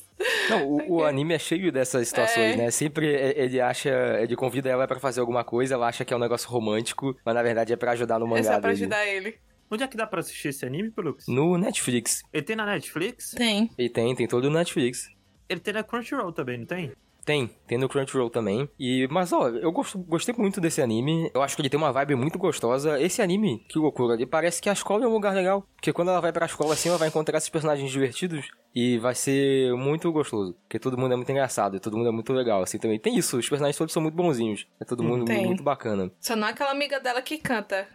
Não, 0.49 0.65
o, 0.67 0.91
o 0.97 1.03
anime 1.05 1.33
é 1.33 1.39
cheio 1.39 1.71
dessas 1.71 2.07
situações, 2.07 2.53
É. 2.53 2.55
né? 2.57 2.71
Sempre 2.71 3.07
ele 3.07 3.59
acha, 3.61 3.89
ele 4.19 4.35
convida 4.35 4.69
ela 4.69 4.87
pra 4.87 4.99
fazer 4.99 5.19
alguma 5.19 5.43
coisa, 5.43 5.75
ela 5.75 5.87
acha 5.87 6.03
que 6.05 6.13
é 6.13 6.17
um 6.17 6.19
negócio 6.19 6.49
romântico, 6.49 7.15
mas 7.25 7.35
na 7.35 7.43
verdade 7.43 7.73
é 7.73 7.75
pra 7.75 7.91
ajudar 7.91 8.17
no 8.19 8.25
É 8.25 8.29
mangá 8.29 8.43
só 8.43 8.59
pra 8.59 8.71
dele. 8.71 8.83
ajudar 8.83 9.05
ele. 9.05 9.39
Onde 9.71 9.83
é 9.83 9.87
que 9.87 9.95
dá 9.95 10.07
pra 10.07 10.19
assistir 10.21 10.47
esse 10.47 10.65
anime, 10.65 10.89
Pelux? 10.89 11.27
No 11.27 11.57
Netflix. 11.57 12.23
Ele 12.33 12.43
tem 12.43 12.55
na 12.55 12.65
Netflix? 12.65 13.31
Tem. 13.31 13.69
E 13.77 13.89
tem, 13.89 14.15
tem 14.15 14.27
todo 14.27 14.49
no 14.49 14.57
Netflix. 14.57 15.09
Ele 15.47 15.59
tem 15.59 15.73
na 15.73 15.83
Crunchyroll 15.83 16.31
também, 16.31 16.57
não 16.57 16.65
tem? 16.65 16.91
Tem, 17.29 17.47
tem 17.67 17.77
no 17.77 17.87
Crunchyroll 17.87 18.31
também. 18.31 18.67
E, 18.79 19.07
mas 19.11 19.31
ó, 19.31 19.49
eu 19.49 19.71
gosto, 19.71 19.99
gostei 19.99 20.33
muito 20.35 20.59
desse 20.59 20.81
anime. 20.81 21.29
Eu 21.31 21.43
acho 21.43 21.55
que 21.55 21.61
ele 21.61 21.69
tem 21.69 21.77
uma 21.77 21.91
vibe 21.91 22.15
muito 22.15 22.39
gostosa. 22.39 22.99
Esse 22.99 23.21
anime, 23.21 23.63
que 23.69 23.77
loucura, 23.77 24.15
ele 24.15 24.25
parece 24.25 24.59
que 24.59 24.67
a 24.67 24.73
escola 24.73 25.05
é 25.05 25.07
um 25.07 25.13
lugar 25.13 25.35
legal. 25.35 25.63
Porque 25.75 25.93
quando 25.93 26.09
ela 26.09 26.19
vai 26.19 26.33
pra 26.33 26.47
escola 26.47 26.73
assim, 26.73 26.89
ela 26.89 26.97
vai 26.97 27.07
encontrar 27.07 27.37
esses 27.37 27.49
personagens 27.49 27.91
divertidos. 27.91 28.47
E 28.73 28.97
vai 28.97 29.13
ser 29.13 29.75
muito 29.75 30.11
gostoso. 30.11 30.55
Porque 30.63 30.79
todo 30.79 30.97
mundo 30.97 31.13
é 31.13 31.15
muito 31.15 31.31
engraçado, 31.31 31.77
e 31.77 31.79
todo 31.79 31.95
mundo 31.95 32.09
é 32.09 32.11
muito 32.11 32.33
legal, 32.33 32.63
assim 32.63 32.79
também. 32.79 32.99
Tem 32.99 33.15
isso, 33.15 33.37
os 33.37 33.47
personagens 33.47 33.77
todos 33.77 33.93
são 33.93 34.01
muito 34.01 34.15
bonzinhos. 34.15 34.65
É 34.79 34.83
todo 34.83 35.03
mundo 35.03 35.25
Tem. 35.25 35.45
muito 35.45 35.61
bacana. 35.61 36.11
Só 36.19 36.35
não 36.35 36.47
aquela 36.47 36.71
amiga 36.71 36.99
dela 36.99 37.21
que 37.21 37.37
canta. 37.37 37.87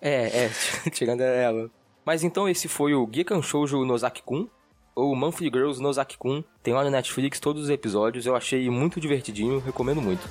É, 0.00 0.46
é, 0.46 0.50
tirando 0.90 1.20
ela. 1.20 1.70
Mas 2.04 2.24
então 2.24 2.48
esse 2.48 2.66
foi 2.66 2.94
o 2.94 3.08
Gekan 3.12 3.42
Shoujo 3.42 3.84
Nozaki-kun, 3.84 4.48
ou 5.00 5.16
Monthly 5.16 5.50
Girls 5.52 5.82
Nozaki-kun. 5.82 6.44
Tem 6.62 6.74
lá 6.74 6.84
no 6.84 6.90
Netflix 6.90 7.40
todos 7.40 7.64
os 7.64 7.70
episódios, 7.70 8.26
eu 8.26 8.36
achei 8.36 8.68
muito 8.68 9.00
divertidinho, 9.00 9.58
recomendo 9.58 10.00
muito. 10.02 10.28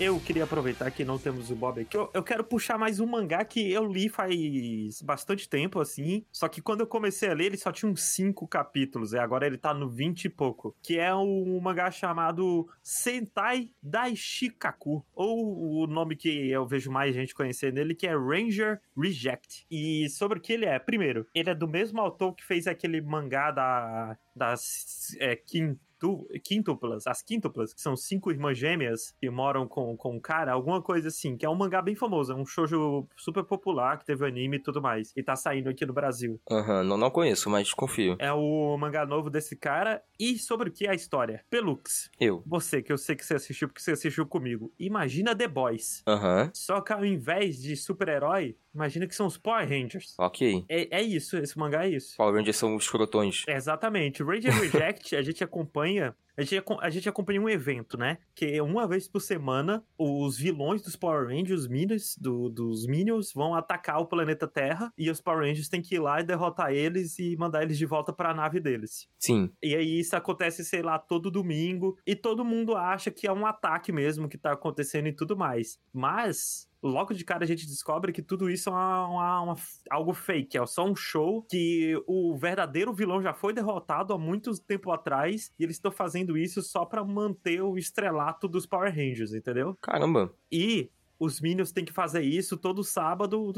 Eu 0.00 0.18
queria 0.18 0.44
aproveitar 0.44 0.90
que 0.90 1.04
não 1.04 1.18
temos 1.18 1.50
o 1.50 1.54
Bob 1.54 1.78
aqui. 1.78 1.94
Eu, 1.94 2.10
eu 2.14 2.22
quero 2.22 2.42
puxar 2.42 2.78
mais 2.78 3.00
um 3.00 3.06
mangá 3.06 3.44
que 3.44 3.70
eu 3.70 3.84
li 3.84 4.08
faz 4.08 5.02
bastante 5.02 5.46
tempo, 5.46 5.78
assim. 5.78 6.24
Só 6.32 6.48
que 6.48 6.62
quando 6.62 6.80
eu 6.80 6.86
comecei 6.86 7.28
a 7.28 7.34
ler, 7.34 7.46
ele 7.46 7.58
só 7.58 7.70
tinha 7.70 7.90
uns 7.90 8.02
5 8.14 8.48
capítulos. 8.48 9.12
E 9.12 9.18
agora 9.18 9.46
ele 9.46 9.58
tá 9.58 9.74
no 9.74 9.90
20 9.90 10.24
e 10.24 10.28
pouco. 10.30 10.74
Que 10.82 10.98
é 10.98 11.14
um 11.14 11.60
mangá 11.60 11.90
chamado 11.90 12.66
Sentai 12.82 13.72
Daishikaku. 13.82 15.04
Ou 15.14 15.82
o 15.82 15.86
nome 15.86 16.16
que 16.16 16.50
eu 16.50 16.66
vejo 16.66 16.90
mais 16.90 17.14
gente 17.14 17.34
conhecer 17.34 17.70
nele, 17.70 17.94
que 17.94 18.06
é 18.06 18.16
Ranger 18.16 18.80
Reject. 18.96 19.66
E 19.70 20.08
sobre 20.08 20.38
o 20.38 20.40
que 20.40 20.54
ele 20.54 20.64
é? 20.64 20.78
Primeiro, 20.78 21.26
ele 21.34 21.50
é 21.50 21.54
do 21.54 21.68
mesmo 21.68 22.00
autor 22.00 22.34
que 22.34 22.44
fez 22.44 22.66
aquele 22.66 23.02
mangá 23.02 23.50
da, 23.50 24.16
das 24.34 25.14
é, 25.18 25.36
Kim 25.36 25.78
tu- 26.00 26.26
quíntuplas, 26.42 27.06
as 27.06 27.22
quíntuplas, 27.22 27.72
que 27.72 27.80
são 27.80 27.94
cinco 27.94 28.30
irmãs 28.32 28.58
gêmeas 28.58 29.14
que 29.20 29.30
moram 29.30 29.68
com, 29.68 29.96
com 29.96 30.16
um 30.16 30.20
cara, 30.20 30.52
alguma 30.52 30.82
coisa 30.82 31.08
assim, 31.08 31.36
que 31.36 31.46
é 31.46 31.48
um 31.50 31.54
mangá 31.54 31.80
bem 31.82 31.94
famoso, 31.94 32.32
é 32.32 32.34
um 32.34 32.44
shoujo 32.46 33.06
super 33.16 33.44
popular, 33.44 33.98
que 33.98 34.04
teve 34.06 34.26
anime 34.26 34.56
e 34.56 34.60
tudo 34.62 34.80
mais, 34.82 35.12
e 35.14 35.22
tá 35.22 35.36
saindo 35.36 35.68
aqui 35.68 35.84
no 35.86 35.92
Brasil. 35.92 36.40
Aham, 36.50 36.82
não, 36.82 36.96
não 36.96 37.10
conheço, 37.10 37.48
mas 37.50 37.72
confio. 37.72 38.16
É 38.18 38.32
o 38.32 38.76
mangá 38.78 39.04
novo 39.06 39.28
desse 39.30 39.54
cara, 39.54 40.02
e 40.18 40.38
sobre 40.38 40.70
o 40.70 40.72
que 40.72 40.86
é 40.86 40.90
a 40.90 40.94
história? 40.94 41.44
Pelux, 41.50 42.10
Eu. 42.18 42.42
você, 42.46 42.82
que 42.82 42.92
eu 42.92 42.98
sei 42.98 43.14
que 43.14 43.24
você 43.24 43.34
assistiu 43.34 43.68
porque 43.68 43.82
você 43.82 43.92
assistiu 43.92 44.26
comigo, 44.26 44.72
imagina 44.78 45.36
The 45.36 45.46
Boys, 45.46 46.02
Aham, 46.08 46.50
só 46.54 46.80
que 46.80 46.92
ao 46.92 47.04
invés 47.04 47.60
de 47.60 47.76
super-herói, 47.76 48.56
imagina 48.74 49.06
que 49.06 49.14
são 49.14 49.26
os 49.26 49.36
Power 49.36 49.68
Rangers. 49.68 50.14
ok. 50.18 50.64
É, 50.68 50.98
é 50.98 51.02
isso, 51.02 51.36
esse 51.36 51.58
mangá 51.58 51.84
é 51.86 51.90
isso. 51.90 52.16
Power 52.16 52.34
Rangers 52.34 52.56
são 52.56 52.74
os 52.74 52.88
crotões. 52.88 53.44
Exatamente. 53.48 54.22
O 54.22 54.26
Ranger 54.26 54.52
Reject, 54.54 55.14
a 55.16 55.22
gente 55.22 55.42
acompanha. 55.44 55.89
A 56.36 56.42
gente, 56.42 56.64
a 56.80 56.88
gente 56.90 57.06
acompanha 57.08 57.40
um 57.42 57.48
evento, 57.50 57.98
né? 57.98 58.16
Que 58.34 58.58
uma 58.62 58.86
vez 58.88 59.06
por 59.06 59.20
semana, 59.20 59.84
os 59.98 60.38
vilões 60.38 60.80
dos 60.80 60.96
Power 60.96 61.26
Rangers, 61.28 61.62
os 61.62 61.68
Minions, 61.68 62.16
do- 62.16 62.48
dos 62.48 62.86
Minions, 62.86 63.30
vão 63.34 63.54
atacar 63.54 64.00
o 64.00 64.06
planeta 64.06 64.48
Terra. 64.48 64.90
E 64.96 65.10
os 65.10 65.20
Power 65.20 65.40
Rangers 65.46 65.68
têm 65.68 65.82
que 65.82 65.96
ir 65.96 65.98
lá 65.98 66.20
e 66.20 66.24
derrotar 66.24 66.72
eles 66.72 67.18
e 67.18 67.36
mandar 67.36 67.62
eles 67.62 67.76
de 67.76 67.84
volta 67.84 68.10
pra 68.10 68.32
nave 68.32 68.58
deles. 68.58 69.06
Sim, 69.18 69.50
E 69.62 69.74
aí 69.74 69.98
isso 70.00 70.16
acontece, 70.16 70.64
sei 70.64 70.80
lá, 70.80 70.98
todo 70.98 71.30
domingo. 71.30 71.98
E 72.06 72.16
todo 72.16 72.42
mundo 72.44 72.74
acha 72.74 73.10
que 73.10 73.26
é 73.26 73.32
um 73.32 73.44
ataque 73.44 73.92
mesmo 73.92 74.26
que 74.28 74.38
tá 74.38 74.52
acontecendo 74.52 75.08
e 75.08 75.12
tudo 75.12 75.36
mais. 75.36 75.78
Mas. 75.92 76.69
Logo 76.82 77.12
de 77.12 77.24
cara 77.24 77.44
a 77.44 77.46
gente 77.46 77.66
descobre 77.66 78.12
que 78.12 78.22
tudo 78.22 78.48
isso 78.50 78.70
é 78.70 78.72
uma- 78.72 79.06
uma- 79.08 79.40
uma- 79.42 79.56
algo 79.90 80.14
fake, 80.14 80.56
é 80.56 80.64
só 80.66 80.84
um 80.86 80.96
show 80.96 81.42
que 81.50 81.94
o 82.06 82.34
verdadeiro 82.36 82.92
vilão 82.92 83.20
já 83.22 83.34
foi 83.34 83.52
derrotado 83.52 84.12
há 84.14 84.18
muito 84.18 84.50
tempo 84.62 84.90
atrás 84.90 85.52
e 85.58 85.64
eles 85.64 85.76
estão 85.76 85.92
fazendo 85.92 86.38
isso 86.38 86.62
só 86.62 86.84
pra 86.86 87.04
manter 87.04 87.60
o 87.62 87.76
estrelato 87.76 88.48
dos 88.48 88.66
Power 88.66 88.94
Rangers, 88.94 89.34
entendeu? 89.34 89.76
caramba. 89.80 90.32
E 90.50 90.90
os 91.20 91.40
Minions 91.40 91.70
têm 91.70 91.84
que 91.84 91.92
fazer 91.92 92.22
isso 92.22 92.56
todo 92.56 92.82
sábado, 92.82 93.52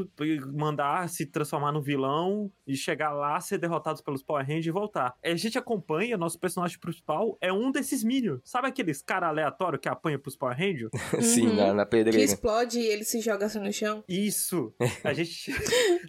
mandar 0.53 1.09
se 1.09 1.25
transformar 1.27 1.73
no 1.73 1.81
vilão 1.81 2.51
e 2.67 2.77
chegar 2.77 3.13
lá, 3.13 3.41
ser 3.41 3.59
derrotados 3.59 4.03
pelos 4.03 4.23
Power 4.23 4.45
Rangers 4.45 4.67
e 4.67 4.71
voltar. 4.71 5.15
A 5.25 5.35
gente 5.37 5.57
acompanha, 5.57 6.17
nosso 6.19 6.39
personagem 6.39 6.79
principal 6.79 7.39
é 7.41 7.53
um 7.53 7.71
desses 7.71 8.03
Minions. 8.03 8.41
Sabe 8.45 8.69
aqueles 8.69 9.01
cara 9.03 9.29
aleatório 9.29 9.79
que 9.79 9.89
apanha 9.89 10.19
pros 10.19 10.37
Power 10.37 10.57
Rangers? 10.59 10.91
Sim, 11.23 11.47
Uhum. 11.49 11.57
na, 11.57 11.75
na 11.75 11.85
Que 11.85 11.91
pedreira. 11.91 12.23
explode 12.25 12.79
e 12.79 12.87
ele 12.87 13.05
se 13.05 13.21
joga 13.21 13.47
assim 13.47 13.59
no 13.61 13.73
chão. 13.73 14.03
Isso! 14.09 14.75
A 15.05 15.13
gente, 15.15 15.53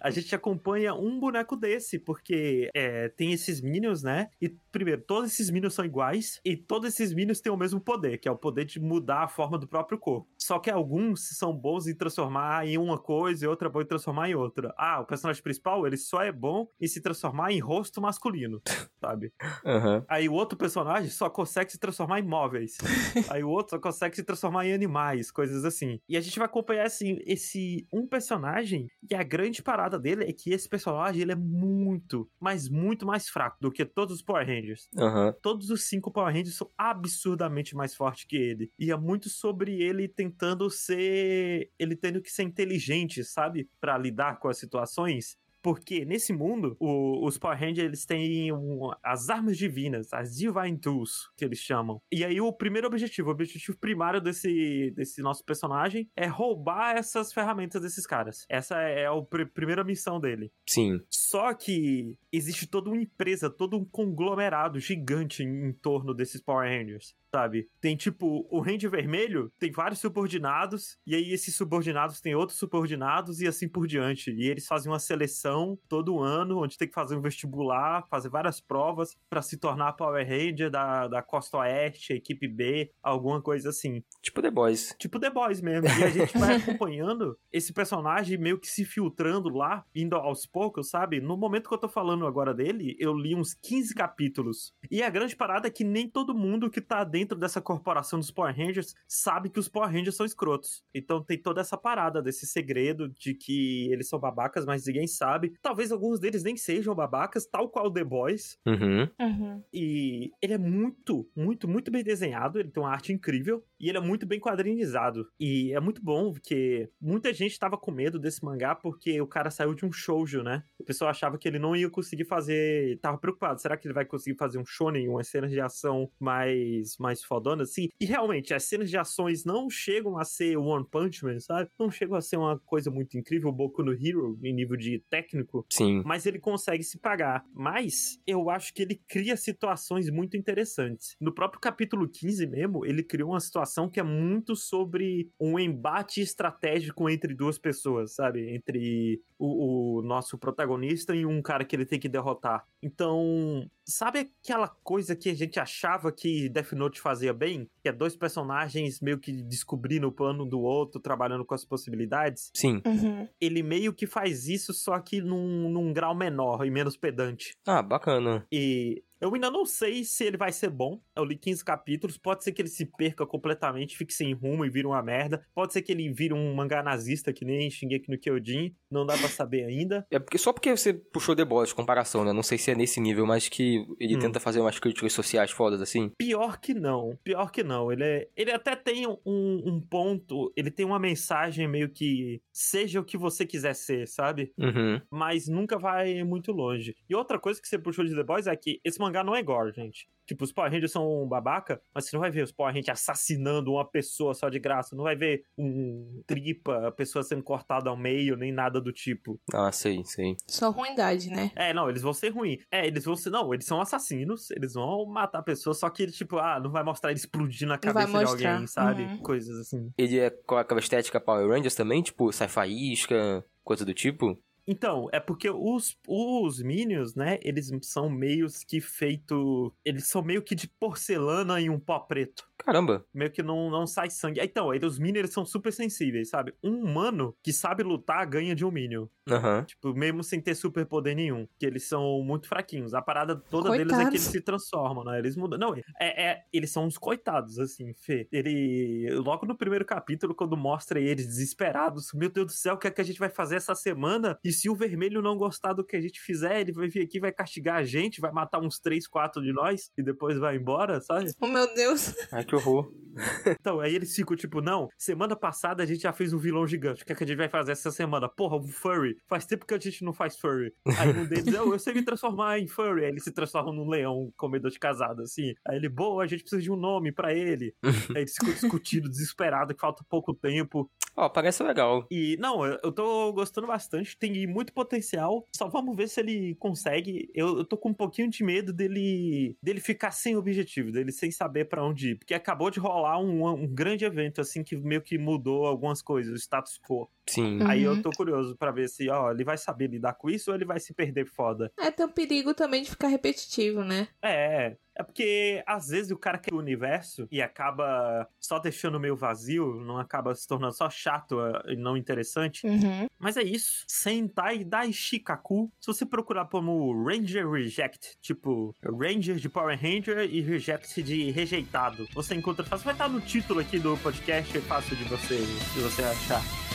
a 0.02 0.10
gente 0.10 0.34
acompanha 0.34 0.94
um 0.94 1.18
boneco 1.20 1.56
desse, 1.56 1.98
porque 1.98 2.68
é, 2.74 3.08
tem 3.10 3.32
esses 3.32 3.60
Minions, 3.60 4.02
né? 4.02 4.28
E, 4.40 4.48
primeiro, 4.72 5.02
todos 5.02 5.30
esses 5.32 5.50
Minions 5.50 5.74
são 5.74 5.84
iguais, 5.84 6.40
e 6.44 6.56
todos 6.56 6.88
esses 6.88 7.12
Minions 7.14 7.40
têm 7.40 7.52
o 7.52 7.56
mesmo 7.56 7.80
poder, 7.80 8.18
que 8.18 8.28
é 8.28 8.30
o 8.32 8.36
poder 8.36 8.64
de 8.64 8.80
mudar 8.80 9.24
a 9.24 9.28
forma 9.28 9.58
do 9.58 9.66
próprio 9.68 9.98
corpo. 9.98 10.28
Só 10.44 10.58
que 10.58 10.70
alguns 10.70 11.26
são 11.38 11.56
bons 11.56 11.86
em 11.86 11.94
transformar 11.94 12.68
em 12.68 12.76
uma 12.76 12.98
coisa 12.98 13.46
e 13.46 13.48
outra 13.48 13.70
bom 13.70 13.80
em 13.80 13.86
transformar 13.86 14.28
em 14.28 14.34
outra. 14.34 14.74
Ah, 14.76 15.00
o 15.00 15.06
personagem 15.06 15.42
principal, 15.42 15.86
ele 15.86 15.96
só 15.96 16.20
é 16.20 16.30
bom 16.30 16.68
em 16.78 16.86
se 16.86 17.00
transformar 17.00 17.50
em 17.50 17.60
rosto 17.60 17.98
masculino, 17.98 18.60
sabe? 19.00 19.32
Aham. 19.64 20.04
Aí 20.06 20.28
o 20.28 20.34
outro 20.34 20.58
personagem 20.58 21.08
só 21.08 21.30
consegue 21.30 21.72
se 21.72 21.78
transformar 21.78 22.20
em 22.20 22.26
móveis. 22.26 22.76
Aí 23.30 23.42
o 23.42 23.48
outro 23.48 23.70
só 23.70 23.78
consegue 23.78 24.16
se 24.16 24.22
transformar 24.22 24.66
em 24.66 24.74
animais, 24.74 25.30
coisas 25.30 25.64
assim. 25.64 25.98
E 26.06 26.14
a 26.14 26.20
gente 26.20 26.38
vai 26.38 26.44
acompanhar 26.44 26.84
assim, 26.84 27.16
esse 27.24 27.88
um 27.90 28.06
personagem 28.06 28.88
e 29.10 29.14
a 29.14 29.22
grande 29.22 29.62
parada 29.62 29.98
dele 29.98 30.24
é 30.24 30.32
que 30.34 30.50
esse 30.50 30.68
personagem 30.68 31.22
ele 31.22 31.32
é 31.32 31.36
muito, 31.36 32.28
mas 32.38 32.68
muito 32.68 33.06
mais 33.06 33.30
fraco 33.30 33.56
do 33.62 33.72
que 33.72 33.86
todos 33.86 34.16
os 34.16 34.22
Power 34.22 34.46
Rangers. 34.46 34.90
Aham. 34.98 35.34
Todos 35.40 35.70
os 35.70 35.84
cinco 35.84 36.12
Power 36.12 36.34
Rangers 36.34 36.56
são 36.56 36.70
absurdamente 36.76 37.74
mais 37.74 37.94
fortes 37.94 38.24
que 38.24 38.36
ele. 38.36 38.70
E 38.78 38.90
é 38.90 38.96
muito 38.96 39.30
sobre 39.30 39.80
ele 39.80 40.06
tentando 40.34 40.68
ser. 40.68 41.70
Ele 41.78 41.96
tendo 41.96 42.20
que 42.20 42.30
ser 42.30 42.42
inteligente, 42.42 43.24
sabe? 43.24 43.68
Pra 43.80 43.96
lidar 43.96 44.38
com 44.38 44.48
as 44.48 44.58
situações. 44.58 45.38
Porque 45.62 46.04
nesse 46.04 46.30
mundo, 46.30 46.76
o, 46.78 47.26
os 47.26 47.38
Power 47.38 47.58
Rangers 47.58 47.86
eles 47.86 48.04
têm 48.04 48.52
um, 48.52 48.90
as 49.02 49.30
armas 49.30 49.56
divinas, 49.56 50.12
as 50.12 50.36
Divine 50.36 50.76
Tools, 50.76 51.30
que 51.38 51.42
eles 51.42 51.58
chamam. 51.58 52.02
E 52.12 52.22
aí 52.22 52.38
o 52.38 52.52
primeiro 52.52 52.86
objetivo, 52.86 53.30
o 53.30 53.32
objetivo 53.32 53.78
primário 53.78 54.20
desse, 54.20 54.92
desse 54.94 55.22
nosso 55.22 55.42
personagem 55.42 56.06
é 56.14 56.26
roubar 56.26 56.98
essas 56.98 57.32
ferramentas 57.32 57.80
desses 57.80 58.06
caras. 58.06 58.44
Essa 58.46 58.78
é 58.78 59.06
a 59.06 59.22
pr 59.22 59.46
primeira 59.54 59.82
missão 59.82 60.20
dele. 60.20 60.52
Sim. 60.68 61.00
Só 61.08 61.54
que 61.54 62.14
existe 62.30 62.66
toda 62.66 62.90
uma 62.90 63.00
empresa, 63.00 63.48
todo 63.48 63.78
um 63.78 63.86
conglomerado 63.86 64.78
gigante 64.78 65.42
em, 65.42 65.68
em 65.68 65.72
torno 65.72 66.12
desses 66.12 66.42
Power 66.42 66.68
Rangers 66.68 67.14
sabe? 67.34 67.68
Tem 67.80 67.96
tipo, 67.96 68.46
o 68.48 68.60
Ranger 68.60 68.88
Vermelho 68.88 69.52
tem 69.58 69.72
vários 69.72 69.98
subordinados, 69.98 70.96
e 71.04 71.16
aí 71.16 71.32
esses 71.32 71.56
subordinados 71.56 72.20
têm 72.20 72.36
outros 72.36 72.56
subordinados 72.56 73.40
e 73.40 73.48
assim 73.48 73.68
por 73.68 73.88
diante. 73.88 74.30
E 74.30 74.48
eles 74.48 74.68
fazem 74.68 74.90
uma 74.90 75.00
seleção 75.00 75.76
todo 75.88 76.20
ano, 76.20 76.62
onde 76.62 76.78
tem 76.78 76.86
que 76.86 76.94
fazer 76.94 77.16
um 77.16 77.20
vestibular, 77.20 78.06
fazer 78.08 78.28
várias 78.28 78.60
provas 78.60 79.16
para 79.28 79.42
se 79.42 79.56
tornar 79.58 79.94
Power 79.94 80.24
Ranger 80.24 80.70
da, 80.70 81.08
da 81.08 81.22
Costa 81.22 81.58
Oeste, 81.58 82.12
equipe 82.12 82.46
B, 82.46 82.92
alguma 83.02 83.42
coisa 83.42 83.70
assim. 83.70 84.04
Tipo 84.22 84.40
The 84.40 84.52
Boys. 84.52 84.94
Tipo 84.96 85.18
The 85.18 85.30
Boys 85.30 85.60
mesmo. 85.60 85.88
E 85.88 86.04
a 86.04 86.10
gente 86.10 86.38
vai 86.38 86.54
acompanhando 86.62 87.36
esse 87.52 87.72
personagem 87.72 88.38
meio 88.38 88.60
que 88.60 88.68
se 88.68 88.84
filtrando 88.84 89.48
lá, 89.48 89.84
indo 89.92 90.14
aos 90.14 90.46
poucos, 90.46 90.88
sabe? 90.88 91.20
No 91.20 91.36
momento 91.36 91.68
que 91.68 91.74
eu 91.74 91.78
tô 91.78 91.88
falando 91.88 92.28
agora 92.28 92.54
dele, 92.54 92.96
eu 93.00 93.12
li 93.12 93.34
uns 93.34 93.54
15 93.54 93.92
capítulos. 93.92 94.72
E 94.88 95.02
a 95.02 95.10
grande 95.10 95.34
parada 95.34 95.66
é 95.66 95.70
que 95.70 95.82
nem 95.82 96.08
todo 96.08 96.32
mundo 96.32 96.70
que 96.70 96.80
tá 96.80 97.02
dentro 97.02 97.23
dentro 97.24 97.38
dessa 97.38 97.60
corporação 97.60 98.18
dos 98.18 98.30
Power 98.30 98.54
Rangers 98.54 98.94
sabe 99.08 99.48
que 99.48 99.58
os 99.58 99.66
Power 99.66 99.90
Rangers 99.90 100.14
são 100.14 100.26
escrotos. 100.26 100.84
Então 100.94 101.22
tem 101.22 101.38
toda 101.38 101.62
essa 101.62 101.76
parada 101.76 102.22
desse 102.22 102.46
segredo 102.46 103.08
de 103.08 103.34
que 103.34 103.90
eles 103.90 104.08
são 104.08 104.18
babacas, 104.18 104.66
mas 104.66 104.86
ninguém 104.86 105.06
sabe. 105.06 105.54
Talvez 105.62 105.90
alguns 105.90 106.20
deles 106.20 106.42
nem 106.42 106.56
sejam 106.56 106.94
babacas, 106.94 107.46
tal 107.46 107.70
qual 107.70 107.90
The 107.90 108.04
Boys. 108.04 108.58
Uhum. 108.66 109.08
Uhum. 109.18 109.62
E 109.72 110.30
ele 110.42 110.52
é 110.52 110.58
muito, 110.58 111.26
muito, 111.34 111.66
muito 111.66 111.90
bem 111.90 112.04
desenhado. 112.04 112.60
Ele 112.60 112.70
tem 112.70 112.82
uma 112.82 112.92
arte 112.92 113.12
incrível. 113.12 113.64
E 113.80 113.88
ele 113.88 113.98
é 113.98 114.00
muito 114.00 114.26
bem 114.26 114.38
quadrinizado. 114.38 115.26
E 115.40 115.72
é 115.72 115.80
muito 115.80 116.02
bom, 116.02 116.32
porque 116.32 116.90
muita 117.00 117.32
gente 117.32 117.58
tava 117.58 117.78
com 117.78 117.90
medo 117.90 118.18
desse 118.18 118.44
mangá 118.44 118.74
porque 118.74 119.20
o 119.20 119.26
cara 119.26 119.50
saiu 119.50 119.74
de 119.74 119.86
um 119.86 119.92
shoujo, 119.92 120.42
né? 120.42 120.62
O 120.78 120.84
pessoal 120.84 121.10
achava 121.10 121.38
que 121.38 121.48
ele 121.48 121.58
não 121.58 121.74
ia 121.74 121.88
conseguir 121.88 122.24
fazer. 122.24 122.98
Tava 123.00 123.16
preocupado. 123.16 123.60
Será 123.60 123.76
que 123.76 123.86
ele 123.86 123.94
vai 123.94 124.04
conseguir 124.04 124.36
fazer 124.36 124.58
um 124.58 124.66
shonen, 124.66 125.08
uma 125.08 125.24
cena 125.24 125.48
de 125.48 125.60
ação 125.60 126.10
mais, 126.20 126.96
mais 126.98 127.13
mais 127.14 127.22
fodona, 127.22 127.62
assim. 127.62 127.88
E 128.00 128.04
realmente, 128.04 128.52
as 128.52 128.64
cenas 128.64 128.90
de 128.90 128.98
ações 128.98 129.44
não 129.44 129.70
chegam 129.70 130.18
a 130.18 130.24
ser 130.24 130.56
One 130.56 130.84
Punch 130.90 131.24
Man, 131.24 131.38
sabe? 131.38 131.70
Não 131.78 131.90
chegam 131.90 132.16
a 132.16 132.20
ser 132.20 132.36
uma 132.36 132.58
coisa 132.58 132.90
muito 132.90 133.16
incrível, 133.16 133.52
Boku 133.52 133.82
no 133.82 133.92
Hero, 133.92 134.38
em 134.42 134.52
nível 134.52 134.76
de 134.76 134.98
técnico. 135.08 135.64
Sim. 135.70 136.02
Mas 136.04 136.26
ele 136.26 136.38
consegue 136.38 136.82
se 136.82 136.98
pagar. 136.98 137.44
Mas 137.54 138.20
eu 138.26 138.50
acho 138.50 138.74
que 138.74 138.82
ele 138.82 139.00
cria 139.08 139.36
situações 139.36 140.10
muito 140.10 140.36
interessantes. 140.36 141.16
No 141.20 141.32
próprio 141.32 141.60
capítulo 141.60 142.08
15 142.08 142.46
mesmo, 142.46 142.84
ele 142.84 143.02
criou 143.02 143.30
uma 143.30 143.40
situação 143.40 143.88
que 143.88 144.00
é 144.00 144.02
muito 144.02 144.56
sobre 144.56 145.30
um 145.38 145.58
embate 145.58 146.20
estratégico 146.20 147.08
entre 147.08 147.34
duas 147.34 147.58
pessoas, 147.58 148.14
sabe? 148.14 148.54
Entre 148.54 149.22
o, 149.38 149.98
o 149.98 150.02
nosso 150.02 150.36
protagonista 150.36 151.14
e 151.14 151.24
um 151.24 151.40
cara 151.40 151.64
que 151.64 151.76
ele 151.76 151.86
tem 151.86 152.00
que 152.00 152.08
derrotar. 152.08 152.66
Então, 152.82 153.68
sabe 153.84 154.30
aquela 154.42 154.68
coisa 154.68 155.14
que 155.14 155.28
a 155.28 155.34
gente 155.34 155.60
achava 155.60 156.10
que 156.10 156.48
Death 156.48 156.72
Note 156.72 157.00
fazia 157.04 157.32
bem? 157.32 157.68
Que 157.82 157.90
é 157.90 157.92
dois 157.92 158.16
personagens 158.16 159.00
meio 159.00 159.18
que 159.18 159.30
descobrindo 159.30 160.08
o 160.08 160.12
plano 160.12 160.46
do 160.46 160.60
outro, 160.60 161.00
trabalhando 161.00 161.44
com 161.44 161.54
as 161.54 161.64
possibilidades? 161.64 162.50
Sim. 162.54 162.82
Uhum. 162.84 163.28
Ele 163.40 163.62
meio 163.62 163.92
que 163.92 164.06
faz 164.06 164.48
isso, 164.48 164.72
só 164.72 164.98
que 164.98 165.20
num, 165.20 165.68
num 165.70 165.92
grau 165.92 166.14
menor 166.14 166.66
e 166.66 166.70
menos 166.70 166.96
pedante. 166.96 167.54
Ah, 167.66 167.82
bacana. 167.82 168.46
E 168.50 169.04
eu 169.24 169.32
ainda 169.34 169.50
não 169.50 169.64
sei 169.64 170.04
se 170.04 170.22
ele 170.24 170.36
vai 170.36 170.52
ser 170.52 170.68
bom. 170.68 171.00
Eu 171.16 171.24
li 171.24 171.36
15 171.36 171.64
capítulos. 171.64 172.18
Pode 172.18 172.44
ser 172.44 172.52
que 172.52 172.60
ele 172.60 172.68
se 172.68 172.84
perca 172.84 173.26
completamente, 173.26 173.96
fique 173.96 174.12
sem 174.12 174.34
rumo 174.34 174.64
e 174.66 174.68
vire 174.70 174.86
uma 174.86 175.02
merda. 175.02 175.42
Pode 175.54 175.72
ser 175.72 175.80
que 175.82 175.92
ele 175.92 176.12
vire 176.12 176.34
um 176.34 176.54
mangá 176.54 176.82
nazista 176.82 177.32
que 177.32 177.44
nem 177.44 177.70
Shingeki 177.70 178.10
no 178.10 178.18
Kyojin. 178.18 178.74
Não 178.90 179.06
dá 179.06 179.16
pra 179.16 179.28
saber 179.28 179.64
ainda. 179.64 180.06
É 180.10 180.18
porque 180.18 180.36
só 180.36 180.52
porque 180.52 180.70
você 180.76 180.92
puxou 180.92 181.34
The 181.34 181.44
Boys 181.44 181.70
de 181.70 181.74
comparação, 181.74 182.22
né? 182.24 182.32
Não 182.32 182.42
sei 182.42 182.58
se 182.58 182.70
é 182.70 182.74
nesse 182.74 183.00
nível, 183.00 183.26
mas 183.26 183.48
que 183.48 183.86
ele 183.98 184.16
Hum. 184.16 184.20
tenta 184.20 184.38
fazer 184.38 184.60
umas 184.60 184.78
críticas 184.78 185.12
sociais 185.12 185.50
fodas 185.50 185.80
assim. 185.80 186.10
Pior 186.18 186.60
que 186.60 186.74
não. 186.74 187.18
Pior 187.24 187.50
que 187.50 187.62
não. 187.64 187.90
Ele, 187.90 188.04
é, 188.04 188.28
ele 188.36 188.50
até 188.52 188.76
tem 188.76 189.06
um, 189.06 189.18
um 189.24 189.80
ponto. 189.80 190.52
Ele 190.54 190.70
tem 190.70 190.84
uma 190.84 190.98
mensagem 190.98 191.66
meio 191.66 191.88
que 191.88 192.42
seja 192.52 193.00
o 193.00 193.04
que 193.04 193.16
você 193.16 193.46
quiser 193.46 193.74
ser, 193.74 194.06
sabe? 194.06 194.52
Uhum. 194.58 195.00
mas 195.10 195.48
nunca 195.48 195.78
vai 195.78 196.22
muito 196.24 196.52
longe. 196.52 196.94
E 197.08 197.14
outra 197.14 197.38
coisa 197.38 197.60
que 197.60 197.66
você 197.68 197.78
puxou 197.78 198.04
de 198.04 198.14
The 198.14 198.22
Boys 198.22 198.46
é 198.46 198.54
que 198.56 198.80
esse 198.84 198.98
mangá 199.00 199.13
não 199.22 199.36
é 199.36 199.42
gore, 199.42 199.72
gente. 199.72 200.08
Tipo, 200.26 200.44
os 200.44 200.52
Power 200.52 200.72
Rangers 200.72 200.90
são 200.90 201.22
um 201.22 201.28
babaca, 201.28 201.80
mas 201.94 202.06
você 202.06 202.16
não 202.16 202.20
vai 202.20 202.30
ver 202.30 202.44
os 202.44 202.52
Power 202.52 202.72
Rangers 202.72 203.00
assassinando 203.00 203.72
uma 203.72 203.84
pessoa 203.84 204.32
só 204.32 204.48
de 204.48 204.58
graça. 204.58 204.96
Não 204.96 205.04
vai 205.04 205.14
ver 205.14 205.44
um 205.56 206.22
tripa, 206.26 206.88
a 206.88 206.90
pessoa 206.90 207.22
sendo 207.22 207.42
cortada 207.42 207.90
ao 207.90 207.96
meio, 207.96 208.36
nem 208.36 208.50
nada 208.50 208.80
do 208.80 208.90
tipo. 208.90 209.38
Ah, 209.52 209.70
sei, 209.70 210.02
sei. 210.04 210.36
Só 210.46 210.70
ruindade, 210.70 211.28
né? 211.28 211.50
É, 211.54 211.74
não, 211.74 211.90
eles 211.90 212.00
vão 212.00 212.14
ser 212.14 212.30
ruins. 212.30 212.64
É, 212.70 212.86
eles 212.86 213.04
vão 213.04 213.14
ser. 213.14 213.30
Não, 213.30 213.52
eles 213.52 213.66
são 213.66 213.80
assassinos, 213.80 214.50
eles 214.50 214.72
vão 214.72 215.04
matar 215.06 215.42
pessoas, 215.42 215.78
só 215.78 215.90
que 215.90 216.06
tipo, 216.06 216.38
ah, 216.38 216.58
não 216.58 216.70
vai 216.70 216.82
mostrar 216.82 217.10
ele 217.10 217.18
explodindo 217.18 217.72
a 217.72 217.76
vai 217.76 218.06
cabeça 218.06 218.36
de 218.36 218.46
alguém, 218.46 218.66
sabe? 218.66 219.02
Uhum. 219.02 219.18
Coisas 219.18 219.58
assim. 219.58 219.92
Ele 219.98 220.18
é 220.18 220.30
com 220.30 220.56
aquela 220.56 220.80
estética 220.80 221.20
Power 221.20 221.48
Rangers 221.48 221.74
também, 221.74 222.02
tipo, 222.02 222.32
sai 222.32 222.48
faísca, 222.48 223.44
coisa 223.62 223.84
do 223.84 223.92
tipo. 223.92 224.38
Então, 224.66 225.08
é 225.12 225.20
porque 225.20 225.50
os, 225.50 225.98
os 226.08 226.62
Minions, 226.62 227.14
né, 227.14 227.38
eles 227.42 227.70
são 227.82 228.08
meios 228.08 228.64
que 228.64 228.80
feito. 228.80 229.74
Eles 229.84 230.06
são 230.08 230.22
meio 230.22 230.42
que 230.42 230.54
de 230.54 230.68
porcelana 230.68 231.60
em 231.60 231.68
um 231.68 231.78
pó 231.78 231.98
preto. 232.00 232.48
Caramba. 232.64 233.04
Meio 233.12 233.30
que 233.30 233.42
não, 233.42 233.70
não 233.70 233.86
sai 233.86 234.08
sangue. 234.10 234.40
Então, 234.40 234.72
eles, 234.72 234.92
os 234.92 234.98
Minions 234.98 235.18
eles 235.18 235.32
são 235.32 235.44
super 235.44 235.72
sensíveis, 235.72 236.30
sabe? 236.30 236.54
Um 236.62 236.84
humano 236.84 237.36
que 237.42 237.52
sabe 237.52 237.82
lutar 237.82 238.26
ganha 238.26 238.54
de 238.54 238.64
um 238.64 238.70
Minion. 238.70 239.06
Aham. 239.28 239.64
Tipo, 239.64 239.94
mesmo 239.94 240.22
sem 240.22 240.40
ter 240.40 240.54
superpoder 240.54 241.14
nenhum. 241.14 241.46
Que 241.58 241.66
eles 241.66 241.86
são 241.86 242.22
muito 242.22 242.48
fraquinhos. 242.48 242.94
A 242.94 243.02
parada 243.02 243.36
toda 243.36 243.70
deles 243.70 243.86
é 243.86 243.88
que 243.88 243.94
Coitados. 243.94 244.14
eles 244.14 244.22
se 244.22 244.40
transformam, 244.40 245.04
né? 245.04 245.18
Eles 245.18 245.36
mudam. 245.36 245.58
Não, 245.58 245.74
é, 246.00 246.30
é, 246.30 246.44
eles 246.52 246.70
são 246.70 246.86
uns 246.86 246.96
coitados, 246.96 247.58
assim, 247.58 247.92
Fê. 247.94 248.26
Ele. 248.32 249.08
Logo 249.14 249.46
no 249.46 249.56
primeiro 249.56 249.84
capítulo, 249.84 250.34
quando 250.34 250.56
mostra 250.56 250.98
eles 251.00 251.26
desesperados, 251.26 252.12
meu 252.14 252.30
Deus 252.30 252.46
do 252.46 252.52
céu, 252.52 252.74
o 252.74 252.78
que 252.78 252.86
é 252.86 252.90
que 252.90 253.00
a 253.00 253.04
gente 253.04 253.18
vai 253.18 253.28
fazer 253.28 253.56
essa 253.56 253.74
semana? 253.74 254.38
E 254.42 254.52
se 254.52 254.68
o 254.70 254.74
vermelho 254.74 255.22
não 255.22 255.36
gostar 255.36 255.72
do 255.72 255.84
que 255.84 255.96
a 255.96 256.00
gente 256.00 256.20
fizer, 256.20 256.60
ele 256.60 256.72
vai 256.72 256.88
vir 256.88 257.02
aqui, 257.02 257.20
vai 257.20 257.32
castigar 257.32 257.76
a 257.76 257.84
gente, 257.84 258.20
vai 258.20 258.32
matar 258.32 258.60
uns 258.60 258.78
3, 258.78 259.06
4 259.06 259.42
de 259.42 259.52
nós 259.52 259.90
e 259.96 260.02
depois 260.02 260.38
vai 260.38 260.56
embora, 260.56 261.00
sabe? 261.00 261.30
Oh, 261.40 261.46
meu 261.46 261.72
Deus. 261.74 262.14
Ai, 262.32 262.44
que 262.44 262.53
horror. 262.54 262.92
Então, 263.60 263.80
aí 263.80 263.94
eles 263.94 264.14
ficam 264.14 264.36
tipo, 264.36 264.60
não, 264.60 264.88
semana 264.98 265.36
passada 265.36 265.82
a 265.82 265.86
gente 265.86 266.02
já 266.02 266.12
fez 266.12 266.32
um 266.32 266.38
vilão 266.38 266.66
gigante. 266.66 267.02
O 267.02 267.06
que, 267.06 267.12
é 267.12 267.14
que 267.14 267.24
a 267.24 267.26
gente 267.26 267.36
vai 267.36 267.48
fazer 267.48 267.72
essa 267.72 267.90
semana? 267.90 268.28
Porra, 268.28 268.56
um 268.56 268.66
furry. 268.66 269.16
Faz 269.28 269.46
tempo 269.46 269.66
que 269.66 269.74
a 269.74 269.78
gente 269.78 270.04
não 270.04 270.12
faz 270.12 270.36
furry. 270.38 270.72
Aí 270.98 271.10
um 271.10 271.24
deles, 271.24 271.46
eu, 271.46 271.72
eu 271.72 271.78
sei 271.78 271.94
me 271.94 272.02
transformar 272.02 272.58
em 272.58 272.66
furry. 272.66 273.04
Aí 273.04 273.10
ele 273.10 273.20
se 273.20 273.32
transforma 273.32 273.72
num 273.72 273.88
leão 273.88 274.32
comedor 274.36 274.70
de 274.70 274.78
casado, 274.78 275.22
assim. 275.22 275.54
Aí 275.66 275.76
ele, 275.76 275.88
boa, 275.88 276.24
a 276.24 276.26
gente 276.26 276.40
precisa 276.40 276.62
de 276.62 276.70
um 276.70 276.76
nome 276.76 277.12
pra 277.12 277.32
ele. 277.32 277.74
aí 278.16 278.22
eles 278.22 278.34
ficam 278.34 278.52
discutindo, 278.52 279.08
desesperado, 279.08 279.74
que 279.74 279.80
falta 279.80 280.04
pouco 280.08 280.34
tempo. 280.34 280.90
Ó, 281.16 281.28
parece 281.28 281.62
legal. 281.62 282.06
E, 282.10 282.36
não, 282.40 282.66
eu, 282.66 282.78
eu 282.82 282.92
tô 282.92 283.32
gostando 283.32 283.66
bastante, 283.66 284.18
tem 284.18 284.46
muito 284.46 284.72
potencial. 284.72 285.46
Só 285.54 285.68
vamos 285.68 285.96
ver 285.96 286.08
se 286.08 286.20
ele 286.20 286.56
consegue. 286.56 287.30
Eu, 287.34 287.58
eu 287.58 287.64
tô 287.64 287.76
com 287.76 287.90
um 287.90 287.94
pouquinho 287.94 288.28
de 288.28 288.42
medo 288.42 288.72
dele 288.72 289.56
dele 289.62 289.80
ficar 289.80 290.10
sem 290.10 290.36
objetivo, 290.36 290.90
dele 290.90 291.12
sem 291.12 291.30
saber 291.30 291.68
pra 291.68 291.84
onde 291.84 292.10
ir. 292.10 292.18
Porque 292.18 292.33
acabou 292.34 292.70
de 292.70 292.78
rolar 292.78 293.18
um, 293.18 293.46
um 293.46 293.66
grande 293.66 294.04
evento, 294.04 294.40
assim, 294.40 294.62
que 294.62 294.76
meio 294.76 295.02
que 295.02 295.18
mudou 295.18 295.66
algumas 295.66 296.02
coisas, 296.02 296.32
o 296.32 296.36
status 296.36 296.78
quo. 296.78 297.08
Sim. 297.26 297.60
Uhum. 297.60 297.68
Aí 297.68 297.82
eu 297.82 298.00
tô 298.02 298.10
curioso 298.10 298.56
pra 298.56 298.70
ver 298.70 298.88
se, 298.88 299.08
ó, 299.08 299.30
ele 299.30 299.44
vai 299.44 299.56
saber 299.56 299.88
lidar 299.88 300.14
com 300.14 300.30
isso 300.30 300.50
ou 300.50 300.56
ele 300.56 300.64
vai 300.64 300.78
se 300.78 300.92
perder 300.92 301.26
foda. 301.26 301.72
É, 301.78 301.90
tem 301.90 302.06
um 302.06 302.10
perigo 302.10 302.54
também 302.54 302.82
de 302.82 302.90
ficar 302.90 303.08
repetitivo, 303.08 303.82
né? 303.82 304.08
É, 304.22 304.76
é 304.96 305.02
porque 305.02 305.62
às 305.66 305.88
vezes 305.88 306.10
o 306.10 306.16
cara 306.16 306.38
quer 306.38 306.54
o 306.54 306.58
universo 306.58 307.26
e 307.30 307.42
acaba 307.42 308.28
só 308.38 308.58
deixando 308.58 309.00
meio 309.00 309.16
vazio, 309.16 309.80
não 309.80 309.98
acaba 309.98 310.34
se 310.34 310.46
tornando 310.46 310.74
só 310.74 310.88
chato 310.88 311.40
eh, 311.40 311.72
e 311.72 311.76
não 311.76 311.96
interessante. 311.96 312.66
Uhum. 312.66 313.06
Mas 313.18 313.36
é 313.36 313.42
isso. 313.42 313.84
Sentai 313.88 314.62
Daishikaku. 314.62 315.72
Se 315.80 315.86
você 315.86 316.06
procurar 316.06 316.46
como 316.46 317.04
Ranger 317.04 317.50
Reject, 317.50 318.16
tipo 318.20 318.74
Ranger 318.84 319.36
de 319.36 319.48
Power 319.48 319.78
Ranger 319.80 320.32
e 320.32 320.40
Reject 320.40 321.02
de 321.02 321.30
rejeitado, 321.30 322.06
você 322.14 322.34
encontra 322.34 322.64
fácil. 322.64 322.84
Vai 322.84 322.94
estar 322.94 323.08
no 323.08 323.20
título 323.20 323.60
aqui 323.60 323.78
do 323.78 323.96
podcast, 323.98 324.56
é 324.56 324.60
fácil 324.60 324.96
de 324.96 325.04
você, 325.04 325.38
de 325.38 325.80
você 325.80 326.02
achar. 326.02 326.73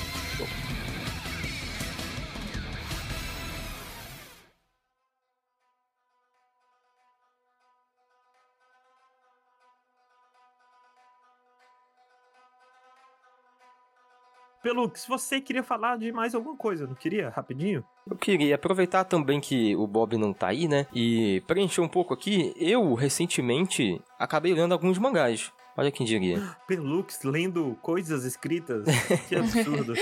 Pelux, 14.62 15.06
você 15.08 15.40
queria 15.40 15.64
falar 15.64 15.98
de 15.98 16.12
mais 16.12 16.36
alguma 16.36 16.56
coisa, 16.56 16.86
não 16.86 16.94
queria? 16.94 17.30
Rapidinho? 17.30 17.84
Eu 18.10 18.18
queria 18.18 18.56
aproveitar 18.56 19.06
também 19.06 19.40
que 19.40 19.76
o 19.76 19.88
Bob 19.88 20.18
não 20.18 20.34
tá 20.34 20.48
aí, 20.50 20.68
né? 20.68 20.86
E 20.94 21.42
preencher 21.48 21.82
um 21.82 21.88
pouco 21.88 22.14
aqui. 22.14 22.54
Eu, 22.58 22.94
recentemente, 22.94 24.02
acabei 24.18 24.54
lendo 24.54 24.74
alguns 24.74 24.98
mangás. 24.98 25.52
Olha 25.78 25.92
quem 25.92 26.06
diria. 26.06 26.56
Pelux 26.68 27.24
lendo 27.24 27.78
coisas 27.82 28.26
escritas. 28.26 28.84
Que 29.30 29.36
absurdo. 29.38 29.94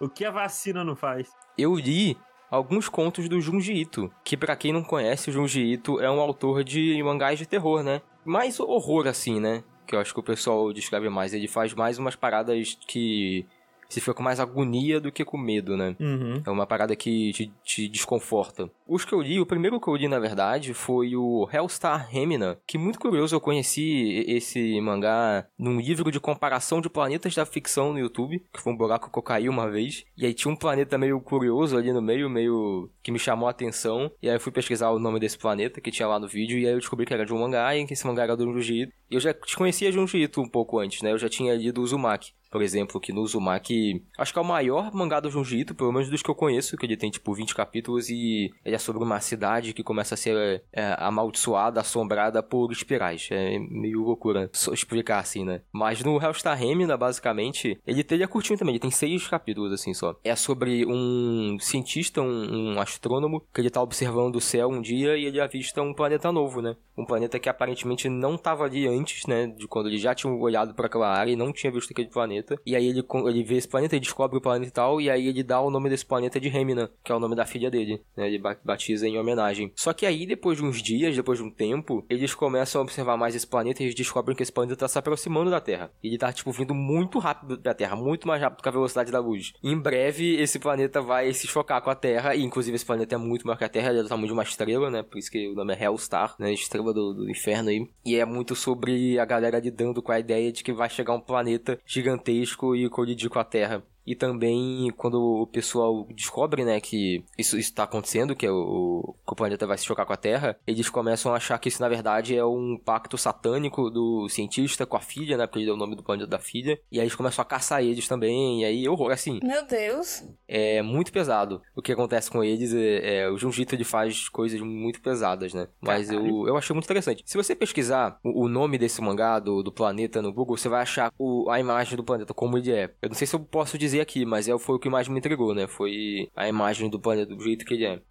O 0.00 0.08
que 0.08 0.24
a 0.24 0.30
vacina 0.30 0.84
não 0.84 0.94
faz? 0.94 1.30
Eu 1.56 1.74
li 1.74 2.16
alguns 2.50 2.88
contos 2.88 3.28
do 3.28 3.40
Junji 3.40 3.72
Ito, 3.74 4.10
que 4.24 4.36
para 4.36 4.56
quem 4.56 4.72
não 4.72 4.82
conhece, 4.82 5.30
o 5.30 5.32
Junji 5.32 5.72
Ito 5.72 6.00
é 6.00 6.10
um 6.10 6.20
autor 6.20 6.64
de 6.64 7.02
mangás 7.02 7.38
de 7.38 7.46
terror, 7.46 7.82
né? 7.82 8.00
Mais 8.24 8.58
horror 8.60 9.06
assim, 9.06 9.40
né? 9.40 9.62
Que 9.86 9.94
eu 9.94 10.00
acho 10.00 10.12
que 10.12 10.20
o 10.20 10.24
pessoal 10.24 10.72
descreve 10.72 11.08
mais. 11.08 11.32
Ele 11.32 11.48
faz 11.48 11.74
mais 11.74 11.98
umas 11.98 12.14
paradas 12.14 12.78
que 12.86 13.46
você 13.88 14.00
fica 14.00 14.14
com 14.14 14.22
mais 14.22 14.38
agonia 14.38 15.00
do 15.00 15.10
que 15.10 15.24
com 15.24 15.38
medo, 15.38 15.76
né? 15.76 15.96
Uhum. 15.98 16.42
É 16.44 16.50
uma 16.50 16.66
parada 16.66 16.94
que 16.94 17.32
te, 17.32 17.52
te, 17.64 17.88
desconforta. 17.88 18.70
Os 18.86 19.04
que 19.04 19.14
eu 19.14 19.22
li, 19.22 19.40
o 19.40 19.46
primeiro 19.46 19.80
que 19.80 19.88
eu 19.88 19.96
li, 19.96 20.06
na 20.06 20.18
verdade, 20.18 20.74
foi 20.74 21.16
o 21.16 21.48
Hellstar 21.50 22.08
Remina, 22.10 22.58
que 22.66 22.76
muito 22.76 22.98
curioso, 22.98 23.34
eu 23.34 23.40
conheci 23.40 24.24
esse 24.26 24.78
mangá 24.80 25.46
num 25.58 25.80
livro 25.80 26.12
de 26.12 26.20
comparação 26.20 26.80
de 26.80 26.90
planetas 26.90 27.34
da 27.34 27.46
ficção 27.46 27.92
no 27.92 27.98
YouTube, 27.98 28.44
que 28.52 28.60
foi 28.60 28.72
um 28.72 28.76
buraco 28.76 29.10
que 29.10 29.18
eu 29.18 29.22
caí 29.22 29.48
uma 29.48 29.70
vez, 29.70 30.04
e 30.16 30.26
aí 30.26 30.34
tinha 30.34 30.52
um 30.52 30.56
planeta 30.56 30.98
meio 30.98 31.18
curioso 31.20 31.76
ali 31.76 31.92
no 31.92 32.02
meio, 32.02 32.28
meio 32.28 32.90
que 33.02 33.10
me 33.10 33.18
chamou 33.18 33.48
a 33.48 33.50
atenção, 33.50 34.10
e 34.22 34.28
aí 34.28 34.36
eu 34.36 34.40
fui 34.40 34.52
pesquisar 34.52 34.90
o 34.90 34.98
nome 34.98 35.18
desse 35.18 35.38
planeta 35.38 35.80
que 35.80 35.90
tinha 35.90 36.06
lá 36.06 36.18
no 36.18 36.28
vídeo, 36.28 36.58
e 36.58 36.66
aí 36.66 36.72
eu 36.72 36.78
descobri 36.78 37.06
que 37.06 37.14
era 37.14 37.24
de 37.24 37.32
um 37.32 37.40
mangá, 37.40 37.74
e 37.74 37.86
que 37.86 37.94
esse 37.94 38.06
mangá 38.06 38.24
era 38.24 38.36
do 38.36 38.44
Junji 38.44 38.82
Ito. 38.82 38.92
E 39.10 39.14
eu 39.14 39.20
já 39.20 39.34
conhecia 39.56 39.90
Junji 39.90 40.18
Ito 40.18 40.42
um 40.42 40.48
pouco 40.48 40.78
antes, 40.78 41.00
né? 41.00 41.12
Eu 41.12 41.18
já 41.18 41.28
tinha 41.28 41.54
lido 41.54 41.80
o 41.80 41.84
Uzumaki 41.84 42.32
por 42.50 42.62
exemplo, 42.62 43.00
que 43.00 43.12
no 43.12 43.22
Uzumaki, 43.22 44.02
acho 44.16 44.32
que 44.32 44.38
é 44.38 44.42
o 44.42 44.44
maior 44.44 44.92
mangá 44.92 45.20
do 45.20 45.30
Junji 45.30 45.60
Ito, 45.60 45.74
pelo 45.74 45.92
menos 45.92 46.08
dos 46.08 46.22
que 46.22 46.30
eu 46.30 46.34
conheço, 46.34 46.76
que 46.76 46.86
ele 46.86 46.96
tem 46.96 47.10
tipo 47.10 47.32
20 47.32 47.54
capítulos 47.54 48.08
e 48.08 48.50
ele 48.64 48.74
é 48.74 48.78
sobre 48.78 49.02
uma 49.02 49.20
cidade 49.20 49.72
que 49.72 49.82
começa 49.82 50.14
a 50.14 50.18
ser 50.18 50.62
é, 50.72 50.94
amaldiçoada, 50.98 51.80
assombrada 51.80 52.42
por 52.42 52.72
espirais. 52.72 53.28
É 53.30 53.58
meio 53.58 54.02
loucura 54.02 54.50
só 54.52 54.72
explicar 54.72 55.18
assim, 55.18 55.44
né? 55.44 55.62
Mas 55.72 56.02
no 56.02 56.20
Hellstar 56.20 56.56
Remina, 56.56 56.96
basicamente, 56.96 57.78
ele, 57.86 58.04
ele 58.10 58.22
é 58.22 58.26
curtinho 58.26 58.58
também, 58.58 58.74
ele 58.74 58.80
tem 58.80 58.90
seis 58.90 59.26
capítulos 59.26 59.72
assim 59.72 59.92
só. 59.92 60.16
É 60.24 60.34
sobre 60.34 60.86
um 60.86 61.58
cientista, 61.60 62.22
um, 62.22 62.74
um 62.74 62.80
astrônomo, 62.80 63.42
que 63.52 63.60
ele 63.60 63.70
tá 63.70 63.82
observando 63.82 64.36
o 64.36 64.40
céu 64.40 64.68
um 64.68 64.80
dia 64.80 65.16
e 65.16 65.24
ele 65.24 65.40
avista 65.40 65.82
um 65.82 65.92
planeta 65.92 66.32
novo, 66.32 66.62
né? 66.62 66.76
Um 66.96 67.04
planeta 67.04 67.38
que 67.38 67.48
aparentemente 67.48 68.08
não 68.08 68.34
estava 68.34 68.64
ali 68.64 68.86
antes, 68.86 69.26
né? 69.26 69.46
De 69.46 69.68
quando 69.68 69.88
ele 69.88 69.98
já 69.98 70.14
tinha 70.14 70.32
olhado 70.32 70.74
para 70.74 70.86
aquela 70.86 71.08
área 71.08 71.32
e 71.32 71.36
não 71.36 71.52
tinha 71.52 71.72
visto 71.72 71.92
aquele 71.92 72.08
planeta 72.08 72.37
planeta. 72.38 72.60
E 72.64 72.76
aí 72.76 72.86
ele, 72.86 73.04
ele 73.26 73.42
vê 73.42 73.56
esse 73.56 73.68
planeta, 73.68 73.94
ele 73.94 74.00
descobre 74.00 74.38
o 74.38 74.40
planeta 74.40 74.68
e 74.68 74.72
tal, 74.72 75.00
e 75.00 75.10
aí 75.10 75.26
ele 75.26 75.42
dá 75.42 75.60
o 75.60 75.70
nome 75.70 75.90
desse 75.90 76.06
planeta 76.06 76.40
de 76.40 76.48
Remina, 76.48 76.90
que 77.02 77.12
é 77.12 77.14
o 77.14 77.20
nome 77.20 77.34
da 77.34 77.44
filha 77.44 77.70
dele, 77.70 78.02
né? 78.16 78.26
Ele 78.28 78.40
batiza 78.64 79.06
em 79.06 79.18
homenagem. 79.18 79.72
Só 79.76 79.92
que 79.92 80.06
aí, 80.06 80.26
depois 80.26 80.58
de 80.58 80.64
uns 80.64 80.82
dias, 80.82 81.14
depois 81.14 81.38
de 81.38 81.44
um 81.44 81.50
tempo, 81.50 82.04
eles 82.08 82.34
começam 82.34 82.80
a 82.80 82.84
observar 82.84 83.16
mais 83.16 83.34
esse 83.34 83.46
planeta 83.46 83.82
e 83.82 83.86
eles 83.86 83.94
descobrem 83.94 84.36
que 84.36 84.42
esse 84.42 84.52
planeta 84.52 84.76
tá 84.76 84.88
se 84.88 84.98
aproximando 84.98 85.50
da 85.50 85.60
Terra. 85.60 85.90
Ele 86.02 86.18
tá, 86.18 86.32
tipo, 86.32 86.50
vindo 86.52 86.74
muito 86.74 87.18
rápido 87.18 87.56
da 87.56 87.74
Terra, 87.74 87.96
muito 87.96 88.26
mais 88.26 88.40
rápido 88.40 88.62
que 88.62 88.68
a 88.68 88.72
velocidade 88.72 89.10
da 89.10 89.20
luz. 89.20 89.52
Em 89.62 89.78
breve, 89.78 90.36
esse 90.40 90.58
planeta 90.58 91.00
vai 91.00 91.32
se 91.32 91.46
chocar 91.46 91.80
com 91.82 91.90
a 91.90 91.94
Terra, 91.94 92.34
e 92.34 92.42
inclusive 92.42 92.74
esse 92.74 92.86
planeta 92.86 93.14
é 93.14 93.18
muito 93.18 93.46
maior 93.46 93.56
que 93.56 93.64
a 93.64 93.68
Terra, 93.68 93.90
ele 93.90 94.00
é 94.00 94.02
do 94.02 94.08
tamanho 94.08 94.28
de 94.28 94.32
uma 94.32 94.42
estrela, 94.42 94.90
né? 94.90 95.02
Por 95.02 95.18
isso 95.18 95.30
que 95.30 95.48
o 95.48 95.54
nome 95.54 95.74
é 95.74 95.84
Hellstar, 95.84 96.34
né? 96.38 96.52
Estrela 96.52 96.92
do, 96.92 97.14
do 97.14 97.30
inferno 97.30 97.70
aí. 97.70 97.88
E 98.04 98.16
é 98.16 98.24
muito 98.24 98.54
sobre 98.54 99.18
a 99.18 99.24
galera 99.24 99.58
lidando 99.58 100.02
com 100.02 100.12
a 100.12 100.18
ideia 100.18 100.52
de 100.52 100.62
que 100.62 100.72
vai 100.72 100.88
chegar 100.88 101.14
um 101.14 101.20
planeta 101.20 101.78
gigantesco 101.86 102.27
e 102.76 102.88
colidir 102.88 103.28
com 103.28 103.38
a 103.38 103.44
Terra. 103.44 103.82
E 104.08 104.14
também 104.14 104.90
quando 104.96 105.20
o 105.20 105.46
pessoal 105.46 106.06
descobre, 106.14 106.64
né, 106.64 106.80
que 106.80 107.22
isso 107.36 107.58
está 107.58 107.82
acontecendo, 107.82 108.34
que, 108.34 108.46
é 108.46 108.50
o, 108.50 109.14
que 109.26 109.32
o 109.32 109.36
planeta 109.36 109.66
vai 109.66 109.76
se 109.76 109.84
chocar 109.84 110.06
com 110.06 110.14
a 110.14 110.16
Terra, 110.16 110.58
eles 110.66 110.88
começam 110.88 111.30
a 111.30 111.36
achar 111.36 111.58
que 111.58 111.68
isso 111.68 111.82
na 111.82 111.90
verdade 111.90 112.34
é 112.34 112.42
um 112.42 112.80
pacto 112.82 113.18
satânico 113.18 113.90
do 113.90 114.26
cientista 114.30 114.86
com 114.86 114.96
a 114.96 115.00
filha, 115.00 115.36
né, 115.36 115.46
porque 115.46 115.58
ele 115.58 115.66
deu 115.66 115.74
o 115.74 115.78
nome 115.78 115.94
do 115.94 116.02
planeta 116.02 116.26
da 116.26 116.38
filha. 116.38 116.80
E 116.90 116.98
aí 116.98 117.04
eles 117.04 117.14
começam 117.14 117.42
a 117.42 117.44
caçar 117.44 117.82
eles 117.82 118.08
também, 118.08 118.62
e 118.62 118.64
aí 118.64 118.88
horror, 118.88 119.12
assim. 119.12 119.40
Meu 119.42 119.66
Deus. 119.66 120.24
É 120.48 120.80
muito 120.80 121.12
pesado. 121.12 121.60
O 121.76 121.82
que 121.82 121.92
acontece 121.92 122.30
com 122.30 122.42
eles 122.42 122.72
é, 122.72 123.18
é 123.18 123.30
o 123.30 123.36
Junjito 123.36 123.74
ele 123.74 123.84
faz 123.84 124.26
coisas 124.30 124.58
muito 124.62 125.02
pesadas, 125.02 125.52
né? 125.52 125.68
Mas 125.82 126.10
eu, 126.10 126.48
eu 126.48 126.56
achei 126.56 126.72
muito 126.72 126.86
interessante. 126.86 127.22
Se 127.26 127.36
você 127.36 127.54
pesquisar 127.54 128.18
o, 128.24 128.44
o 128.44 128.48
nome 128.48 128.78
desse 128.78 129.02
mangá 129.02 129.38
do, 129.38 129.62
do 129.62 129.70
planeta 129.70 130.22
no 130.22 130.32
Google, 130.32 130.56
você 130.56 130.70
vai 130.70 130.80
achar 130.80 131.12
o, 131.18 131.50
a 131.50 131.60
imagem 131.60 131.94
do 131.94 132.04
planeta 132.04 132.32
como 132.32 132.56
ele 132.56 132.72
é. 132.72 132.90
Eu 133.02 133.10
não 133.10 133.14
sei 133.14 133.26
se 133.26 133.36
eu 133.36 133.40
posso 133.40 133.76
dizer 133.76 133.97
aqui, 134.00 134.24
mas 134.24 134.48
é, 134.48 134.58
foi 134.58 134.76
o 134.76 134.78
que 134.78 134.88
mais 134.88 135.08
me 135.08 135.18
entregou, 135.18 135.54
né? 135.54 135.66
Foi 135.66 136.30
a 136.34 136.48
imagem 136.48 136.88
do 136.90 137.00
planeta 137.00 137.34
do 137.34 137.42
jeito 137.42 137.64
que 137.64 137.74
ele 137.74 137.84
é. 137.86 138.02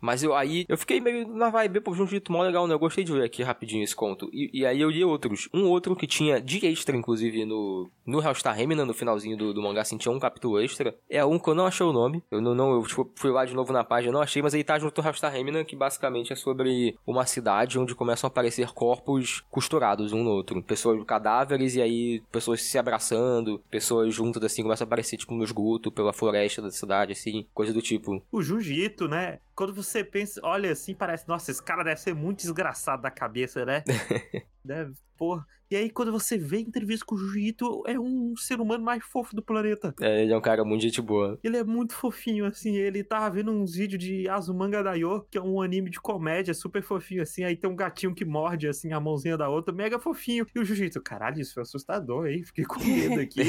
Mas 0.00 0.22
eu 0.22 0.34
aí 0.34 0.64
eu 0.68 0.78
fiquei 0.78 1.00
meio 1.00 1.26
na 1.28 1.50
vibe, 1.50 1.82
um 1.86 2.06
jeito 2.06 2.30
mó 2.32 2.42
legal, 2.42 2.66
né? 2.66 2.74
Eu 2.74 2.78
gostei 2.78 3.04
de 3.04 3.12
ver 3.12 3.24
aqui 3.24 3.42
rapidinho 3.42 3.82
esse 3.82 3.94
conto. 3.94 4.28
E, 4.32 4.50
e, 4.52 4.66
aí 4.66 4.80
eu 4.80 4.90
li 4.90 5.04
outros. 5.04 5.48
Um 5.52 5.64
outro 5.64 5.96
que 5.96 6.06
tinha 6.06 6.40
de 6.40 6.64
extra, 6.66 6.96
inclusive, 6.96 7.44
no, 7.44 7.90
no 8.06 8.22
Hellstar 8.22 8.54
Remina, 8.54 8.84
no 8.84 8.94
finalzinho 8.94 9.36
do, 9.36 9.52
do 9.52 9.62
mangá, 9.62 9.82
assim, 9.82 9.96
tinha 9.96 10.12
um 10.12 10.18
capítulo 10.18 10.60
extra. 10.60 10.94
É 11.08 11.24
um 11.24 11.38
que 11.38 11.48
eu 11.48 11.54
não 11.54 11.66
achei 11.66 11.84
o 11.84 11.92
nome. 11.92 12.22
Eu 12.30 12.40
não, 12.40 12.54
não 12.54 12.72
eu 12.72 12.82
tipo, 12.82 13.10
fui 13.16 13.30
lá 13.30 13.44
de 13.44 13.54
novo 13.54 13.72
na 13.72 13.84
página, 13.84 14.12
não 14.12 14.22
achei, 14.22 14.42
mas 14.42 14.54
aí 14.54 14.62
tá 14.62 14.78
junto 14.78 15.00
ao 15.00 15.06
Hellstar 15.06 15.32
Remina, 15.32 15.64
que 15.64 15.76
basicamente 15.76 16.32
é 16.32 16.36
sobre 16.36 16.96
uma 17.06 17.26
cidade 17.26 17.78
onde 17.78 17.94
começam 17.94 18.28
a 18.28 18.30
aparecer 18.30 18.70
corpos 18.72 19.42
costurados 19.50 20.12
um 20.12 20.22
no 20.22 20.30
outro. 20.30 20.62
Pessoas 20.62 21.02
cadáveres 21.04 21.74
e 21.74 21.82
aí 21.82 22.22
pessoas 22.30 22.62
se 22.62 22.78
abraçando, 22.78 23.60
pessoas 23.70 24.14
juntas 24.14 24.42
assim, 24.44 24.62
começam 24.62 24.84
a 24.84 24.86
aparecer, 24.86 25.16
tipo, 25.16 25.34
no 25.34 25.44
esgoto, 25.44 25.90
pela 25.90 26.12
floresta 26.12 26.62
da 26.62 26.70
cidade, 26.70 27.12
assim, 27.12 27.46
coisa 27.54 27.72
do 27.72 27.82
tipo. 27.82 28.22
O 28.30 28.42
Jiu-Jitsu, 28.42 29.08
né? 29.08 29.38
Quando 29.58 29.74
você 29.74 30.04
pensa, 30.04 30.40
olha 30.44 30.70
assim, 30.70 30.94
parece, 30.94 31.26
nossa, 31.26 31.50
esse 31.50 31.60
cara 31.60 31.82
deve 31.82 32.00
ser 32.00 32.14
muito 32.14 32.42
desgraçado 32.42 33.02
da 33.02 33.10
cabeça, 33.10 33.66
né? 33.66 33.82
deve, 34.64 34.94
porra. 35.16 35.44
E 35.70 35.76
aí, 35.76 35.90
quando 35.90 36.10
você 36.10 36.38
vê 36.38 36.60
entrevista 36.60 37.04
com 37.04 37.14
o 37.14 37.18
Jujito, 37.18 37.82
é 37.86 37.98
um 37.98 38.34
ser 38.36 38.58
humano 38.58 38.82
mais 38.82 39.04
fofo 39.04 39.36
do 39.36 39.42
planeta. 39.42 39.94
É, 40.00 40.22
ele 40.22 40.32
é 40.32 40.36
um 40.36 40.40
cara 40.40 40.64
muito 40.64 40.80
gente 40.80 41.02
boa. 41.02 41.38
Ele 41.44 41.58
é 41.58 41.64
muito 41.64 41.94
fofinho, 41.94 42.46
assim. 42.46 42.76
Ele 42.76 43.04
tava 43.04 43.28
vendo 43.34 43.52
uns 43.52 43.74
vídeos 43.74 44.02
de 44.02 44.26
Azumanga 44.28 44.82
Daioh, 44.82 45.26
que 45.30 45.36
é 45.36 45.42
um 45.42 45.60
anime 45.60 45.90
de 45.90 46.00
comédia 46.00 46.54
super 46.54 46.82
fofinho, 46.82 47.22
assim. 47.22 47.44
Aí 47.44 47.54
tem 47.54 47.68
um 47.68 47.76
gatinho 47.76 48.14
que 48.14 48.24
morde, 48.24 48.66
assim, 48.66 48.92
a 48.94 49.00
mãozinha 49.00 49.36
da 49.36 49.50
outra, 49.50 49.74
mega 49.74 49.98
fofinho. 49.98 50.46
E 50.54 50.58
o 50.58 50.64
Jujito, 50.64 51.02
caralho, 51.02 51.40
isso 51.40 51.52
foi 51.52 51.62
assustador, 51.62 52.26
hein? 52.26 52.42
Fiquei 52.44 52.64
com 52.64 52.82
medo 52.82 53.20
aqui. 53.20 53.42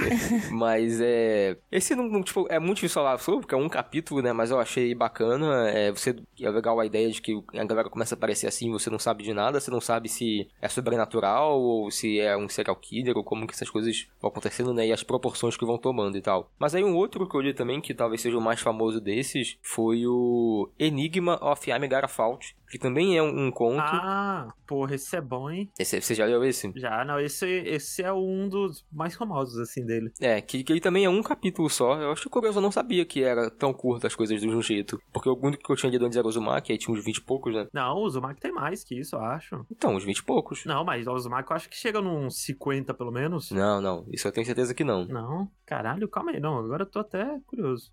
Mas 0.50 0.98
é. 0.98 1.58
Esse 1.70 1.94
não, 1.94 2.22
tipo, 2.22 2.46
é 2.48 2.58
muito 2.58 2.76
difícil 2.76 2.94
falar 2.94 3.18
sobre, 3.18 3.42
porque 3.42 3.54
é 3.54 3.58
um 3.58 3.68
capítulo, 3.68 4.22
né? 4.22 4.32
Mas 4.32 4.50
eu 4.50 4.58
achei 4.58 4.94
bacana. 4.94 5.68
É, 5.68 5.90
você, 5.90 6.16
é 6.40 6.50
legal 6.50 6.80
a 6.80 6.86
ideia 6.86 7.10
de 7.10 7.20
que 7.20 7.38
a 7.54 7.64
galera 7.64 7.90
começa 7.90 8.14
a 8.14 8.16
aparecer 8.16 8.46
assim, 8.46 8.70
você 8.70 8.88
não 8.88 8.98
sabe 8.98 9.22
de 9.22 9.34
nada, 9.34 9.60
você 9.60 9.70
não 9.70 9.80
sabe 9.80 10.08
se 10.08 10.48
é 10.62 10.68
sobrenatural 10.68 11.49
ou 11.58 11.90
se 11.90 12.18
é 12.20 12.36
um 12.36 12.48
serial 12.48 12.76
killer, 12.76 13.16
ou 13.16 13.24
como 13.24 13.46
que 13.46 13.54
essas 13.54 13.70
coisas 13.70 14.08
vão 14.20 14.30
acontecendo, 14.30 14.74
né? 14.74 14.86
E 14.86 14.92
as 14.92 15.02
proporções 15.02 15.56
que 15.56 15.64
vão 15.64 15.78
tomando 15.78 16.16
e 16.16 16.20
tal. 16.20 16.50
Mas 16.58 16.74
aí 16.74 16.84
um 16.84 16.96
outro 16.96 17.28
que 17.28 17.36
eu 17.36 17.40
li 17.40 17.54
também, 17.54 17.80
que 17.80 17.94
talvez 17.94 18.20
seja 18.20 18.38
o 18.38 18.40
mais 18.40 18.60
famoso 18.60 19.00
desses, 19.00 19.58
foi 19.62 20.06
o 20.06 20.68
Enigma 20.78 21.38
of 21.42 21.70
Amigara 21.70 22.08
Fault, 22.08 22.56
que 22.70 22.78
também 22.78 23.18
é 23.18 23.22
um, 23.22 23.46
um, 23.46 23.50
conto. 23.50 23.82
Ah, 23.82 24.54
porra, 24.66 24.94
esse 24.94 25.16
é 25.16 25.20
bom, 25.20 25.50
hein? 25.50 25.68
Esse, 25.76 26.00
você 26.00 26.14
já 26.14 26.24
leu 26.24 26.44
esse? 26.44 26.72
Já, 26.76 27.04
não, 27.04 27.18
esse, 27.18 27.46
esse 27.46 28.02
é 28.02 28.12
um 28.12 28.48
dos 28.48 28.86
mais 28.92 29.16
famosos, 29.16 29.58
assim, 29.58 29.84
dele. 29.84 30.12
É, 30.20 30.40
que, 30.40 30.62
que 30.62 30.72
ele 30.72 30.80
também 30.80 31.04
é 31.04 31.10
um 31.10 31.20
capítulo 31.20 31.68
só. 31.68 32.00
Eu 32.00 32.12
acho 32.12 32.30
curioso, 32.30 32.58
eu 32.58 32.62
não 32.62 32.70
sabia 32.70 33.04
que 33.04 33.24
era 33.24 33.50
tão 33.50 33.72
curto 33.72 34.06
as 34.06 34.14
coisas 34.14 34.40
do 34.40 34.48
Junjito. 34.48 35.02
Porque 35.12 35.28
o 35.28 35.36
único 35.42 35.64
que 35.64 35.72
eu 35.72 35.76
tinha 35.76 35.90
lido 35.90 36.06
antes 36.06 36.16
era 36.16 36.24
o 36.24 36.30
Uzumaki, 36.30 36.70
aí 36.70 36.78
tinha 36.78 36.96
uns 36.96 37.04
20 37.04 37.16
e 37.16 37.22
poucos, 37.22 37.52
né? 37.52 37.66
Não, 37.72 37.96
o 37.96 38.04
Uzumaki 38.04 38.40
tem 38.40 38.52
mais 38.52 38.84
que 38.84 38.98
isso, 38.98 39.16
eu 39.16 39.20
acho. 39.20 39.66
Então, 39.68 39.96
uns 39.96 40.04
20 40.04 40.18
e 40.18 40.24
poucos. 40.24 40.64
Não, 40.64 40.84
mas 40.84 41.08
o 41.08 41.12
Uzumaki 41.12 41.50
eu 41.50 41.56
acho 41.56 41.68
que 41.68 41.76
chega 41.76 42.00
num 42.00 42.30
50, 42.30 42.94
pelo 42.94 43.10
menos. 43.10 43.50
Não, 43.50 43.80
não, 43.80 44.06
isso 44.12 44.28
eu 44.28 44.32
tenho 44.32 44.46
certeza 44.46 44.74
que 44.74 44.84
não. 44.84 45.04
Não, 45.06 45.50
caralho, 45.66 46.08
calma 46.08 46.30
aí, 46.30 46.38
não, 46.38 46.56
agora 46.58 46.84
eu 46.84 46.90
tô 46.90 47.00
até 47.00 47.40
curioso. 47.46 47.90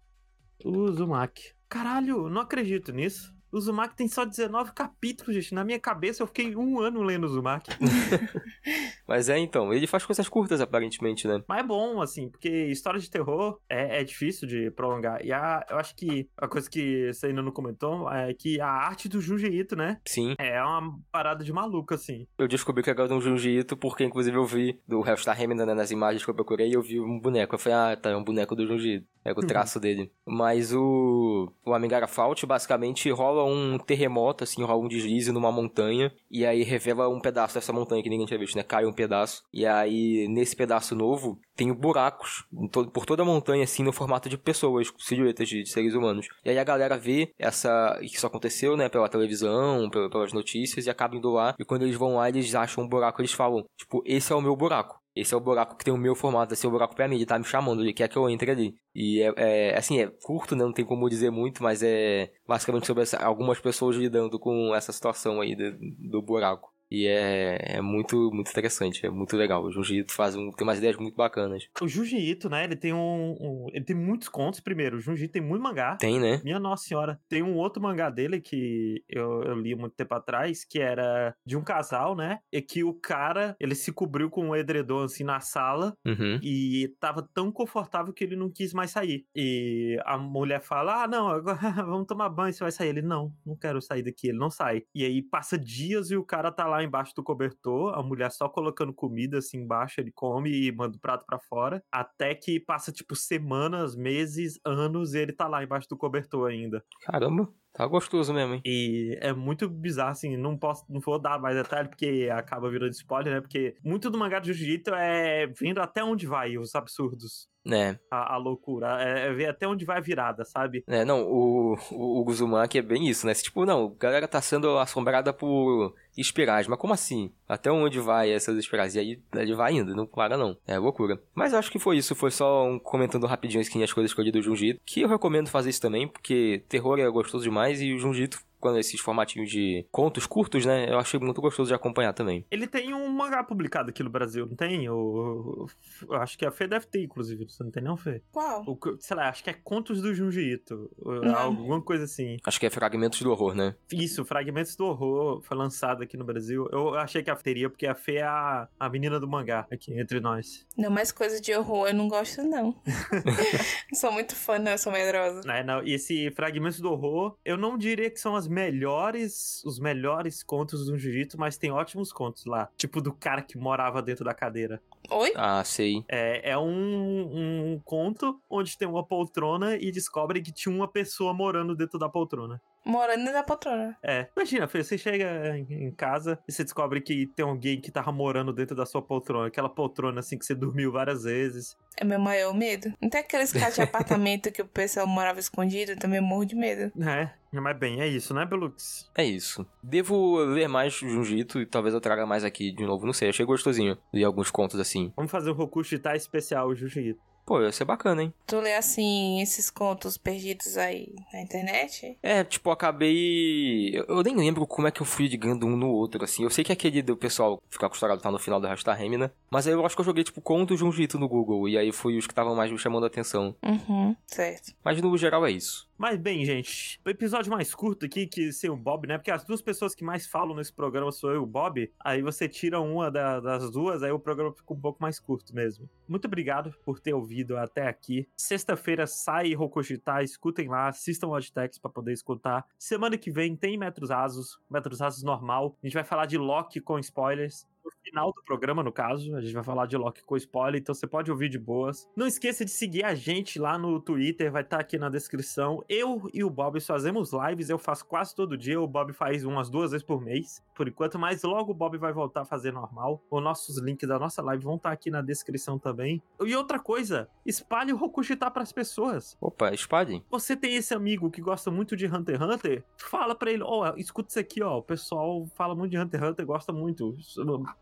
O 0.64 0.70
Uzumaki. 0.70 1.56
Caralho, 1.68 2.30
não 2.30 2.42
acredito 2.42 2.92
nisso. 2.92 3.37
O 3.52 3.58
Uzumaki 3.58 3.96
tem 3.96 4.08
só 4.08 4.26
19 4.26 4.74
capítulos, 4.74 5.36
gente. 5.36 5.54
Na 5.54 5.64
minha 5.64 5.80
cabeça 5.80 6.22
eu 6.22 6.28
fiquei 6.28 6.56
um 6.56 6.80
ano 6.80 7.02
lendo 7.02 7.24
o 7.24 7.28
Uzumaki. 7.28 7.72
Mas 9.08 9.30
é, 9.30 9.38
então, 9.38 9.74
ele 9.74 9.88
faz 9.88 10.06
coisas 10.06 10.28
curtas, 10.28 10.60
aparentemente, 10.60 11.28
né? 11.28 11.42
Mas 11.48 11.60
é 11.60 11.64
bom, 11.64 12.02
assim, 12.02 12.30
porque 12.30 12.50
história 12.68 13.00
de 13.00 13.10
terror 13.10 13.60
é, 13.70 14.02
é 14.02 14.04
difícil 14.04 14.48
de 14.48 14.70
prolongar. 14.72 15.24
E 15.24 15.32
a, 15.32 15.66
eu 15.70 15.78
acho 15.78 15.96
que 15.96 16.30
a 16.38 16.48
coisa 16.48 16.70
que 16.70 17.14
você 17.14 17.28
ainda 17.28 17.42
não 17.42 17.52
comentou 17.52 18.12
é 18.12 18.34
que 18.34 18.60
a 18.60 18.68
arte 18.68 19.08
do 19.08 19.22
Junji 19.22 19.48
Ito, 19.48 19.76
né? 19.76 20.00
Sim. 20.06 20.36
É 20.38 20.62
uma 20.62 21.00
parada 21.12 21.44
de 21.44 21.54
maluco, 21.54 21.94
assim. 21.94 22.28
Eu 22.38 22.48
descobri 22.48 22.84
que 22.84 22.90
agora 22.90 23.12
é 23.12 23.16
um 23.16 23.22
Junji 23.22 23.60
Ito 23.60 23.78
porque, 23.78 24.04
inclusive, 24.04 24.36
eu 24.38 24.46
vi 24.46 24.80
do 24.88 25.08
Hellstar 25.08 25.38
Remina, 25.38 25.66
né, 25.66 25.74
nas 25.74 25.92
imagens 25.92 26.24
que 26.24 26.30
eu 26.30 26.36
procurei, 26.36 26.76
eu 26.76 26.82
vi 26.82 27.00
um 27.00 27.20
boneco. 27.20 27.56
Eu 27.56 27.60
falei, 27.60 27.78
ah, 27.78 27.96
tá, 27.96 28.10
é 28.10 28.18
um 28.18 28.24
boneco 28.24 28.56
do 28.56 28.68
Junji 28.68 28.96
Ito. 28.96 29.08
É 29.24 29.32
o 29.32 29.36
traço 29.36 29.78
dele. 29.78 30.10
Mas 30.26 30.74
o, 30.74 31.52
o 31.66 31.74
Amigara 31.74 32.08
Fault, 32.08 32.46
basicamente, 32.46 33.12
rola 33.12 33.37
rola 33.38 33.52
um 33.52 33.78
terremoto, 33.78 34.44
assim, 34.44 34.64
rola 34.64 34.84
um 34.84 34.88
deslize 34.88 35.32
numa 35.32 35.52
montanha, 35.52 36.12
e 36.30 36.46
aí 36.46 36.64
revela 36.64 37.08
um 37.08 37.20
pedaço 37.20 37.56
dessa 37.56 37.74
montanha 37.74 38.02
que 38.04 38.10
ninguém 38.10 38.26
tinha 38.26 38.40
visto, 38.40 38.56
né? 38.56 38.64
Cai 38.64 38.86
um 38.86 38.94
pedaço. 38.94 39.44
E 39.54 39.66
aí, 39.66 40.28
nesse 40.28 40.56
pedaço 40.56 40.96
novo, 40.96 41.40
tem 41.56 41.72
buracos 41.74 42.46
por 42.94 43.06
toda 43.06 43.24
a 43.24 43.26
montanha, 43.26 43.64
assim, 43.64 43.84
no 43.84 43.94
formato 43.94 44.30
de 44.30 44.38
pessoas, 44.38 44.92
silhuetas 44.98 45.48
de, 45.48 45.66
seres 45.66 45.94
humanos. 45.94 46.28
E 46.44 46.50
aí 46.50 46.60
a 46.60 46.64
galera 46.64 46.98
vê 46.98 47.34
essa, 47.38 47.98
que 48.00 48.16
isso 48.16 48.28
aconteceu, 48.28 48.76
né, 48.76 48.90
pela 48.90 49.10
televisão, 49.10 49.90
pelas 49.90 50.34
notícias, 50.34 50.86
e 50.86 50.90
acaba 50.90 51.16
indo 51.16 51.30
lá. 51.32 51.56
E 51.60 51.66
quando 51.66 51.84
eles 51.84 51.96
vão 51.96 52.16
lá, 52.16 52.30
eles 52.30 52.54
acham 52.56 52.84
um 52.84 52.88
buraco, 52.88 53.22
eles 53.22 53.32
falam, 53.32 53.66
tipo, 53.78 54.02
esse 54.06 54.32
é 54.32 54.36
o 54.36 54.42
meu 54.42 54.56
buraco. 54.56 55.00
Esse 55.22 55.34
é 55.34 55.38
o 55.38 55.40
buraco 55.40 55.76
que 55.76 55.84
tem 55.86 55.94
o 55.94 55.98
meu 55.98 56.16
formato, 56.16 56.54
esse 56.54 56.66
é 56.66 56.70
o 56.70 56.72
buraco 56.72 56.96
pra 56.96 57.08
mim, 57.08 57.16
ele 57.16 57.26
tá 57.26 57.38
me 57.40 57.46
chamando, 57.46 57.82
ele 57.82 57.94
quer 57.94 58.08
que 58.08 58.18
eu 58.18 58.30
entre 58.30 58.52
ali. 58.52 58.76
E 58.94 59.22
é, 59.22 59.34
é 59.74 59.78
assim, 59.78 60.00
é 60.00 60.08
curto, 60.08 60.56
né? 60.56 60.64
Não 60.64 60.74
tem 60.74 60.86
como 60.86 61.10
dizer 61.10 61.32
muito, 61.32 61.64
mas 61.64 61.82
é 61.84 62.32
basicamente 62.48 62.88
sobre 62.88 63.04
essa, 63.04 63.18
algumas 63.18 63.60
pessoas 63.60 63.96
lidando 63.96 64.40
com 64.40 64.74
essa 64.76 64.92
situação 64.92 65.42
aí 65.42 65.56
do, 65.56 65.78
do 66.10 66.22
buraco. 66.22 66.77
E 66.90 67.08
é, 67.08 67.78
é 67.78 67.82
muito, 67.82 68.32
muito 68.32 68.50
interessante, 68.50 69.06
é 69.06 69.10
muito 69.10 69.36
legal. 69.36 69.64
O 69.64 69.72
Junji 69.72 70.00
Ito 70.00 70.14
faz 70.14 70.36
um, 70.36 70.52
tem 70.52 70.66
umas 70.66 70.78
ideias 70.78 70.96
muito 70.98 71.16
bacanas. 71.16 71.68
O 71.82 71.88
Junji 71.88 72.18
Ito, 72.18 72.50
né, 72.50 72.64
ele 72.64 72.76
tem 72.76 72.94
um, 72.94 73.36
um, 73.40 73.68
Ele 73.72 73.84
tem 73.84 73.96
muitos 73.96 74.30
contos, 74.30 74.60
primeiro. 74.60 74.98
O 74.98 75.00
Junji 75.00 75.28
tem 75.28 75.42
muito 75.42 75.62
mangá. 75.62 75.98
Tem, 75.98 76.20
né? 76.20 76.42
Minha 76.44 76.60
nossa 76.60 76.86
senhora. 76.86 77.20
Tem 77.28 77.44
um 77.44 77.56
outro 77.56 77.82
mangá 77.82 78.10
dele 78.10 78.40
que 78.40 79.04
eu, 79.10 79.44
eu 79.44 79.56
li 79.56 79.76
muito 79.76 79.96
tempo 79.96 80.14
atrás, 80.16 80.64
que 80.64 80.80
era 80.80 81.36
de 81.46 81.58
um 81.58 81.64
casal, 81.64 82.16
né? 82.16 82.40
E 82.52 82.62
que 82.62 82.84
o 82.84 82.94
cara, 82.94 83.56
ele 83.60 83.76
se 83.76 83.92
cobriu 83.92 84.30
com 84.30 84.50
um 84.50 84.56
edredom, 84.56 85.04
assim, 85.04 85.24
na 85.24 85.40
sala. 85.40 85.96
Uhum. 86.06 86.40
E 86.42 86.94
tava 87.00 87.28
tão 87.34 87.52
confortável 87.52 88.14
que 88.14 88.24
ele 88.24 88.36
não 88.36 88.50
quis 88.50 88.74
mais 88.74 88.92
sair. 88.92 89.26
E 89.36 90.00
a 90.06 90.18
mulher 90.18 90.62
fala, 90.62 91.04
ah, 91.04 91.08
não, 91.08 91.28
agora 91.28 91.58
vamos 91.86 92.08
tomar 92.08 92.30
banho, 92.30 92.54
você 92.54 92.64
vai 92.64 92.72
sair. 92.72 92.90
Ele, 92.90 93.02
não, 93.02 93.34
não 93.46 93.56
quero 93.56 93.82
sair 93.82 94.04
daqui. 94.04 94.30
Ele 94.30 94.38
não 94.38 94.50
sai. 94.50 94.84
E 94.96 95.04
aí 95.04 95.22
passa 95.22 95.58
dias 95.58 96.12
e 96.12 96.16
o 96.16 96.24
cara 96.24 96.52
tá 96.52 96.66
lá 96.66 96.77
lá 96.78 96.84
embaixo 96.84 97.14
do 97.16 97.24
cobertor, 97.24 97.94
a 97.98 98.04
mulher 98.04 98.32
só 98.32 98.48
colocando 98.48 98.94
comida 98.94 99.40
assim 99.40 99.58
embaixo, 99.58 100.00
ele 100.00 100.12
come 100.12 100.50
e 100.50 100.72
manda 100.72 100.96
o 100.96 101.00
prato 101.00 101.26
para 101.26 101.40
fora, 101.40 101.84
até 101.92 102.34
que 102.36 102.60
passa 102.60 102.92
tipo 102.92 103.16
semanas, 103.16 103.96
meses, 103.96 104.60
anos 104.66 105.14
e 105.14 105.20
ele 105.20 105.34
tá 105.34 105.48
lá 105.48 105.64
embaixo 105.64 105.90
do 105.90 105.98
cobertor 105.98 106.50
ainda. 106.50 106.84
Caramba. 107.02 107.52
Tá 107.74 107.86
gostoso 107.86 108.34
mesmo, 108.34 108.56
hein? 108.56 108.62
E 108.66 109.16
é 109.22 109.32
muito 109.32 109.70
bizarro, 109.70 110.10
assim, 110.10 110.36
não 110.36 110.58
posso, 110.58 110.84
não 110.90 111.00
vou 111.00 111.20
dar 111.20 111.40
mais 111.40 111.56
detalhe, 111.56 111.88
porque 111.88 112.28
acaba 112.34 112.72
virando 112.72 112.92
spoiler, 112.94 113.36
né? 113.36 113.40
Porque 113.40 113.76
muito 113.84 114.10
do 114.10 114.18
mangá 114.18 114.40
de 114.40 114.52
Jiu-Jitsu 114.52 114.96
é 114.96 115.46
vendo 115.46 115.80
até 115.80 116.04
onde 116.04 116.26
vai 116.26 116.58
os 116.58 116.74
absurdos. 116.74 117.48
Né. 117.68 118.00
A, 118.10 118.36
a, 118.36 118.38
loucura. 118.38 119.02
É, 119.02 119.28
é, 119.28 119.34
ver 119.34 119.48
até 119.48 119.68
onde 119.68 119.86
vai 119.86 119.98
a 119.98 120.02
virada, 120.02 120.46
sabe? 120.46 120.84
É, 120.88 121.04
não, 121.04 121.24
o, 121.24 121.78
o, 121.92 122.22
o 122.22 122.24
Guzumaki 122.24 122.78
é 122.78 122.82
bem 122.82 123.08
isso, 123.08 123.28
né? 123.28 123.34
Tipo, 123.34 123.66
não, 123.66 123.94
a 123.96 124.02
galera 124.02 124.28
tá 124.28 124.42
sendo 124.42 124.78
assombrada 124.78 125.34
por 125.34 125.94
espirais, 126.18 126.68
mas 126.68 126.80
como 126.80 126.94
assim? 126.94 127.32
Até 127.48 127.72
onde 127.72 128.00
vai 128.00 128.32
essas 128.32 128.58
espirais? 128.58 128.96
E 128.96 129.00
aí 129.00 129.22
ele 129.36 129.54
vai 129.54 129.74
indo, 129.74 129.96
não 129.96 130.06
para 130.06 130.38
não. 130.38 130.58
É 130.66 130.78
loucura. 130.78 131.22
Mas 131.36 131.54
acho 131.54 131.72
que 131.72 131.80
foi 131.80 131.98
isso, 131.98 132.16
foi 132.16 132.32
só 132.32 132.66
um 132.66 132.80
comentando 132.80 133.28
rapidinho 133.28 133.62
assim, 133.62 133.84
as 133.84 133.94
coisas 133.94 134.12
escolhidas 134.12 134.42
do 134.42 134.46
Junjito, 134.46 134.80
que 134.86 135.02
eu 135.02 135.08
recomendo 135.08 135.50
fazer 135.50 135.70
isso 135.70 135.82
também, 135.82 136.08
porque 136.08 136.64
terror 136.68 137.00
é 137.00 137.10
gostoso 137.10 137.44
demais 137.44 137.82
e 137.82 137.94
o 137.94 138.00
Junjito 138.00 138.40
quando 138.60 138.80
esses 138.80 139.00
formatinhos 139.00 139.50
de 139.50 139.86
contos 139.92 140.26
curtos, 140.26 140.66
né? 140.66 140.90
Eu 140.90 141.00
achei 141.00 141.20
muito 141.20 141.42
gostoso 141.42 141.70
de 141.70 141.74
acompanhar 141.74 142.14
também. 142.14 142.46
Ele 142.52 142.68
tem 142.68 142.94
um 142.94 143.08
mangá 143.10 143.44
publicado 143.44 143.90
aqui 143.90 144.04
no 144.04 144.10
Brasil, 144.10 144.46
não 144.46 144.56
tem? 144.56 144.86
Eu, 144.86 145.68
eu 146.08 146.16
acho 146.16 146.38
que 146.38 146.46
a 146.46 146.52
Fê 146.52 146.68
deve 146.68 146.86
ter, 146.86 147.04
inclusive. 147.04 147.46
Você 147.50 147.64
não 147.64 147.72
tem 147.72 147.84
não, 147.84 147.98
Fê? 147.98 148.22
Qual? 148.32 148.64
O, 148.68 148.80
sei 149.00 149.16
lá, 149.16 149.30
acho 149.30 149.44
que 149.44 149.50
é 149.50 149.54
Contos 149.54 150.02
do 150.02 150.14
Junji 150.14 150.54
Ito. 150.54 150.90
Alguma 151.36 151.82
coisa 151.82 152.04
assim. 152.04 152.38
Acho 152.46 152.60
que 152.60 152.66
é 152.66 152.70
Fragmentos 152.70 153.22
do 153.22 153.32
Horror, 153.32 153.56
né? 153.56 153.76
Isso, 153.92 154.26
Fragmentos 154.26 154.76
do 154.76 154.86
Horror 154.86 155.42
foi 155.42 155.58
lançado 155.58 156.04
aqui 156.04 156.18
no 156.18 156.26
Brasil. 156.26 156.68
Eu 156.72 156.96
achei 156.96 157.24
que 157.24 157.30
a 157.30 157.36
teria, 157.48 157.70
porque 157.70 157.88
a 157.88 157.96
Fê 157.96 158.18
é 158.18 158.24
a, 158.24 158.68
a 158.80 158.90
menina 158.90 159.20
do 159.20 159.28
mangá 159.28 159.66
aqui 159.72 159.98
entre 159.98 160.20
nós. 160.20 160.66
Não, 160.78 160.90
mais 160.90 161.12
coisa 161.12 161.40
de 161.40 161.54
horror 161.56 161.88
eu 161.88 161.94
não 161.94 162.08
gosto, 162.08 162.44
não. 162.44 162.76
sou 163.94 164.12
muito 164.12 164.36
fã, 164.36 164.60
não, 164.60 164.74
eu 164.74 164.78
sou 164.78 164.92
medrosa. 164.92 165.42
É, 165.50 165.64
não, 165.64 165.84
e 165.84 165.94
esse 165.94 166.30
Fragmentos 166.32 166.80
do 166.80 166.92
Horror, 166.92 167.38
eu 167.46 167.58
não 167.58 167.78
diria 167.78 168.10
que 168.10 168.20
são 168.20 168.36
as 168.36 168.48
melhores, 168.58 169.64
os 169.64 169.78
melhores 169.78 170.42
contos 170.42 170.88
do 170.88 170.98
Jiu-Jitsu, 170.98 171.40
mas 171.40 171.60
tem 171.60 171.70
ótimos 171.70 172.12
contos 172.12 172.46
lá. 172.46 172.68
Tipo 172.76 173.00
do 173.00 173.14
cara 173.14 173.44
que 173.44 173.56
morava 173.56 174.02
dentro 174.02 174.26
da 174.26 174.34
cadeira. 174.34 174.82
Oi? 175.12 175.32
Ah, 175.36 175.64
sei. 175.64 176.04
É, 176.10 176.52
é 176.52 176.58
um, 176.58 177.74
um 177.74 177.82
conto 177.86 178.42
onde 178.50 178.76
tem 178.76 178.88
uma 178.88 179.06
poltrona 179.06 179.76
e 179.76 179.92
descobre 179.92 180.42
que 180.42 180.52
tinha 180.52 180.74
uma 180.74 180.88
pessoa 180.88 181.36
morando 181.36 181.76
dentro 181.76 182.00
da 182.00 182.10
poltrona. 182.10 182.60
Morando 182.88 183.32
da 183.34 183.44
poltrona. 183.44 183.98
É. 184.02 184.28
Imagina, 184.36 184.66
você 184.66 184.98
chega 184.98 185.58
em 185.58 185.92
casa 185.92 186.40
e 186.48 186.52
você 186.52 186.64
descobre 186.64 187.02
que 187.02 187.28
tem 187.28 187.46
alguém 187.46 187.82
que 187.82 187.92
tava 187.92 188.14
morando 188.14 188.54
dentro 188.54 188.76
da 188.76 188.86
sua 188.86 189.02
poltrona. 189.02 189.48
Aquela 189.48 189.68
poltrona, 189.68 190.22
assim, 190.22 190.38
que 190.38 190.46
você 190.46 190.56
dormiu 190.56 190.90
várias 190.92 191.24
vezes. 191.24 191.78
É 191.98 192.06
meu 192.06 192.18
maior 192.18 192.54
medo. 192.54 192.94
Não 193.02 193.10
tem 193.10 193.20
aqueles 193.20 193.52
casos 193.52 193.76
de 193.76 193.82
apartamento 193.84 194.52
que 194.52 194.62
o 194.62 194.68
pessoal 194.68 195.06
morava 195.06 195.40
escondido, 195.40 195.92
eu 195.92 196.00
também 196.00 196.22
morro 196.22 196.46
de 196.46 196.56
medo. 196.56 196.92
É. 197.04 197.30
Mas 197.52 197.78
bem, 197.78 198.02
é 198.02 198.08
isso, 198.08 198.34
né, 198.34 198.46
Belux? 198.46 199.10
É 199.16 199.24
isso. 199.24 199.66
Devo 199.82 200.38
ler 200.38 200.68
mais 200.68 200.94
Junjito 200.94 201.60
e 201.60 201.66
talvez 201.66 201.94
eu 201.94 202.02
traga 202.02 202.26
mais 202.26 202.44
aqui 202.44 202.72
de 202.72 202.86
novo. 202.86 203.06
Não 203.06 203.14
sei, 203.14 203.30
achei 203.30 203.46
gostosinho. 203.46 203.98
Li 204.14 204.24
alguns 204.24 204.52
contos 204.52 204.80
assim. 204.80 205.12
Vamos 205.16 205.32
fazer 205.32 205.50
um 205.50 205.54
Rokushita 205.54 206.16
especial 206.16 206.74
Junjito. 206.76 207.20
Pô, 207.48 207.62
ia 207.62 207.72
ser 207.72 207.86
bacana, 207.86 208.24
hein? 208.24 208.34
Tu 208.46 208.60
lê 208.60 208.76
assim 208.76 209.42
esses 209.42 209.70
contos 209.70 210.18
perdidos 210.18 210.78
aí 210.78 211.16
na 211.32 211.42
internet? 211.42 212.18
É, 212.22 212.44
tipo, 212.44 212.70
acabei. 212.70 213.92
Eu, 213.96 214.18
eu 214.18 214.22
nem 214.22 214.36
lembro 214.36 214.68
como 214.68 214.86
é 214.86 214.92
que 214.92 215.02
eu 215.02 215.06
fui 215.06 215.30
ligando 215.30 215.66
um 215.66 215.78
no 215.78 215.90
outro, 215.90 216.22
assim. 216.26 216.44
Eu 216.44 216.50
sei 216.50 216.66
que 216.66 216.74
aquele 216.74 217.02
do 217.02 217.16
pessoal 217.16 217.62
ficar 217.70 217.88
acostumado 217.88 218.20
tá 218.20 218.30
no 218.30 218.38
final 218.38 218.60
do 218.60 218.68
Rasta 218.68 218.94
Remina, 218.94 219.34
mas 219.50 219.66
aí 219.66 219.72
eu 219.72 219.86
acho 219.86 219.96
que 219.96 220.02
eu 220.02 220.06
joguei, 220.06 220.26
tipo, 220.26 220.42
contos 220.42 220.78
Junjito 220.78 221.18
no 221.18 221.30
Google, 221.30 221.70
e 221.70 221.78
aí 221.78 221.90
foi 221.94 222.18
os 222.18 222.28
que 222.28 222.34
estavam 222.34 222.54
mais 222.54 222.70
me 222.70 222.78
chamando 222.78 223.06
a 223.06 223.08
atenção. 223.08 223.56
Uhum, 223.64 224.14
certo. 224.26 224.74
Mas 224.84 225.02
no 225.02 225.18
geral 225.18 225.46
é 225.46 225.52
isso. 225.52 225.87
Mas 225.98 226.20
bem, 226.20 226.46
gente, 226.46 227.02
o 227.04 227.10
episódio 227.10 227.52
mais 227.52 227.74
curto 227.74 228.06
aqui 228.06 228.28
que 228.28 228.54
sem 228.54 228.70
o 228.70 228.78
Bob, 228.78 229.08
né? 229.08 229.18
Porque 229.18 229.32
as 229.32 229.44
duas 229.44 229.64
pessoas 229.64 229.96
que 229.96 230.04
mais 230.04 230.28
falam 230.28 230.56
nesse 230.56 230.72
programa 230.72 231.12
sou 231.12 231.32
eu 231.32 231.38
e 231.38 231.40
o 231.40 231.46
Bob. 231.46 231.92
Aí 232.00 232.22
você 232.22 232.48
tira 232.48 232.80
uma 232.80 233.10
da, 233.10 233.40
das 233.40 233.72
duas, 233.72 234.04
aí 234.04 234.12
o 234.12 234.20
programa 234.20 234.54
fica 234.54 234.72
um 234.72 234.80
pouco 234.80 235.02
mais 235.02 235.20
curto 235.20 235.56
mesmo. 235.56 235.90
Muito 236.08 236.26
obrigado 236.26 236.72
por 236.86 237.00
ter 237.00 237.16
ouvido 237.16 237.58
até 237.58 237.88
aqui. 237.88 238.28
Sexta-feira 238.38 239.08
sai 239.08 239.56
Rokoshita, 239.56 240.22
escutem 240.22 240.68
lá, 240.68 240.90
assistam 240.90 241.28
o 241.30 241.36
Odtex 241.36 241.80
pra 241.80 241.90
poder 241.90 242.14
escutar. 242.14 242.64
Semana 242.78 243.18
que 243.18 243.32
vem 243.32 243.56
tem 243.56 243.76
Metros 243.76 244.12
Asos, 244.12 244.60
Metros 244.70 245.02
Asos 245.02 245.24
normal. 245.24 245.76
A 245.82 245.88
gente 245.88 245.96
vai 245.96 246.04
falar 246.04 246.28
de 246.28 246.38
Loki 246.38 246.80
com 246.80 247.00
spoilers 247.00 247.66
no 247.88 248.04
final 248.04 248.32
do 248.34 248.44
programa, 248.44 248.84
no 248.84 248.92
caso. 248.92 249.36
A 249.36 249.42
gente 249.42 249.54
vai 249.54 249.64
falar 249.64 249.86
de 249.86 249.98
Loki 249.98 250.24
com 250.24 250.38
spoiler, 250.38 250.80
então 250.80 250.94
você 250.94 251.08
pode 251.08 251.32
ouvir 251.32 251.50
de 251.50 251.60
boas. 251.60 252.08
Não 252.16 252.28
esqueça 252.28 252.64
de 252.64 252.72
seguir 252.72 253.04
a 253.04 253.16
gente 253.16 253.60
lá 253.60 253.78
no 253.78 254.00
Twitter, 254.00 254.52
vai 254.52 254.62
estar 254.62 254.78
tá 254.78 254.82
aqui 254.82 254.98
na 254.98 255.10
descrição. 255.10 255.84
Eu 255.88 256.30
e 256.34 256.44
o 256.44 256.50
Bob 256.50 256.80
fazemos 256.80 257.32
lives, 257.34 257.70
eu 257.70 257.78
faço 257.78 258.06
quase 258.06 258.36
todo 258.36 258.58
dia, 258.58 258.80
o 258.80 258.88
Bob 258.88 259.14
faz 259.14 259.44
umas 259.46 259.70
duas 259.70 259.92
vezes 259.92 260.06
por 260.06 260.22
mês, 260.22 260.64
por 260.76 260.88
enquanto, 260.88 261.18
mas 261.18 261.44
logo 261.44 261.72
o 261.72 261.76
Bob 261.76 261.98
vai 261.98 262.14
voltar 262.14 262.42
a 262.42 262.46
fazer 262.46 262.72
normal. 262.72 263.22
Os 263.30 263.44
nossos 263.44 263.78
links 263.80 264.08
da 264.08 264.20
nossa 264.20 264.42
live 264.42 264.64
vão 264.64 264.76
estar 264.76 264.90
tá 264.90 264.94
aqui 264.94 265.10
na 265.10 265.22
descrição 265.22 265.80
também. 265.80 266.22
E 266.44 266.56
outra 266.56 266.80
coisa, 266.80 267.30
espalhe 267.46 267.94
o 267.94 267.98
Rokushita 267.98 268.50
para 268.52 268.64
as 268.64 268.72
pessoas. 268.72 269.38
Opa, 269.42 269.74
espalhe. 269.74 270.24
Você 270.30 270.56
tem 270.56 270.76
esse 270.76 270.94
amigo 270.94 271.32
que 271.32 271.42
gosta 271.42 271.72
muito 271.72 271.96
de 271.96 272.06
Hunter 272.06 272.42
x 272.42 272.56
Hunter? 272.56 272.84
Fala 272.98 273.36
para 273.36 273.52
ele, 273.52 273.64
ó, 273.64 273.92
oh, 273.92 273.98
escuta 273.98 274.30
isso 274.30 274.40
aqui, 274.40 274.62
ó, 274.62 274.78
o 274.78 274.84
pessoal 274.84 275.46
fala 275.56 275.76
muito 275.76 275.92
de 275.92 275.98
Hunter 275.98 276.20
x 276.20 276.30
Hunter, 276.30 276.46
gosta 276.46 276.74
muito 276.74 277.16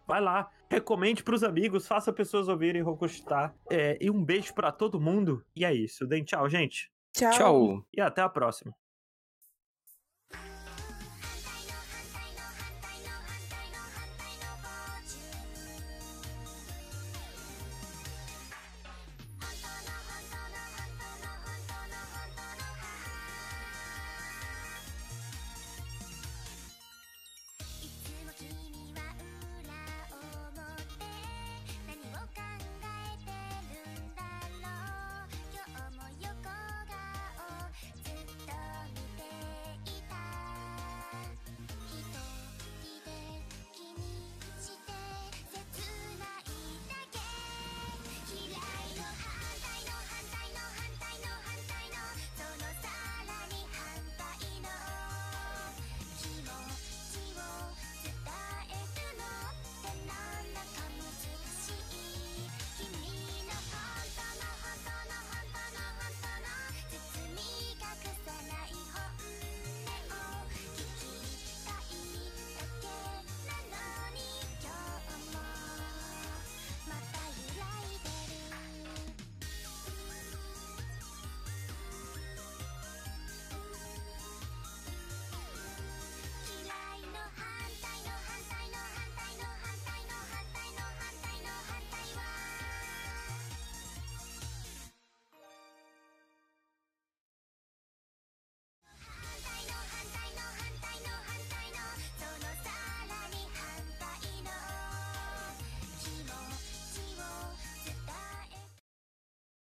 vai 0.07 0.21
lá, 0.21 0.49
recomende 0.69 1.23
pros 1.23 1.43
amigos, 1.43 1.87
faça 1.87 2.13
pessoas 2.13 2.47
ouvirem 2.47 2.81
Rokushita. 2.81 3.53
É, 3.69 3.97
e 3.99 4.09
um 4.09 4.23
beijo 4.23 4.53
para 4.53 4.71
todo 4.71 4.99
mundo. 4.99 5.43
E 5.55 5.65
é 5.65 5.73
isso. 5.73 6.05
Deem 6.07 6.23
tchau, 6.23 6.49
gente. 6.49 6.91
Tchau. 7.13 7.31
Tchau. 7.31 7.85
E 7.93 8.01
até 8.01 8.21
a 8.21 8.29
próxima. 8.29 8.73